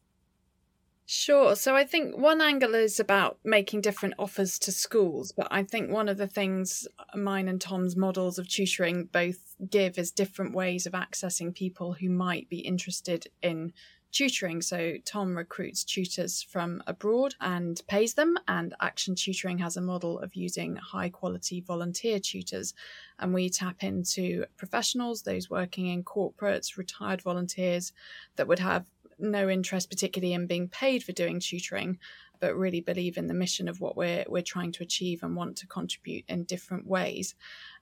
Sure. 1.06 1.56
So 1.56 1.76
I 1.76 1.86
think 1.86 2.18
one 2.18 2.42
angle 2.42 2.74
is 2.74 3.00
about 3.00 3.38
making 3.44 3.82
different 3.82 4.16
offers 4.18 4.58
to 4.60 4.72
schools, 4.72 5.32
but 5.32 5.48
I 5.52 5.62
think 5.62 5.92
one 5.92 6.10
of 6.10 6.18
the 6.18 6.26
things 6.26 6.88
mine 7.14 7.48
and 7.48 7.62
Tom's 7.62 7.96
models 7.96 8.40
of 8.40 8.50
tutoring 8.50 9.10
both 9.12 9.56
give 9.70 10.00
is 10.00 10.10
different 10.10 10.56
ways 10.56 10.88
of 10.88 10.94
accessing 10.94 11.54
people 11.54 11.94
who 11.94 12.10
might 12.10 12.50
be 12.50 12.62
interested 12.62 13.28
in 13.44 13.74
tutoring. 14.16 14.62
So 14.62 14.96
Tom 15.06 15.36
recruits 15.36 15.84
tutors 15.84 16.42
from 16.42 16.82
abroad 16.88 17.36
and 17.42 17.80
pays 17.88 18.14
them, 18.14 18.38
and 18.48 18.74
Action 18.82 19.14
Tutoring 19.14 19.60
has 19.60 19.78
a 19.78 19.82
model 19.82 20.20
of 20.20 20.36
using 20.36 20.78
high 20.78 21.10
quality 21.10 21.62
volunteer 21.62 22.20
tutors. 22.20 22.74
And 23.20 23.34
we 23.34 23.50
tap 23.50 23.84
into 23.84 24.46
professionals, 24.58 25.22
those 25.22 25.50
working 25.50 25.88
in 25.88 26.04
corporates, 26.04 26.78
retired 26.78 27.22
volunteers 27.22 27.92
that 28.38 28.48
would 28.48 28.60
have 28.60 28.86
no 29.20 29.50
interest 29.50 29.90
particularly 29.90 30.34
in 30.34 30.48
being 30.48 30.68
paid 30.68 31.04
for 31.04 31.14
doing 31.14 31.40
tutoring 31.40 31.98
but 32.40 32.56
really 32.56 32.82
believe 32.82 33.18
in 33.18 33.28
the 33.28 33.34
mission 33.34 33.68
of 33.70 33.80
what 33.80 33.96
we're 33.96 34.26
we're 34.28 34.42
trying 34.42 34.72
to 34.72 34.84
achieve 34.84 35.24
and 35.24 35.36
want 35.36 35.56
to 35.56 35.68
contribute 35.68 36.26
in 36.28 36.44
different 36.44 36.86
ways 36.86 37.34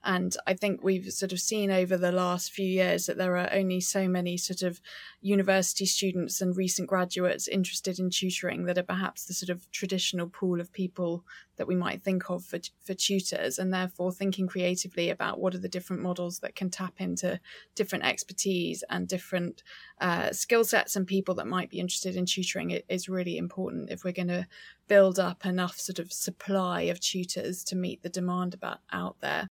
and 0.04 0.36
I 0.46 0.54
think 0.54 0.84
we've 0.84 1.12
sort 1.12 1.32
of 1.32 1.40
seen 1.40 1.72
over 1.72 1.96
the 1.96 2.12
last 2.12 2.52
few 2.52 2.66
years 2.66 3.06
that 3.06 3.18
there 3.18 3.38
are 3.38 3.50
only 3.54 3.80
so 3.80 4.08
many 4.08 4.36
sort 4.36 4.62
of 4.62 4.82
university 5.22 5.86
students 5.86 6.42
and 6.42 6.58
recent 6.58 6.90
graduates 6.90 7.48
interested 7.48 8.00
in 8.00 8.10
tutoring 8.10 8.66
that 8.66 8.78
are 8.78 8.84
perhaps 8.84 9.26
the 9.26 9.34
sort 9.34 9.50
of 9.50 9.70
traditional 9.72 10.28
pool 10.28 10.60
of 10.60 10.74
people 10.74 11.24
that 11.56 11.68
we 11.68 11.76
might 11.76 12.04
think 12.04 12.30
of 12.30 12.44
for, 12.44 12.60
for 12.82 12.94
tutors. 12.94 13.58
And 13.58 13.74
therefore, 13.74 14.12
thinking 14.12 14.48
creatively 14.48 15.10
about 15.10 15.40
what 15.40 15.56
are 15.56 15.60
the 15.60 15.70
different 15.70 16.02
models 16.02 16.40
that 16.40 16.56
can 16.56 16.70
tap 16.70 17.00
into 17.00 17.40
different 17.76 18.04
expertise 18.04 18.84
and 18.90 19.08
different 19.08 19.64
uh, 20.02 20.32
skill 20.32 20.66
sets 20.66 20.98
and 20.98 21.08
people 21.08 21.36
that 21.36 21.48
might 21.48 21.70
be 21.70 21.80
interested 21.80 22.18
in 22.18 22.26
tutoring 22.26 22.82
is 22.90 23.08
really 23.08 23.38
important 23.38 23.90
if 23.90 24.04
we're 24.04 24.12
going 24.12 24.28
to 24.28 24.46
build 24.88 25.18
up 25.18 25.46
enough 25.46 25.80
sort 25.80 26.00
of 26.00 26.12
supply 26.12 26.82
of 26.82 27.00
tutors 27.00 27.64
to 27.64 27.76
meet 27.76 28.04
the 28.04 28.10
demand 28.10 28.54
about 28.54 28.80
out 28.92 29.16
there. 29.22 29.48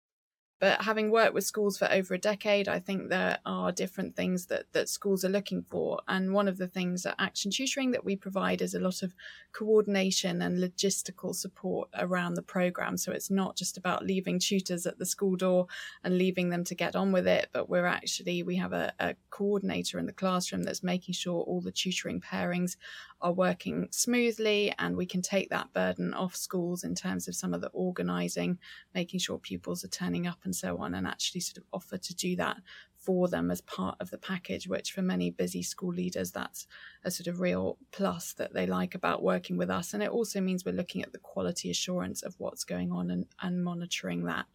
But 0.62 0.81
having 0.83 1.11
worked 1.11 1.35
with 1.35 1.42
schools 1.42 1.77
for 1.77 1.90
over 1.90 2.14
a 2.14 2.18
decade, 2.18 2.68
I 2.68 2.79
think 2.79 3.09
there 3.09 3.38
are 3.44 3.72
different 3.72 4.14
things 4.14 4.46
that, 4.46 4.66
that 4.75 4.88
schools 4.88 5.25
are 5.25 5.29
looking 5.29 5.64
for. 5.68 6.01
And 6.07 6.33
one 6.33 6.46
of 6.46 6.57
the 6.57 6.68
things 6.68 7.05
at 7.05 7.16
Action 7.18 7.51
Tutoring 7.51 7.90
that 7.90 8.05
we 8.05 8.14
provide 8.14 8.62
is 8.62 8.72
a 8.72 8.79
lot 8.79 9.03
of 9.03 9.12
coordination 9.51 10.40
and 10.40 10.61
logistical 10.61 11.35
support 11.35 11.88
around 11.98 12.35
the 12.35 12.42
program. 12.42 12.96
So 12.96 13.11
it's 13.11 13.29
not 13.29 13.57
just 13.57 13.77
about 13.77 14.07
leaving 14.07 14.38
tutors 14.38 14.87
at 14.87 15.01
the 15.01 15.05
school 15.05 15.35
door 15.35 15.66
and 16.05 16.16
leaving 16.16 16.51
them 16.51 16.62
to 16.62 16.77
get 16.77 16.94
on 16.94 17.11
with 17.11 17.27
it, 17.27 17.48
but 17.53 17.68
we're 17.68 17.85
actually, 17.87 18.44
we 18.44 18.55
have 18.55 18.72
a, 18.72 18.92
a 19.01 19.16
coordinator 19.31 19.98
in 19.98 20.07
the 20.07 20.12
classroom 20.12 20.62
that's 20.62 20.85
making 20.85 21.14
sure 21.14 21.40
all 21.40 21.61
the 21.61 21.72
tutoring 21.72 22.20
pairings 22.20 22.77
are 23.23 23.33
working 23.33 23.89
smoothly 23.91 24.75
and 24.79 24.97
we 24.97 25.07
can 25.07 25.23
take 25.23 25.49
that 25.51 25.73
burden 25.73 26.13
off 26.13 26.37
schools 26.37 26.85
in 26.85 26.95
terms 26.95 27.29
of 27.29 27.35
some 27.35 27.55
of 27.55 27.61
the 27.61 27.71
organising, 27.71 28.59
making 28.95 29.21
sure 29.21 29.39
pupils 29.39 29.85
are 29.85 29.89
turning 29.89 30.27
up 30.27 30.39
and 30.45 30.55
so 30.55 30.77
on, 30.79 30.95
and 30.95 31.07
actually 31.07 31.41
sort 31.41 31.59
of 31.59 31.65
offer 31.73 31.97
to 31.97 32.15
do 32.15 32.37
that 32.37 32.59
for 32.97 33.29
them 33.29 33.51
as 33.51 33.61
part 33.63 33.97
of 34.01 34.11
the 34.11 34.19
package, 34.19 34.69
which 34.69 34.93
for 34.93 35.03
many 35.03 35.31
busy 35.31 35.63
school 35.63 35.93
leaders, 35.93 36.31
that's 36.31 36.67
a 37.05 37.11
sort 37.11 37.27
of 37.27 37.41
real 37.41 37.77
plus 37.91 38.33
that 38.35 38.55
they 38.55 38.67
like 38.67 38.95
about 38.95 39.23
working 39.23 39.57
with 39.57 39.71
us. 39.71 39.93
And 39.93 40.03
it 40.03 40.11
also 40.11 40.41
means 40.41 40.65
we're 40.65 40.73
looking 40.73 41.03
at 41.03 41.13
the 41.13 41.19
quality 41.19 41.71
assurance 41.71 42.23
of 42.23 42.35
what's 42.39 42.65
going 42.65 42.93
on 42.93 43.11
and, 43.11 43.27
and 43.41 43.65
monitoring 43.65 44.25
that. 44.25 44.47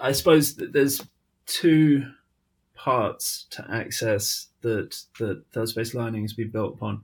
I 0.00 0.12
suppose 0.12 0.54
there's 0.56 1.02
two 1.46 2.12
parts 2.74 3.46
to 3.50 3.66
access 3.70 4.48
that 4.62 5.02
that 5.18 5.44
third 5.52 5.68
space 5.68 5.94
learning 5.94 6.22
has 6.22 6.32
been 6.32 6.50
built 6.50 6.74
upon. 6.74 7.02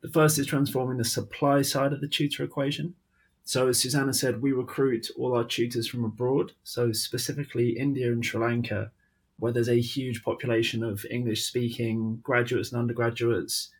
The 0.00 0.08
first 0.08 0.38
is 0.38 0.46
transforming 0.46 0.98
the 0.98 1.04
supply 1.04 1.62
side 1.62 1.92
of 1.92 2.00
the 2.00 2.06
tutor 2.06 2.44
equation. 2.44 2.94
So, 3.42 3.68
as 3.68 3.80
Susannah 3.80 4.14
said, 4.14 4.40
we 4.40 4.52
recruit 4.52 5.10
all 5.16 5.34
our 5.34 5.42
tutors 5.42 5.88
from 5.88 6.04
abroad, 6.04 6.52
so 6.62 6.92
specifically 6.92 7.70
India 7.70 8.12
and 8.12 8.24
Sri 8.24 8.40
Lanka, 8.40 8.92
where 9.38 9.52
there's 9.52 9.68
a 9.68 9.80
huge 9.80 10.22
population 10.22 10.84
of 10.84 11.04
English 11.10 11.44
speaking 11.44 12.20
graduates 12.22 12.70
and 12.70 12.78
undergraduates 12.78 13.70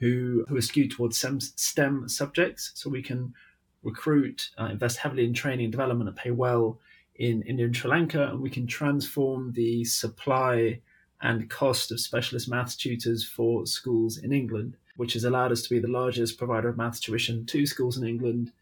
who, 0.00 0.44
who 0.48 0.56
are 0.56 0.62
skewed 0.62 0.90
towards 0.90 1.18
STEM, 1.18 2.08
subjects. 2.08 2.72
So, 2.74 2.90
we 2.90 3.02
can 3.02 3.32
recruit, 3.84 4.50
uh, 4.58 4.66
invest 4.66 4.98
heavily 4.98 5.24
in 5.24 5.34
training 5.34 5.66
and 5.66 5.72
development, 5.72 6.08
and 6.08 6.16
pay 6.16 6.32
well 6.32 6.80
in 7.14 7.42
India 7.42 7.66
and 7.66 7.76
Sri 7.76 7.90
Lanka, 7.90 8.28
and 8.28 8.40
we 8.40 8.50
can 8.50 8.66
transform 8.66 9.52
the 9.52 9.84
supply 9.84 10.80
and 11.22 11.48
cost 11.48 11.92
of 11.92 12.00
specialist 12.00 12.48
maths 12.48 12.74
tutors 12.74 13.24
for 13.24 13.66
schools 13.66 14.18
in 14.18 14.32
England 14.32 14.76
which 15.00 15.14
has 15.14 15.24
allowed 15.24 15.50
us 15.50 15.62
to 15.62 15.70
be 15.70 15.78
the 15.78 15.88
largest 15.88 16.36
provider 16.36 16.68
of 16.68 16.76
maths 16.76 17.00
tuition 17.00 17.46
to 17.46 17.64
schools 17.64 17.96
in 17.96 18.06
England, 18.06 18.52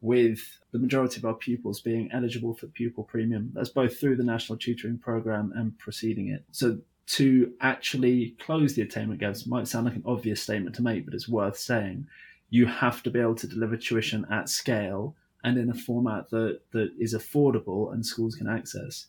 with 0.00 0.58
the 0.70 0.78
majority 0.78 1.18
of 1.20 1.26
our 1.26 1.34
pupils 1.34 1.82
being 1.82 2.10
eligible 2.14 2.54
for 2.54 2.66
pupil 2.68 3.04
premium. 3.04 3.50
That's 3.52 3.68
both 3.68 4.00
through 4.00 4.16
the 4.16 4.24
National 4.24 4.56
Tutoring 4.56 4.96
Programme 4.96 5.52
and 5.54 5.78
preceding 5.78 6.28
it. 6.28 6.44
So 6.50 6.78
to 7.08 7.52
actually 7.60 8.34
close 8.40 8.72
the 8.72 8.80
attainment 8.80 9.20
gaps 9.20 9.46
might 9.46 9.68
sound 9.68 9.84
like 9.84 9.96
an 9.96 10.02
obvious 10.06 10.40
statement 10.40 10.74
to 10.76 10.82
make, 10.82 11.04
but 11.04 11.12
it's 11.12 11.28
worth 11.28 11.58
saying. 11.58 12.06
You 12.48 12.64
have 12.64 13.02
to 13.02 13.10
be 13.10 13.20
able 13.20 13.34
to 13.34 13.46
deliver 13.46 13.76
tuition 13.76 14.24
at 14.30 14.48
scale 14.48 15.14
and 15.44 15.58
in 15.58 15.68
a 15.68 15.74
format 15.74 16.30
that, 16.30 16.60
that 16.72 16.90
is 16.98 17.14
affordable 17.14 17.92
and 17.92 18.06
schools 18.06 18.34
can 18.34 18.48
access. 18.48 19.08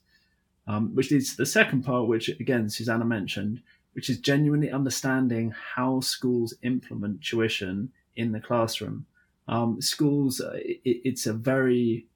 Um, 0.67 0.93
which 0.93 1.11
leads 1.11 1.31
to 1.31 1.37
the 1.37 1.45
second 1.45 1.83
part, 1.83 2.09
which 2.09 2.27
again 2.27 2.69
Susannah 2.69 3.05
mentioned, 3.05 3.61
which 3.93 4.09
is 4.09 4.19
genuinely 4.19 4.71
understanding 4.71 5.53
how 5.75 5.99
schools 5.99 6.53
implement 6.63 7.21
tuition 7.21 7.91
in 8.15 8.31
the 8.31 8.39
classroom. 8.39 9.05
Um, 9.47 9.81
schools, 9.81 10.41
uh, 10.41 10.53
it, 10.55 10.81
it's 10.83 11.25
a 11.25 11.33
very 11.33 12.07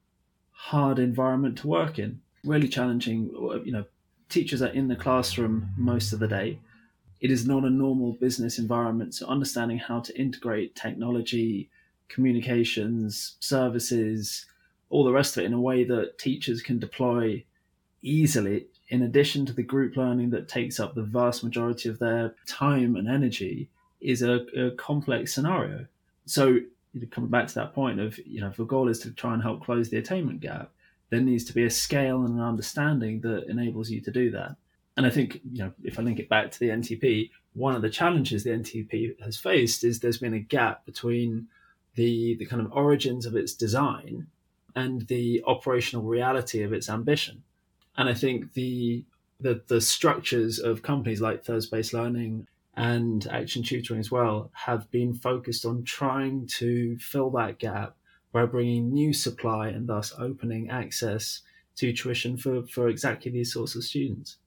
hard 0.51 0.99
environment 0.99 1.57
to 1.59 1.67
work 1.67 1.99
in, 1.99 2.21
really 2.43 2.67
challenging. 2.67 3.29
You 3.63 3.71
know, 3.71 3.85
teachers 4.29 4.61
are 4.61 4.67
in 4.67 4.87
the 4.87 4.95
classroom 4.95 5.69
most 5.77 6.13
of 6.13 6.19
the 6.19 6.27
day. 6.27 6.59
It 7.19 7.31
is 7.31 7.47
not 7.47 7.63
a 7.63 7.69
normal 7.69 8.13
business 8.13 8.59
environment, 8.59 9.15
so 9.15 9.27
understanding 9.27 9.79
how 9.79 10.01
to 10.01 10.19
integrate 10.19 10.75
technology, 10.75 11.69
communications, 12.09 13.35
services, 13.39 14.45
all 14.89 15.03
the 15.03 15.11
rest 15.11 15.35
of 15.35 15.43
it 15.43 15.47
in 15.47 15.53
a 15.53 15.61
way 15.61 15.83
that 15.83 16.17
teachers 16.17 16.61
can 16.61 16.79
deploy 16.79 17.43
easily, 18.01 18.67
in 18.89 19.03
addition 19.03 19.45
to 19.45 19.53
the 19.53 19.63
group 19.63 19.97
learning 19.97 20.29
that 20.31 20.47
takes 20.47 20.79
up 20.79 20.95
the 20.95 21.03
vast 21.03 21.43
majority 21.43 21.89
of 21.89 21.99
their 21.99 22.35
time 22.45 22.95
and 22.95 23.07
energy, 23.07 23.69
is 23.99 24.21
a, 24.21 24.45
a 24.57 24.71
complex 24.71 25.33
scenario. 25.33 25.85
So, 26.25 26.59
coming 27.11 27.29
back 27.29 27.47
to 27.47 27.55
that 27.55 27.73
point 27.73 27.99
of, 27.99 28.17
you 28.19 28.41
know, 28.41 28.47
if 28.47 28.57
the 28.57 28.65
goal 28.65 28.89
is 28.89 28.99
to 28.99 29.11
try 29.11 29.33
and 29.33 29.41
help 29.41 29.63
close 29.63 29.89
the 29.89 29.97
attainment 29.97 30.39
gap, 30.39 30.71
there 31.09 31.21
needs 31.21 31.43
to 31.45 31.53
be 31.53 31.63
a 31.63 31.69
scale 31.69 32.23
and 32.23 32.35
an 32.35 32.41
understanding 32.41 33.21
that 33.21 33.47
enables 33.47 33.89
you 33.89 34.01
to 34.01 34.11
do 34.11 34.31
that. 34.31 34.55
And 34.95 35.05
I 35.05 35.09
think, 35.09 35.41
you 35.51 35.63
know, 35.63 35.71
if 35.83 35.99
I 35.99 36.01
link 36.01 36.19
it 36.19 36.29
back 36.29 36.51
to 36.51 36.59
the 36.59 36.69
NTP, 36.69 37.29
one 37.53 37.75
of 37.75 37.81
the 37.81 37.89
challenges 37.89 38.43
the 38.43 38.49
NTP 38.51 39.21
has 39.21 39.37
faced 39.37 39.83
is 39.83 39.99
there's 39.99 40.17
been 40.17 40.33
a 40.33 40.39
gap 40.39 40.85
between 40.85 41.47
the 41.95 42.35
the 42.35 42.45
kind 42.45 42.61
of 42.61 42.71
origins 42.71 43.25
of 43.25 43.35
its 43.35 43.53
design 43.53 44.27
and 44.75 45.07
the 45.07 45.43
operational 45.47 46.03
reality 46.03 46.61
of 46.61 46.73
its 46.73 46.89
ambition. 46.89 47.43
And 47.97 48.07
I 48.09 48.13
think 48.13 48.53
the 48.53 49.03
the, 49.39 49.61
the 49.67 49.81
structures 49.81 50.57
of 50.59 50.81
companies 50.81 51.21
like 51.21 51.43
Third 51.43 51.61
Space 51.63 51.93
Learning 51.93 52.47
and 52.75 53.27
Action 53.27 53.63
Tutoring 53.63 53.99
as 53.99 54.11
well 54.11 54.49
have 54.53 54.89
been 54.91 55.13
focused 55.13 55.65
on 55.65 55.83
trying 55.83 56.47
to 56.57 56.97
fill 56.97 57.29
that 57.31 57.59
gap 57.59 57.95
by 58.31 58.45
bringing 58.45 58.91
new 58.91 59.13
supply 59.13 59.69
and 59.69 59.87
thus 59.87 60.13
opening 60.17 60.69
access 60.69 61.41
to 61.75 61.93
tuition 61.93 62.37
for, 62.37 62.63
for 62.67 62.87
exactly 62.87 63.31
these 63.31 63.53
sorts 63.53 63.75
of 63.75 63.83
students. 63.83 64.37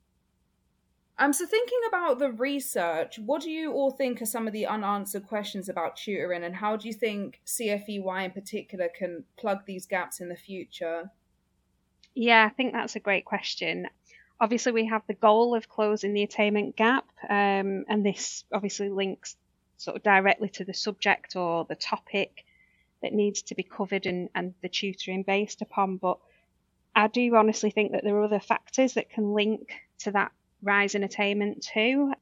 Um, 1.19 1.33
so 1.33 1.47
thinking 1.47 1.81
about 1.87 2.19
the 2.19 2.33
research, 2.33 3.19
what 3.19 3.43
do 3.43 3.51
you 3.51 3.73
all 3.73 3.91
think 3.91 4.23
are 4.23 4.27
some 4.27 4.47
of 4.47 4.53
the 4.53 4.67
unanswered 4.67 5.27
questions 5.27 5.69
about 5.69 5.97
tutoring, 5.97 6.45
and 6.45 6.57
how 6.57 6.77
do 6.77 6.89
you 6.89 6.95
think 6.95 7.41
CFEY 7.47 8.25
in 8.25 8.31
particular 8.31 8.89
can 8.89 9.25
plug 9.37 9.67
these 9.67 9.87
gaps 9.87 10.21
in 10.21 10.29
the 10.31 10.37
future? 10.37 11.11
Yeah, 12.21 12.45
I 12.45 12.51
think 12.51 12.75
that's 12.75 12.97
a 12.97 13.01
great 13.01 13.25
question. 13.25 13.89
Obviously, 14.39 14.73
we 14.73 14.85
have 14.89 15.01
the 15.07 15.15
goal 15.15 15.55
of 15.55 15.71
closing 15.71 16.13
the 16.13 16.23
attainment 16.23 16.77
gap, 16.77 17.07
um, 17.27 17.87
and 17.89 18.05
this 18.05 18.45
obviously 18.53 18.91
links 18.91 19.37
sort 19.79 19.97
of 19.97 20.03
directly 20.03 20.51
to 20.51 20.67
the 20.67 20.75
subject 20.75 21.35
or 21.35 21.65
the 21.65 21.77
topic 21.77 22.45
that 23.01 23.15
needs 23.15 23.41
to 23.41 23.55
be 23.55 23.63
covered 23.63 24.05
and, 24.05 24.29
and 24.35 24.53
the 24.61 24.69
tutoring 24.69 25.23
based 25.23 25.63
upon. 25.63 25.97
But 25.97 26.19
I 26.95 27.07
do 27.07 27.35
honestly 27.37 27.71
think 27.71 27.93
that 27.93 28.05
there 28.05 28.17
are 28.17 28.25
other 28.25 28.39
factors 28.39 28.93
that 28.95 29.09
can 29.09 29.33
link 29.33 29.73
to 30.01 30.11
that 30.11 30.31
rise 30.63 30.95
in 30.95 31.05
attainment 31.05 31.67
too. 31.73 32.13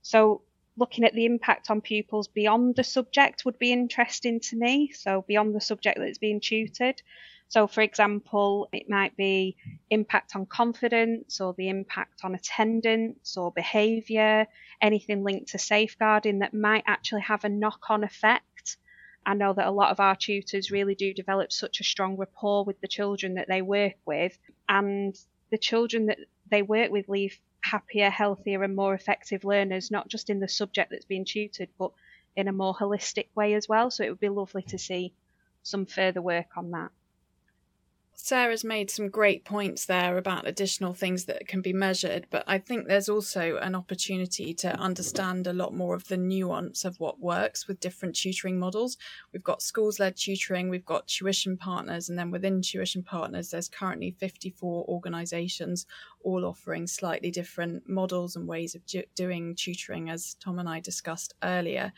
So 0.00 0.40
looking 0.78 1.04
at 1.04 1.12
the 1.12 1.26
impact 1.26 1.70
on 1.70 1.82
pupils 1.82 2.26
beyond 2.26 2.76
the 2.76 2.84
subject 2.84 3.44
would 3.44 3.58
be 3.58 3.70
interesting 3.70 4.40
to 4.40 4.56
me. 4.56 4.92
So 4.92 5.26
beyond 5.28 5.54
the 5.54 5.60
subject 5.60 5.98
that's 5.98 6.16
being 6.16 6.40
tutored. 6.40 7.02
So 7.52 7.66
for 7.66 7.82
example, 7.82 8.70
it 8.72 8.88
might 8.88 9.14
be 9.14 9.58
impact 9.90 10.34
on 10.34 10.46
confidence 10.46 11.38
or 11.38 11.52
the 11.52 11.68
impact 11.68 12.20
on 12.24 12.34
attendance 12.34 13.36
or 13.36 13.52
behaviour, 13.52 14.46
anything 14.80 15.22
linked 15.22 15.50
to 15.50 15.58
safeguarding 15.58 16.38
that 16.38 16.54
might 16.54 16.84
actually 16.86 17.20
have 17.20 17.44
a 17.44 17.50
knock 17.50 17.90
on 17.90 18.04
effect. 18.04 18.78
I 19.26 19.34
know 19.34 19.52
that 19.52 19.66
a 19.66 19.70
lot 19.70 19.90
of 19.90 20.00
our 20.00 20.16
tutors 20.16 20.70
really 20.70 20.94
do 20.94 21.12
develop 21.12 21.52
such 21.52 21.80
a 21.80 21.84
strong 21.84 22.16
rapport 22.16 22.64
with 22.64 22.80
the 22.80 22.88
children 22.88 23.34
that 23.34 23.48
they 23.48 23.60
work 23.60 23.98
with, 24.06 24.38
and 24.66 25.14
the 25.50 25.58
children 25.58 26.06
that 26.06 26.20
they 26.50 26.62
work 26.62 26.90
with 26.90 27.06
leave 27.10 27.38
happier, 27.60 28.08
healthier, 28.08 28.62
and 28.62 28.74
more 28.74 28.94
effective 28.94 29.44
learners, 29.44 29.90
not 29.90 30.08
just 30.08 30.30
in 30.30 30.40
the 30.40 30.48
subject 30.48 30.90
that's 30.90 31.04
being 31.04 31.26
tutored, 31.26 31.68
but 31.78 31.92
in 32.34 32.48
a 32.48 32.52
more 32.52 32.74
holistic 32.74 33.26
way 33.34 33.52
as 33.52 33.68
well. 33.68 33.90
So 33.90 34.04
it 34.04 34.08
would 34.08 34.20
be 34.20 34.30
lovely 34.30 34.62
to 34.68 34.78
see 34.78 35.12
some 35.62 35.84
further 35.84 36.22
work 36.22 36.56
on 36.56 36.70
that. 36.70 36.90
Sarah's 38.24 38.62
made 38.62 38.88
some 38.88 39.08
great 39.08 39.44
points 39.44 39.86
there 39.86 40.16
about 40.16 40.46
additional 40.46 40.94
things 40.94 41.24
that 41.24 41.48
can 41.48 41.60
be 41.60 41.72
measured, 41.72 42.28
but 42.30 42.44
I 42.46 42.58
think 42.58 42.86
there's 42.86 43.08
also 43.08 43.56
an 43.56 43.74
opportunity 43.74 44.54
to 44.54 44.78
understand 44.78 45.48
a 45.48 45.52
lot 45.52 45.74
more 45.74 45.96
of 45.96 46.06
the 46.06 46.16
nuance 46.16 46.84
of 46.84 47.00
what 47.00 47.18
works 47.18 47.66
with 47.66 47.80
different 47.80 48.14
tutoring 48.14 48.60
models. 48.60 48.96
We've 49.32 49.42
got 49.42 49.60
schools 49.60 49.98
led 49.98 50.16
tutoring, 50.16 50.68
we've 50.68 50.84
got 50.84 51.08
tuition 51.08 51.56
partners, 51.56 52.08
and 52.08 52.16
then 52.16 52.30
within 52.30 52.62
tuition 52.62 53.02
partners, 53.02 53.50
there's 53.50 53.68
currently 53.68 54.12
54 54.12 54.84
organisations 54.86 55.84
all 56.22 56.44
offering 56.44 56.86
slightly 56.86 57.32
different 57.32 57.88
models 57.88 58.36
and 58.36 58.46
ways 58.46 58.76
of 58.76 58.86
do- 58.86 59.02
doing 59.16 59.56
tutoring, 59.56 60.10
as 60.10 60.36
Tom 60.38 60.60
and 60.60 60.68
I 60.68 60.78
discussed 60.78 61.34
earlier. 61.42 61.92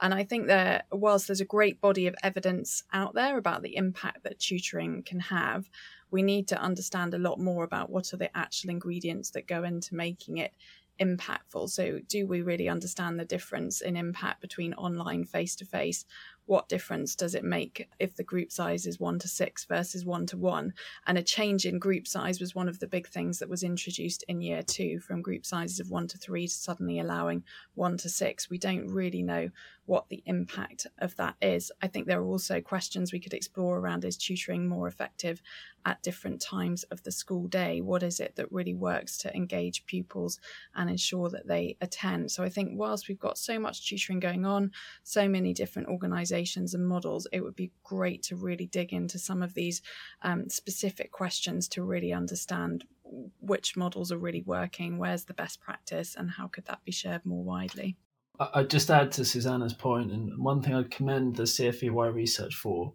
And 0.00 0.14
I 0.14 0.24
think 0.24 0.46
that 0.46 0.86
whilst 0.90 1.26
there's 1.26 1.40
a 1.40 1.46
great 1.46 1.80
body 1.80 2.06
of 2.06 2.14
evidence 2.22 2.82
out 2.92 3.14
there 3.14 3.36
about 3.36 3.62
the 3.62 3.76
impact 3.76 4.22
that 4.24 4.38
tutoring 4.38 5.02
can 5.02 5.20
have, 5.20 5.68
we 6.10 6.22
need 6.22 6.48
to 6.48 6.60
understand 6.60 7.14
a 7.14 7.18
lot 7.18 7.38
more 7.38 7.64
about 7.64 7.90
what 7.90 8.12
are 8.12 8.16
the 8.16 8.34
actual 8.36 8.70
ingredients 8.70 9.30
that 9.30 9.46
go 9.46 9.62
into 9.62 9.94
making 9.94 10.38
it 10.38 10.52
impactful. 11.00 11.70
So, 11.70 12.00
do 12.08 12.26
we 12.26 12.42
really 12.42 12.68
understand 12.68 13.18
the 13.18 13.24
difference 13.24 13.80
in 13.80 13.96
impact 13.96 14.40
between 14.40 14.74
online 14.74 15.24
face 15.24 15.56
to 15.56 15.64
face 15.64 16.04
what 16.46 16.68
difference 16.68 17.14
does 17.14 17.34
it 17.34 17.44
make 17.44 17.88
if 17.98 18.16
the 18.16 18.24
group 18.24 18.50
size 18.50 18.86
is 18.86 18.98
one 18.98 19.18
to 19.20 19.28
six 19.28 19.64
versus 19.64 20.04
one 20.04 20.26
to 20.26 20.36
one? 20.36 20.72
And 21.06 21.16
a 21.16 21.22
change 21.22 21.64
in 21.64 21.78
group 21.78 22.06
size 22.06 22.40
was 22.40 22.54
one 22.54 22.68
of 22.68 22.80
the 22.80 22.86
big 22.86 23.06
things 23.06 23.38
that 23.38 23.48
was 23.48 23.62
introduced 23.62 24.24
in 24.26 24.40
year 24.40 24.62
two 24.62 24.98
from 25.00 25.22
group 25.22 25.46
sizes 25.46 25.78
of 25.78 25.90
one 25.90 26.08
to 26.08 26.18
three 26.18 26.48
to 26.48 26.52
suddenly 26.52 26.98
allowing 26.98 27.44
one 27.74 27.96
to 27.98 28.08
six. 28.08 28.50
We 28.50 28.58
don't 28.58 28.88
really 28.88 29.22
know 29.22 29.50
what 29.86 30.08
the 30.08 30.22
impact 30.26 30.86
of 30.98 31.16
that 31.16 31.34
is. 31.42 31.72
I 31.82 31.88
think 31.88 32.06
there 32.06 32.20
are 32.20 32.24
also 32.24 32.60
questions 32.60 33.12
we 33.12 33.20
could 33.20 33.34
explore 33.34 33.78
around 33.78 34.04
is 34.04 34.16
tutoring 34.16 34.68
more 34.68 34.86
effective 34.86 35.42
at 35.84 36.02
different 36.02 36.40
times 36.40 36.84
of 36.84 37.02
the 37.02 37.10
school 37.10 37.46
day? 37.48 37.80
What 37.80 38.02
is 38.02 38.20
it 38.20 38.36
that 38.36 38.52
really 38.52 38.74
works 38.74 39.16
to 39.18 39.34
engage 39.34 39.86
pupils 39.86 40.38
and 40.74 40.90
ensure 40.90 41.30
that 41.30 41.48
they 41.48 41.76
attend? 41.80 42.30
So 42.30 42.44
I 42.44 42.48
think 42.48 42.70
whilst 42.74 43.08
we've 43.08 43.18
got 43.18 43.38
so 43.38 43.58
much 43.58 43.88
tutoring 43.88 44.20
going 44.20 44.44
on, 44.44 44.72
so 45.02 45.28
many 45.28 45.54
different 45.54 45.88
organisations 45.88 46.29
organizations 46.30 46.74
and 46.74 46.86
models, 46.86 47.26
it 47.32 47.42
would 47.42 47.56
be 47.56 47.72
great 47.84 48.22
to 48.22 48.36
really 48.36 48.66
dig 48.66 48.92
into 48.92 49.18
some 49.18 49.42
of 49.42 49.54
these 49.54 49.82
um, 50.22 50.48
specific 50.48 51.10
questions 51.10 51.68
to 51.68 51.82
really 51.82 52.12
understand 52.12 52.84
which 53.40 53.76
models 53.76 54.12
are 54.12 54.18
really 54.18 54.42
working, 54.42 54.98
where's 54.98 55.24
the 55.24 55.34
best 55.34 55.60
practice, 55.60 56.14
and 56.16 56.30
how 56.30 56.46
could 56.46 56.64
that 56.66 56.84
be 56.84 56.92
shared 56.92 57.24
more 57.24 57.42
widely. 57.42 57.96
I'd 58.54 58.70
just 58.70 58.90
add 58.90 59.12
to 59.12 59.24
Susannah's 59.24 59.74
point, 59.74 60.12
and 60.12 60.38
one 60.38 60.62
thing 60.62 60.74
I'd 60.74 60.90
commend 60.90 61.36
the 61.36 61.42
CFEY 61.42 62.14
research 62.14 62.54
for 62.54 62.92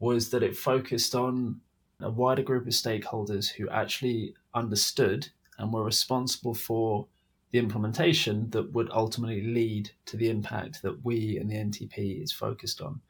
was 0.00 0.30
that 0.30 0.42
it 0.42 0.56
focused 0.56 1.14
on 1.14 1.60
a 2.00 2.10
wider 2.10 2.42
group 2.42 2.66
of 2.66 2.72
stakeholders 2.72 3.52
who 3.52 3.68
actually 3.70 4.34
understood 4.52 5.28
and 5.58 5.72
were 5.72 5.84
responsible 5.84 6.54
for 6.54 7.06
the 7.52 7.58
implementation 7.58 8.50
that 8.50 8.72
would 8.72 8.90
ultimately 8.90 9.42
lead 9.42 9.90
to 10.06 10.16
the 10.16 10.30
impact 10.30 10.82
that 10.82 11.04
we 11.04 11.36
and 11.38 11.50
the 11.50 11.54
NTP 11.54 12.22
is 12.22 12.32
focused 12.32 12.80
on. 12.80 13.00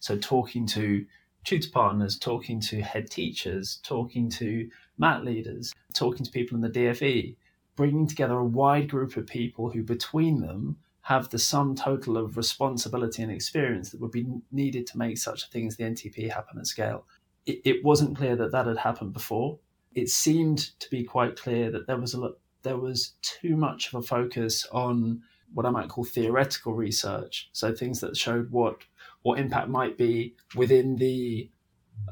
So, 0.00 0.16
talking 0.16 0.66
to 0.68 1.04
tutor 1.44 1.70
partners, 1.70 2.18
talking 2.18 2.60
to 2.60 2.80
head 2.80 3.10
teachers, 3.10 3.80
talking 3.82 4.30
to 4.30 4.68
MAT 4.98 5.24
leaders, 5.24 5.74
talking 5.94 6.24
to 6.24 6.30
people 6.30 6.54
in 6.54 6.60
the 6.60 6.70
DFE, 6.70 7.36
bringing 7.74 8.06
together 8.06 8.38
a 8.38 8.44
wide 8.44 8.88
group 8.88 9.16
of 9.16 9.26
people 9.26 9.70
who, 9.70 9.82
between 9.82 10.40
them, 10.40 10.76
have 11.02 11.30
the 11.30 11.38
sum 11.38 11.74
total 11.74 12.16
of 12.18 12.36
responsibility 12.36 13.22
and 13.22 13.32
experience 13.32 13.90
that 13.90 14.00
would 14.00 14.10
be 14.10 14.26
needed 14.52 14.86
to 14.86 14.98
make 14.98 15.16
such 15.16 15.42
a 15.42 15.46
thing 15.46 15.66
as 15.66 15.76
the 15.76 15.84
NTP 15.84 16.30
happen 16.30 16.58
at 16.58 16.66
scale. 16.66 17.06
It, 17.46 17.62
it 17.64 17.84
wasn't 17.84 18.16
clear 18.16 18.36
that 18.36 18.52
that 18.52 18.66
had 18.66 18.76
happened 18.76 19.14
before. 19.14 19.58
It 19.94 20.10
seemed 20.10 20.78
to 20.80 20.90
be 20.90 21.04
quite 21.04 21.36
clear 21.36 21.70
that 21.70 21.86
there 21.86 21.96
was 21.96 22.12
a 22.14 22.20
lot, 22.20 22.32
there 22.62 22.76
was 22.76 23.12
too 23.22 23.56
much 23.56 23.88
of 23.88 23.94
a 23.94 24.06
focus 24.06 24.66
on 24.72 25.22
what 25.54 25.66
I 25.66 25.70
might 25.70 25.88
call 25.88 26.04
theoretical 26.04 26.74
research. 26.74 27.48
So 27.52 27.74
things 27.74 28.00
that 28.00 28.16
showed 28.16 28.50
what 28.50 28.82
what 29.22 29.38
impact 29.38 29.68
might 29.68 29.98
be 29.98 30.34
within 30.54 30.96
the 30.96 31.50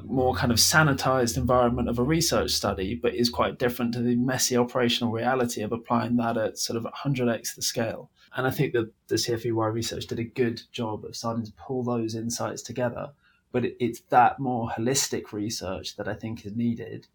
more 0.03 0.35
kind 0.35 0.51
of 0.51 0.57
sanitized 0.57 1.37
environment 1.37 1.89
of 1.89 1.99
a 1.99 2.03
research 2.03 2.51
study, 2.51 2.95
but 2.95 3.15
is 3.15 3.29
quite 3.29 3.57
different 3.57 3.93
to 3.93 4.01
the 4.01 4.15
messy 4.15 4.57
operational 4.57 5.11
reality 5.11 5.61
of 5.61 5.71
applying 5.71 6.17
that 6.17 6.37
at 6.37 6.57
sort 6.57 6.77
of 6.77 6.85
100x 6.93 7.55
the 7.55 7.61
scale. 7.61 8.11
And 8.35 8.45
I 8.45 8.51
think 8.51 8.73
that 8.73 8.91
the 9.07 9.15
CFEY 9.15 9.73
research 9.73 10.05
did 10.07 10.19
a 10.19 10.23
good 10.23 10.61
job 10.71 11.05
of 11.05 11.15
starting 11.15 11.45
to 11.45 11.53
pull 11.53 11.83
those 11.83 12.13
insights 12.13 12.61
together. 12.61 13.11
But 13.51 13.63
it's 13.79 14.01
that 14.09 14.39
more 14.39 14.69
holistic 14.69 15.31
research 15.31 15.95
that 15.95 16.07
I 16.07 16.13
think 16.13 16.45
is 16.45 16.55
needed 16.55 17.07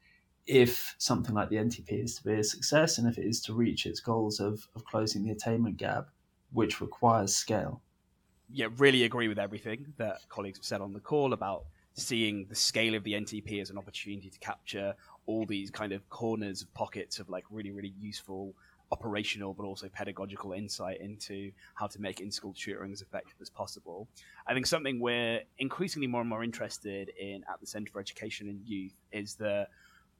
if 0.47 0.95
something 0.99 1.34
like 1.34 1.49
the 1.49 1.57
NTP 1.57 2.05
is 2.05 2.16
to 2.16 2.24
be 2.24 2.34
a 2.34 2.45
success 2.45 2.99
and 2.99 3.09
if 3.09 3.18
it 3.18 3.24
is 3.24 3.40
to 3.43 3.55
reach 3.55 3.86
its 3.86 4.01
goals 4.01 4.40
of, 4.40 4.66
of 4.74 4.84
closing 4.84 5.22
the 5.22 5.30
attainment 5.30 5.76
gap, 5.76 6.09
which 6.53 6.80
requires 6.80 7.34
scale. 7.34 7.80
Yeah, 8.51 8.68
really 8.76 9.05
agree 9.05 9.28
with 9.28 9.38
everything 9.38 9.95
that 9.97 10.28
colleagues 10.28 10.59
have 10.59 10.64
said 10.64 10.80
on 10.80 10.93
the 10.93 11.01
call 11.01 11.32
about 11.32 11.64
seeing 11.95 12.47
the 12.49 12.55
scale 12.55 12.95
of 12.95 13.05
the 13.05 13.12
NTP 13.12 13.61
as 13.61 13.70
an 13.70 13.78
opportunity 13.78 14.30
to 14.30 14.38
capture 14.38 14.95
all 15.26 15.47
these 15.47 15.70
kind 15.70 15.93
of 15.93 16.09
corners 16.11 16.62
of 16.62 16.72
pockets 16.74 17.18
of 17.18 17.28
like 17.28 17.45
really, 17.51 17.70
really 17.70 17.95
useful 17.99 18.55
operational 18.90 19.55
but 19.55 19.64
also 19.64 19.88
pedagogical 19.88 20.53
insight 20.53 21.01
into 21.01 21.51
how 21.74 21.86
to 21.86 21.99
make 21.99 22.20
in-school 22.20 22.53
tutoring 22.53 22.93
as 22.93 23.01
effective 23.01 23.34
as 23.40 23.49
possible. 23.49 24.07
I 24.47 24.53
think 24.53 24.66
something 24.66 25.01
we're 25.01 25.40
increasingly 25.59 26.07
more 26.07 26.20
and 26.20 26.28
more 26.28 26.45
interested 26.45 27.11
in 27.18 27.43
at 27.51 27.59
the 27.61 27.66
Centre 27.66 27.90
for 27.90 28.01
Education 28.01 28.51
and 28.51 28.61
Youth 28.66 28.95
is 29.11 29.34
that 29.36 29.68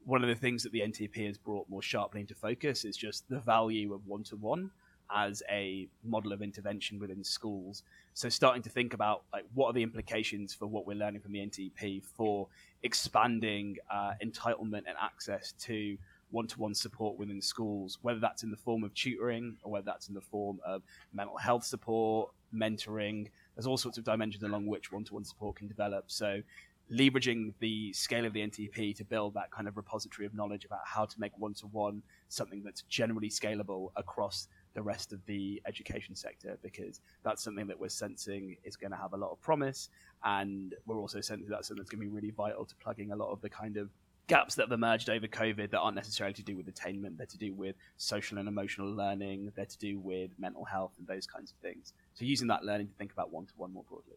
one 0.05 0.23
of 0.23 0.29
the 0.29 0.35
things 0.35 0.63
that 0.63 0.71
the 0.71 0.81
NTP 0.81 1.27
has 1.27 1.37
brought 1.37 1.69
more 1.69 1.81
sharply 1.81 2.21
into 2.21 2.35
focus 2.35 2.85
is 2.85 2.97
just 2.97 3.27
the 3.29 3.39
value 3.39 3.93
of 3.93 4.05
one-to-one 4.05 4.71
as 5.13 5.43
a 5.49 5.87
model 6.03 6.33
of 6.33 6.41
intervention 6.41 6.99
within 6.99 7.23
schools. 7.23 7.83
So 8.13 8.29
starting 8.29 8.61
to 8.63 8.69
think 8.69 8.93
about 8.93 9.23
like 9.31 9.45
what 9.53 9.67
are 9.67 9.73
the 9.73 9.83
implications 9.83 10.53
for 10.53 10.67
what 10.67 10.87
we're 10.87 10.97
learning 10.97 11.21
from 11.21 11.33
the 11.33 11.39
NTP 11.39 12.03
for 12.03 12.47
expanding 12.83 13.77
uh, 13.91 14.13
entitlement 14.23 14.83
and 14.87 14.95
access 15.01 15.53
to 15.61 15.97
one-to-one 16.31 16.73
support 16.73 17.17
within 17.17 17.41
schools, 17.41 17.99
whether 18.01 18.19
that's 18.19 18.41
in 18.41 18.49
the 18.49 18.57
form 18.57 18.83
of 18.83 18.93
tutoring 18.95 19.55
or 19.61 19.71
whether 19.71 19.85
that's 19.85 20.07
in 20.07 20.15
the 20.15 20.21
form 20.21 20.59
of 20.65 20.81
mental 21.13 21.37
health 21.37 21.63
support, 21.63 22.31
mentoring. 22.53 23.29
There's 23.55 23.67
all 23.67 23.77
sorts 23.77 23.99
of 23.99 24.03
dimensions 24.03 24.43
along 24.43 24.65
which 24.65 24.91
one-to-one 24.91 25.25
support 25.25 25.57
can 25.57 25.67
develop. 25.67 26.05
So 26.07 26.41
leveraging 26.93 27.53
the 27.59 27.91
scale 27.93 28.25
of 28.25 28.33
the 28.33 28.41
NTP 28.41 28.95
to 28.95 29.03
build 29.03 29.33
that 29.33 29.51
kind 29.51 29.67
of 29.67 29.77
repository 29.77 30.25
of 30.25 30.33
knowledge 30.33 30.65
about 30.65 30.81
how 30.85 31.05
to 31.05 31.19
make 31.19 31.31
one-to-one 31.37 32.03
something 32.29 32.61
that's 32.63 32.83
generally 32.83 33.29
scalable 33.29 33.91
across 33.95 34.47
the 34.73 34.81
rest 34.81 35.13
of 35.13 35.19
the 35.25 35.61
education 35.67 36.15
sector 36.15 36.57
because 36.61 37.01
that's 37.23 37.43
something 37.43 37.67
that 37.67 37.79
we're 37.79 37.89
sensing 37.89 38.55
is 38.63 38.75
going 38.75 38.91
to 38.91 38.97
have 38.97 39.13
a 39.13 39.17
lot 39.17 39.31
of 39.31 39.41
promise 39.41 39.89
and 40.23 40.75
we're 40.85 40.97
also 40.97 41.21
sensing 41.21 41.47
that's 41.47 41.67
something 41.67 41.81
that's 41.81 41.89
going 41.89 41.99
to 41.99 42.09
be 42.09 42.13
really 42.13 42.31
vital 42.31 42.65
to 42.65 42.75
plugging 42.75 43.11
a 43.11 43.15
lot 43.15 43.31
of 43.31 43.41
the 43.41 43.49
kind 43.49 43.77
of 43.77 43.89
gaps 44.27 44.55
that 44.55 44.63
have 44.63 44.71
emerged 44.71 45.09
over 45.09 45.27
COVID 45.27 45.71
that 45.71 45.79
aren't 45.79 45.95
necessarily 45.95 46.33
to 46.33 46.43
do 46.43 46.55
with 46.55 46.67
attainment, 46.67 47.17
they're 47.17 47.27
to 47.27 47.37
do 47.37 47.53
with 47.53 47.75
social 47.97 48.37
and 48.37 48.47
emotional 48.47 48.89
learning, 48.89 49.51
they're 49.55 49.65
to 49.65 49.77
do 49.77 49.99
with 49.99 50.31
mental 50.39 50.63
health 50.63 50.91
and 50.97 51.07
those 51.07 51.27
kinds 51.27 51.51
of 51.51 51.57
things. 51.57 51.93
So 52.13 52.23
using 52.23 52.47
that 52.47 52.63
learning 52.63 52.87
to 52.87 52.93
think 52.93 53.11
about 53.11 53.31
one 53.31 53.45
to 53.47 53.53
one 53.57 53.73
more 53.73 53.83
broadly. 53.89 54.15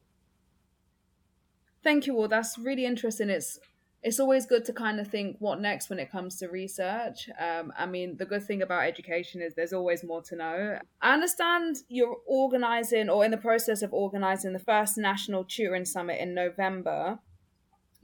Thank 1.82 2.06
you 2.06 2.16
all. 2.16 2.28
That's 2.28 2.58
really 2.58 2.84
interesting. 2.84 3.30
It's 3.30 3.58
it's 4.02 4.20
always 4.20 4.46
good 4.46 4.64
to 4.66 4.72
kind 4.72 5.00
of 5.00 5.08
think 5.08 5.36
what 5.40 5.60
next 5.60 5.90
when 5.90 5.98
it 5.98 6.12
comes 6.12 6.36
to 6.36 6.46
research. 6.46 7.28
Um, 7.40 7.72
I 7.76 7.86
mean, 7.86 8.16
the 8.16 8.24
good 8.24 8.44
thing 8.44 8.62
about 8.62 8.84
education 8.84 9.42
is 9.42 9.54
there's 9.54 9.72
always 9.72 10.04
more 10.04 10.22
to 10.22 10.36
know. 10.36 10.78
I 11.02 11.12
understand 11.12 11.78
you're 11.88 12.18
organizing 12.24 13.08
or 13.08 13.24
in 13.24 13.32
the 13.32 13.36
process 13.36 13.82
of 13.82 13.92
organizing 13.92 14.52
the 14.52 14.60
first 14.60 14.96
National 14.96 15.44
Tutoring 15.44 15.84
Summit 15.84 16.20
in 16.20 16.34
November. 16.34 17.18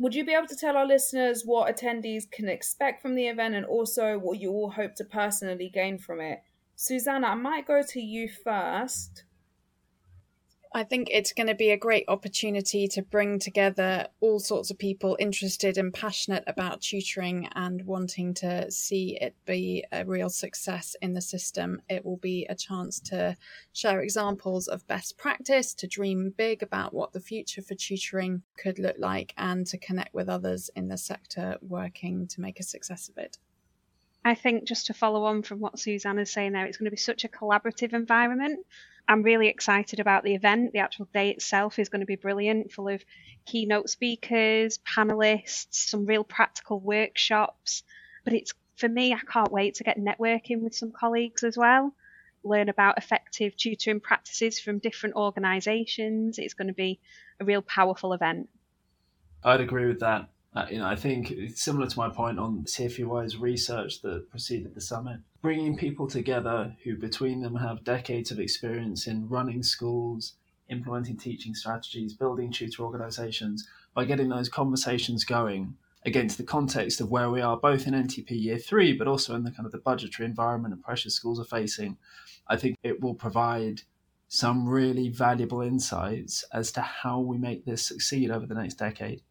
Would 0.01 0.17
you 0.17 0.25
be 0.25 0.33
able 0.33 0.49
to 0.49 0.57
tell 0.57 0.77
our 0.77 0.87
listeners 0.87 1.45
what 1.45 1.73
attendees 1.73 2.29
can 2.29 2.49
expect 2.49 3.01
from 3.01 3.15
the 3.15 3.29
event 3.29 3.55
and 3.55 3.65
also 3.65 4.19
what 4.19 4.41
you 4.41 4.51
all 4.51 4.71
hope 4.71 4.97
to 4.97 5.05
personally 5.05 5.71
gain 5.73 5.99
from 5.99 6.21
it? 6.21 6.41
Susannah, 6.75 7.29
I 7.29 7.35
might 7.37 7.69
go 7.69 7.81
to 7.81 8.01
you 8.01 8.29
first. 8.29 9.23
I 10.75 10.85
think 10.85 11.09
it's 11.11 11.35
going 11.35 11.49
to 11.49 11.55
be 11.55 11.71
a 11.71 11.77
great 11.77 12.07
opportunity 12.09 12.89
to 12.89 13.03
bring 13.03 13.39
together 13.39 14.07
all 14.21 14.41
sorts 14.41 14.71
of 14.71 14.79
people 14.79 15.19
interested 15.21 15.77
and 15.77 15.93
passionate 15.93 16.45
about 16.47 16.81
tutoring 16.81 17.47
and 17.55 17.85
wanting 17.85 18.33
to 18.35 18.71
see 18.71 19.19
it 19.21 19.35
be 19.45 19.85
a 19.93 20.07
real 20.07 20.31
success 20.31 20.97
in 21.03 21.13
the 21.13 21.21
system. 21.21 21.83
It 21.91 22.07
will 22.07 22.17
be 22.17 22.47
a 22.49 22.55
chance 22.55 23.01
to 23.01 23.37
share 23.75 24.01
examples 24.01 24.67
of 24.67 24.87
best 24.87 25.19
practice, 25.19 25.75
to 25.75 25.87
dream 25.87 26.33
big 26.39 26.63
about 26.63 26.95
what 26.95 27.13
the 27.13 27.21
future 27.21 27.61
for 27.61 27.75
tutoring 27.75 28.43
could 28.57 28.79
look 28.79 28.97
like, 28.99 29.35
and 29.37 29.67
to 29.67 29.77
connect 29.77 30.15
with 30.15 30.31
others 30.31 30.71
in 30.75 30.89
the 30.89 30.97
sector 30.97 31.59
working 31.61 32.27
to 32.29 32.41
make 32.41 32.61
a 32.61 32.65
success 32.65 33.11
of 33.11 33.19
it. 33.19 33.37
I 34.25 34.35
think 34.35 34.65
just 34.65 34.87
to 34.87 34.95
follow 34.95 35.25
on 35.25 35.43
from 35.43 35.61
what 35.61 35.79
Suzanne 35.79 36.19
is 36.19 36.33
saying 36.33 36.53
there, 36.53 36.65
it's 36.65 36.79
going 36.79 36.87
to 36.87 36.91
be 36.91 36.97
such 36.97 37.25
a 37.25 37.29
collaborative 37.29 37.93
environment 37.93 38.65
I'm 39.09 39.23
really 39.23 39.49
excited 39.49 40.01
about 40.01 40.25
the 40.25 40.35
event. 40.35 40.73
The 40.73 40.79
actual 40.79 41.09
day 41.13 41.31
itself 41.31 41.79
is 41.79 41.89
going 41.89 42.01
to 42.01 42.07
be 42.07 42.17
brilliant, 42.17 42.73
full 42.73 42.89
of 42.89 43.05
keynote 43.45 43.91
speakers, 43.91 44.79
panelists, 44.79 45.75
some 45.75 46.07
real 46.07 46.25
practical 46.25 46.81
workshops. 46.81 47.83
But 48.25 48.35
it's 48.35 48.53
for 48.77 48.89
me, 48.89 49.13
I 49.13 49.21
can't 49.31 49.53
wait 49.53 49.75
to 49.77 49.85
get 49.85 49.99
networking 49.99 50.61
with 50.61 50.75
some 50.75 50.93
colleagues 50.93 51.45
as 51.45 51.57
well, 51.57 51.95
learn 52.43 52.69
about 52.69 52.99
effective 52.99 53.57
tutoring 53.57 54.01
practices 54.01 54.59
from 54.59 54.79
different 54.79 55.17
organisations. 55.17 56.39
It's 56.39 56.55
going 56.55 56.69
to 56.69 56.75
be 56.75 57.01
a 57.41 57.45
real 57.45 57.63
powerful 57.63 58.13
event. 58.13 58.49
I'd 59.45 59.61
agree 59.61 59.87
with 59.87 60.01
that. 60.01 60.29
Uh, 60.55 60.67
you 60.71 60.79
know, 60.79 60.87
I 60.87 60.97
think 60.97 61.31
it's 61.31 61.63
similar 61.63 61.87
to 61.87 61.99
my 61.99 62.11
point 62.11 62.39
on 62.39 62.65
CFEY's 62.65 63.39
research 63.39 64.03
that 64.03 64.29
preceded 64.31 64.75
the 64.75 64.83
summit. 64.83 65.21
Bringing 65.41 65.77
people 65.77 66.07
together 66.07 66.77
who, 66.85 66.97
between 66.97 67.41
them, 67.41 67.57
have 67.57 67.85
decades 67.85 68.31
of 68.31 68.39
experience 68.39 69.07
in 69.07 69.29
running 69.29 69.63
schools, 69.63 70.35
implementing 70.69 71.17
teaching 71.17 71.55
strategies, 71.55 72.13
building 72.13 72.53
tutor 72.53 72.83
organisations, 72.83 73.67
by 73.95 74.05
getting 74.05 74.29
those 74.29 74.51
conversations 74.51 75.25
going 75.25 75.75
against 76.05 76.37
the 76.37 76.45
context 76.45 77.01
of 77.01 77.11
where 77.11 77.31
we 77.31 77.41
are, 77.41 77.57
both 77.57 77.87
in 77.87 77.95
NTP 77.95 78.31
year 78.31 78.59
three, 78.59 78.93
but 78.93 79.09
also 79.09 79.35
in 79.35 79.45
the 79.45 79.51
kind 79.51 79.65
of 79.65 79.73
the 79.73 79.79
budgetary 79.79 80.27
environment 80.27 80.75
and 80.75 80.83
pressures 80.83 81.15
schools 81.15 81.41
are 81.41 81.45
facing, 81.45 81.97
I 82.49 82.57
think 82.57 82.77
it 82.83 83.01
will 83.01 83.15
provide 83.15 83.83
some 84.29 84.69
really 84.69 85.09
valuable 85.09 85.63
insights 85.63 86.45
as 86.53 86.73
to 86.73 86.81
how 86.81 87.21
we 87.21 87.39
make 87.39 87.65
this 87.65 87.87
succeed 87.87 88.31
over 88.31 88.47
the 88.47 88.55
next 88.55 88.75
decade. 88.75 89.23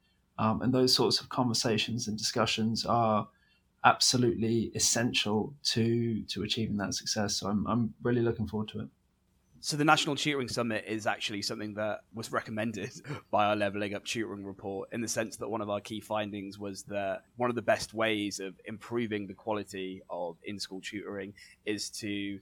Um, 0.42 0.64
and 0.64 0.74
those 0.74 0.92
sorts 0.92 1.22
of 1.22 1.30
conversations 1.30 2.08
and 2.08 2.18
discussions 2.18 2.84
are 2.84 3.28
absolutely 3.84 4.72
essential 4.74 5.54
to 5.64 6.24
to 6.24 6.42
achieving 6.42 6.78
that 6.78 6.96
success. 6.96 7.36
So 7.36 7.48
I'm 7.48 7.68
I'm 7.68 7.94
really 8.02 8.22
looking 8.22 8.48
forward 8.48 8.70
to 8.70 8.80
it. 8.80 8.88
So 9.60 9.78
the 9.78 9.86
National 9.86 10.16
Tutoring 10.16 10.48
Summit 10.48 10.86
is 10.88 11.06
actually 11.06 11.44
something 11.44 11.76
that 11.76 12.00
was 12.16 12.32
recommended 12.32 12.92
by 13.32 13.46
our 13.46 13.56
Leveling 13.56 13.94
Up 13.94 14.04
Tutoring 14.04 14.44
report 14.44 14.90
in 14.92 15.02
the 15.02 15.08
sense 15.08 15.38
that 15.38 15.48
one 15.48 15.62
of 15.62 15.70
our 15.70 15.80
key 15.80 16.02
findings 16.02 16.58
was 16.58 16.82
that 16.86 17.26
one 17.36 17.52
of 17.52 17.56
the 17.56 17.62
best 17.62 17.94
ways 17.94 18.40
of 18.40 18.56
improving 18.66 19.28
the 19.28 19.36
quality 19.36 20.02
of 20.10 20.38
in-school 20.44 20.82
tutoring 20.82 21.36
is 21.68 21.92
to 21.92 22.40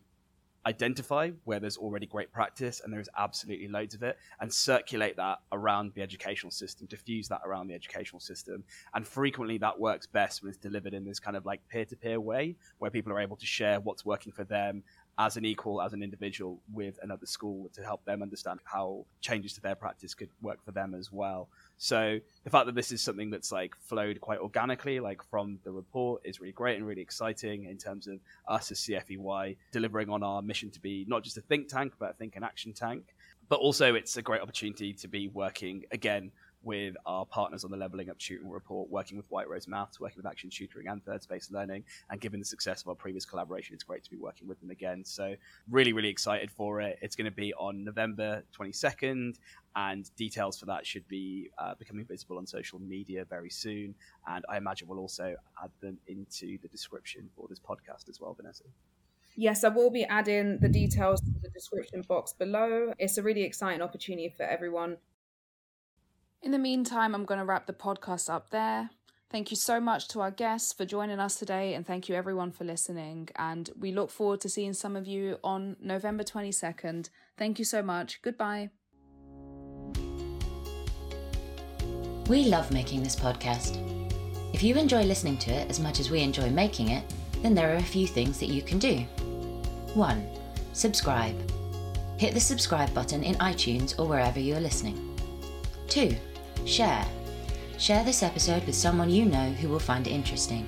identify 0.69 1.31
where 1.45 1.59
there's 1.59 1.77
already 1.77 2.05
great 2.05 2.31
practice 2.31 2.79
and 2.83 2.93
there's 2.93 3.09
absolutely 3.17 3.67
loads 3.67 3.95
of 3.95 4.03
it 4.03 4.17
and 4.39 4.53
circulate 4.53 5.17
that 5.17 5.39
around 5.51 5.91
the 5.95 6.01
educational 6.03 6.51
system 6.51 6.85
diffuse 6.85 7.27
that 7.27 7.41
around 7.43 7.67
the 7.67 7.73
educational 7.73 8.19
system. 8.19 8.63
And 8.93 9.05
frequently 9.05 9.57
that 9.57 9.79
works 9.79 10.05
best 10.05 10.43
when 10.43 10.49
it's 10.49 10.59
delivered 10.59 10.93
in 10.93 11.05
this 11.05 11.19
kind 11.19 11.35
of 11.35 11.43
like 11.43 11.67
peer-to-peer 11.69 12.21
way 12.21 12.55
where 12.77 12.91
people 12.91 13.11
are 13.11 13.19
able 13.19 13.35
to 13.37 13.47
share 13.47 13.79
what's 13.79 14.05
working 14.05 14.31
for 14.31 14.43
them 14.43 14.83
as 15.19 15.35
an 15.35 15.43
equal, 15.43 15.81
as 15.81 15.91
an 15.91 16.01
individual 16.01 16.61
with 16.73 16.97
another 17.03 17.25
school 17.25 17.69
to 17.73 17.83
help 17.83 18.03
them 18.05 18.23
understand 18.23 18.57
how 18.63 19.05
changes 19.19 19.53
to 19.53 19.61
their 19.61 19.75
practice 19.75 20.13
could 20.13 20.29
work 20.41 20.63
for 20.63 20.71
them 20.71 20.95
as 20.95 21.11
well. 21.11 21.49
So 21.77 22.19
the 22.45 22.49
fact 22.49 22.67
that 22.67 22.75
this 22.75 22.93
is 22.93 23.01
something 23.01 23.29
that's 23.29 23.51
like 23.51 23.75
flowed 23.81 24.21
quite 24.21 24.39
organically, 24.39 25.01
like 25.01 25.21
from 25.29 25.59
the 25.65 25.71
report, 25.71 26.21
is 26.23 26.39
really 26.39 26.53
great 26.53 26.77
and 26.77 26.87
really 26.87 27.01
exciting 27.01 27.65
in 27.65 27.77
terms 27.77 28.07
of 28.07 28.19
us 28.47 28.71
as 28.71 28.79
CFEY 28.79 29.57
delivering 29.73 30.09
on 30.09 30.23
our 30.23 30.41
mission 30.41 30.71
to 30.71 30.79
be 30.79 31.05
not 31.09 31.23
just 31.23 31.37
a 31.37 31.41
think 31.41 31.67
tank, 31.67 31.93
but 31.99 32.11
a 32.11 32.13
think 32.13 32.37
and 32.37 32.45
action 32.45 32.71
tank. 32.71 33.13
But 33.49 33.59
also, 33.59 33.95
it's 33.95 34.15
a 34.15 34.21
great 34.21 34.41
opportunity 34.41 34.93
to 34.93 35.07
be 35.07 35.27
working 35.27 35.83
again 35.91 36.31
with 36.63 36.95
our 37.05 37.25
partners 37.25 37.63
on 37.63 37.71
the 37.71 37.77
Leveling 37.77 38.09
Up 38.09 38.17
Tutoring 38.17 38.49
Report, 38.49 38.89
working 38.89 39.17
with 39.17 39.29
White 39.29 39.49
Rose 39.49 39.67
Maths, 39.67 39.99
working 39.99 40.17
with 40.17 40.25
Action 40.25 40.49
Tutoring 40.49 40.87
and 40.87 41.03
Third 41.03 41.23
Space 41.23 41.49
Learning. 41.51 41.83
And 42.09 42.19
given 42.19 42.39
the 42.39 42.45
success 42.45 42.81
of 42.81 42.89
our 42.89 42.95
previous 42.95 43.25
collaboration, 43.25 43.73
it's 43.73 43.83
great 43.83 44.03
to 44.03 44.09
be 44.09 44.17
working 44.17 44.47
with 44.47 44.59
them 44.59 44.69
again. 44.69 45.03
So, 45.05 45.35
really, 45.69 45.93
really 45.93 46.09
excited 46.09 46.51
for 46.51 46.81
it. 46.81 46.99
It's 47.01 47.15
going 47.15 47.25
to 47.25 47.35
be 47.35 47.53
on 47.53 47.83
November 47.83 48.43
22nd, 48.57 49.35
and 49.75 50.09
details 50.15 50.59
for 50.59 50.65
that 50.65 50.85
should 50.85 51.07
be 51.07 51.49
uh, 51.57 51.75
becoming 51.75 52.05
visible 52.05 52.37
on 52.37 52.47
social 52.47 52.79
media 52.79 53.25
very 53.25 53.49
soon. 53.49 53.95
And 54.27 54.43
I 54.49 54.57
imagine 54.57 54.87
we'll 54.87 54.99
also 54.99 55.35
add 55.63 55.71
them 55.81 55.97
into 56.07 56.57
the 56.61 56.67
description 56.67 57.29
for 57.35 57.47
this 57.47 57.59
podcast 57.59 58.09
as 58.09 58.19
well, 58.19 58.33
Vanessa. 58.33 58.63
Yes, 59.35 59.63
I 59.63 59.69
will 59.69 59.89
be 59.89 60.03
adding 60.03 60.59
the 60.59 60.67
details 60.67 61.21
to 61.21 61.31
the 61.41 61.49
description 61.49 62.01
box 62.01 62.33
below. 62.33 62.93
It's 62.97 63.17
a 63.17 63.23
really 63.23 63.43
exciting 63.43 63.81
opportunity 63.81 64.33
for 64.35 64.43
everyone. 64.43 64.97
In 66.41 66.51
the 66.51 66.57
meantime, 66.57 67.13
I'm 67.13 67.25
going 67.25 67.39
to 67.39 67.45
wrap 67.45 67.67
the 67.67 67.73
podcast 67.73 68.29
up 68.29 68.49
there. 68.49 68.91
Thank 69.29 69.51
you 69.51 69.57
so 69.57 69.81
much 69.81 70.07
to 70.09 70.21
our 70.21 70.31
guests 70.31 70.71
for 70.71 70.85
joining 70.85 71.19
us 71.19 71.35
today, 71.35 71.73
and 71.73 71.85
thank 71.85 72.07
you 72.07 72.15
everyone 72.15 72.53
for 72.53 72.63
listening. 72.63 73.27
And 73.35 73.69
we 73.77 73.91
look 73.91 74.09
forward 74.09 74.39
to 74.41 74.49
seeing 74.49 74.71
some 74.73 74.95
of 74.95 75.05
you 75.05 75.37
on 75.43 75.75
November 75.81 76.23
22nd. 76.23 77.09
Thank 77.37 77.59
you 77.59 77.65
so 77.65 77.81
much. 77.83 78.21
Goodbye. 78.21 78.69
We 82.29 82.45
love 82.45 82.71
making 82.71 83.03
this 83.03 83.17
podcast. 83.17 83.77
If 84.53 84.63
you 84.63 84.75
enjoy 84.75 85.03
listening 85.03 85.37
to 85.39 85.51
it 85.51 85.69
as 85.69 85.81
much 85.81 85.99
as 85.99 86.09
we 86.09 86.21
enjoy 86.21 86.49
making 86.51 86.89
it, 86.89 87.03
then 87.41 87.53
there 87.53 87.73
are 87.73 87.77
a 87.77 87.83
few 87.83 88.07
things 88.07 88.39
that 88.39 88.47
you 88.47 88.61
can 88.61 88.79
do. 88.79 88.99
1. 89.93 90.27
Subscribe. 90.71 91.35
Hit 92.17 92.33
the 92.33 92.39
subscribe 92.39 92.93
button 92.93 93.23
in 93.25 93.35
iTunes 93.35 93.99
or 93.99 94.07
wherever 94.07 94.39
you 94.39 94.55
are 94.55 94.61
listening. 94.61 95.05
2. 95.89 96.15
Share. 96.65 97.05
Share 97.77 98.03
this 98.03 98.23
episode 98.23 98.65
with 98.65 98.75
someone 98.75 99.09
you 99.09 99.25
know 99.25 99.51
who 99.51 99.69
will 99.69 99.79
find 99.79 100.05
it 100.05 100.11
interesting. 100.11 100.67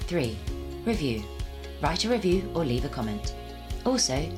3. 0.00 0.36
Review. 0.84 1.22
Write 1.80 2.04
a 2.04 2.08
review 2.08 2.50
or 2.54 2.64
leave 2.64 2.84
a 2.84 2.88
comment. 2.88 3.34
Also, 3.84 4.28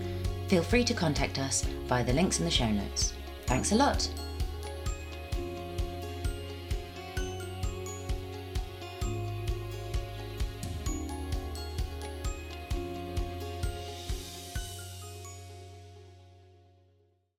feel 0.48 0.62
free 0.62 0.84
to 0.84 0.94
contact 0.94 1.38
us 1.38 1.62
via 1.86 2.04
the 2.04 2.12
links 2.12 2.38
in 2.38 2.44
the 2.44 2.50
show 2.50 2.68
notes. 2.68 3.12
Thanks 3.46 3.72
a 3.72 3.76
lot! 3.76 4.08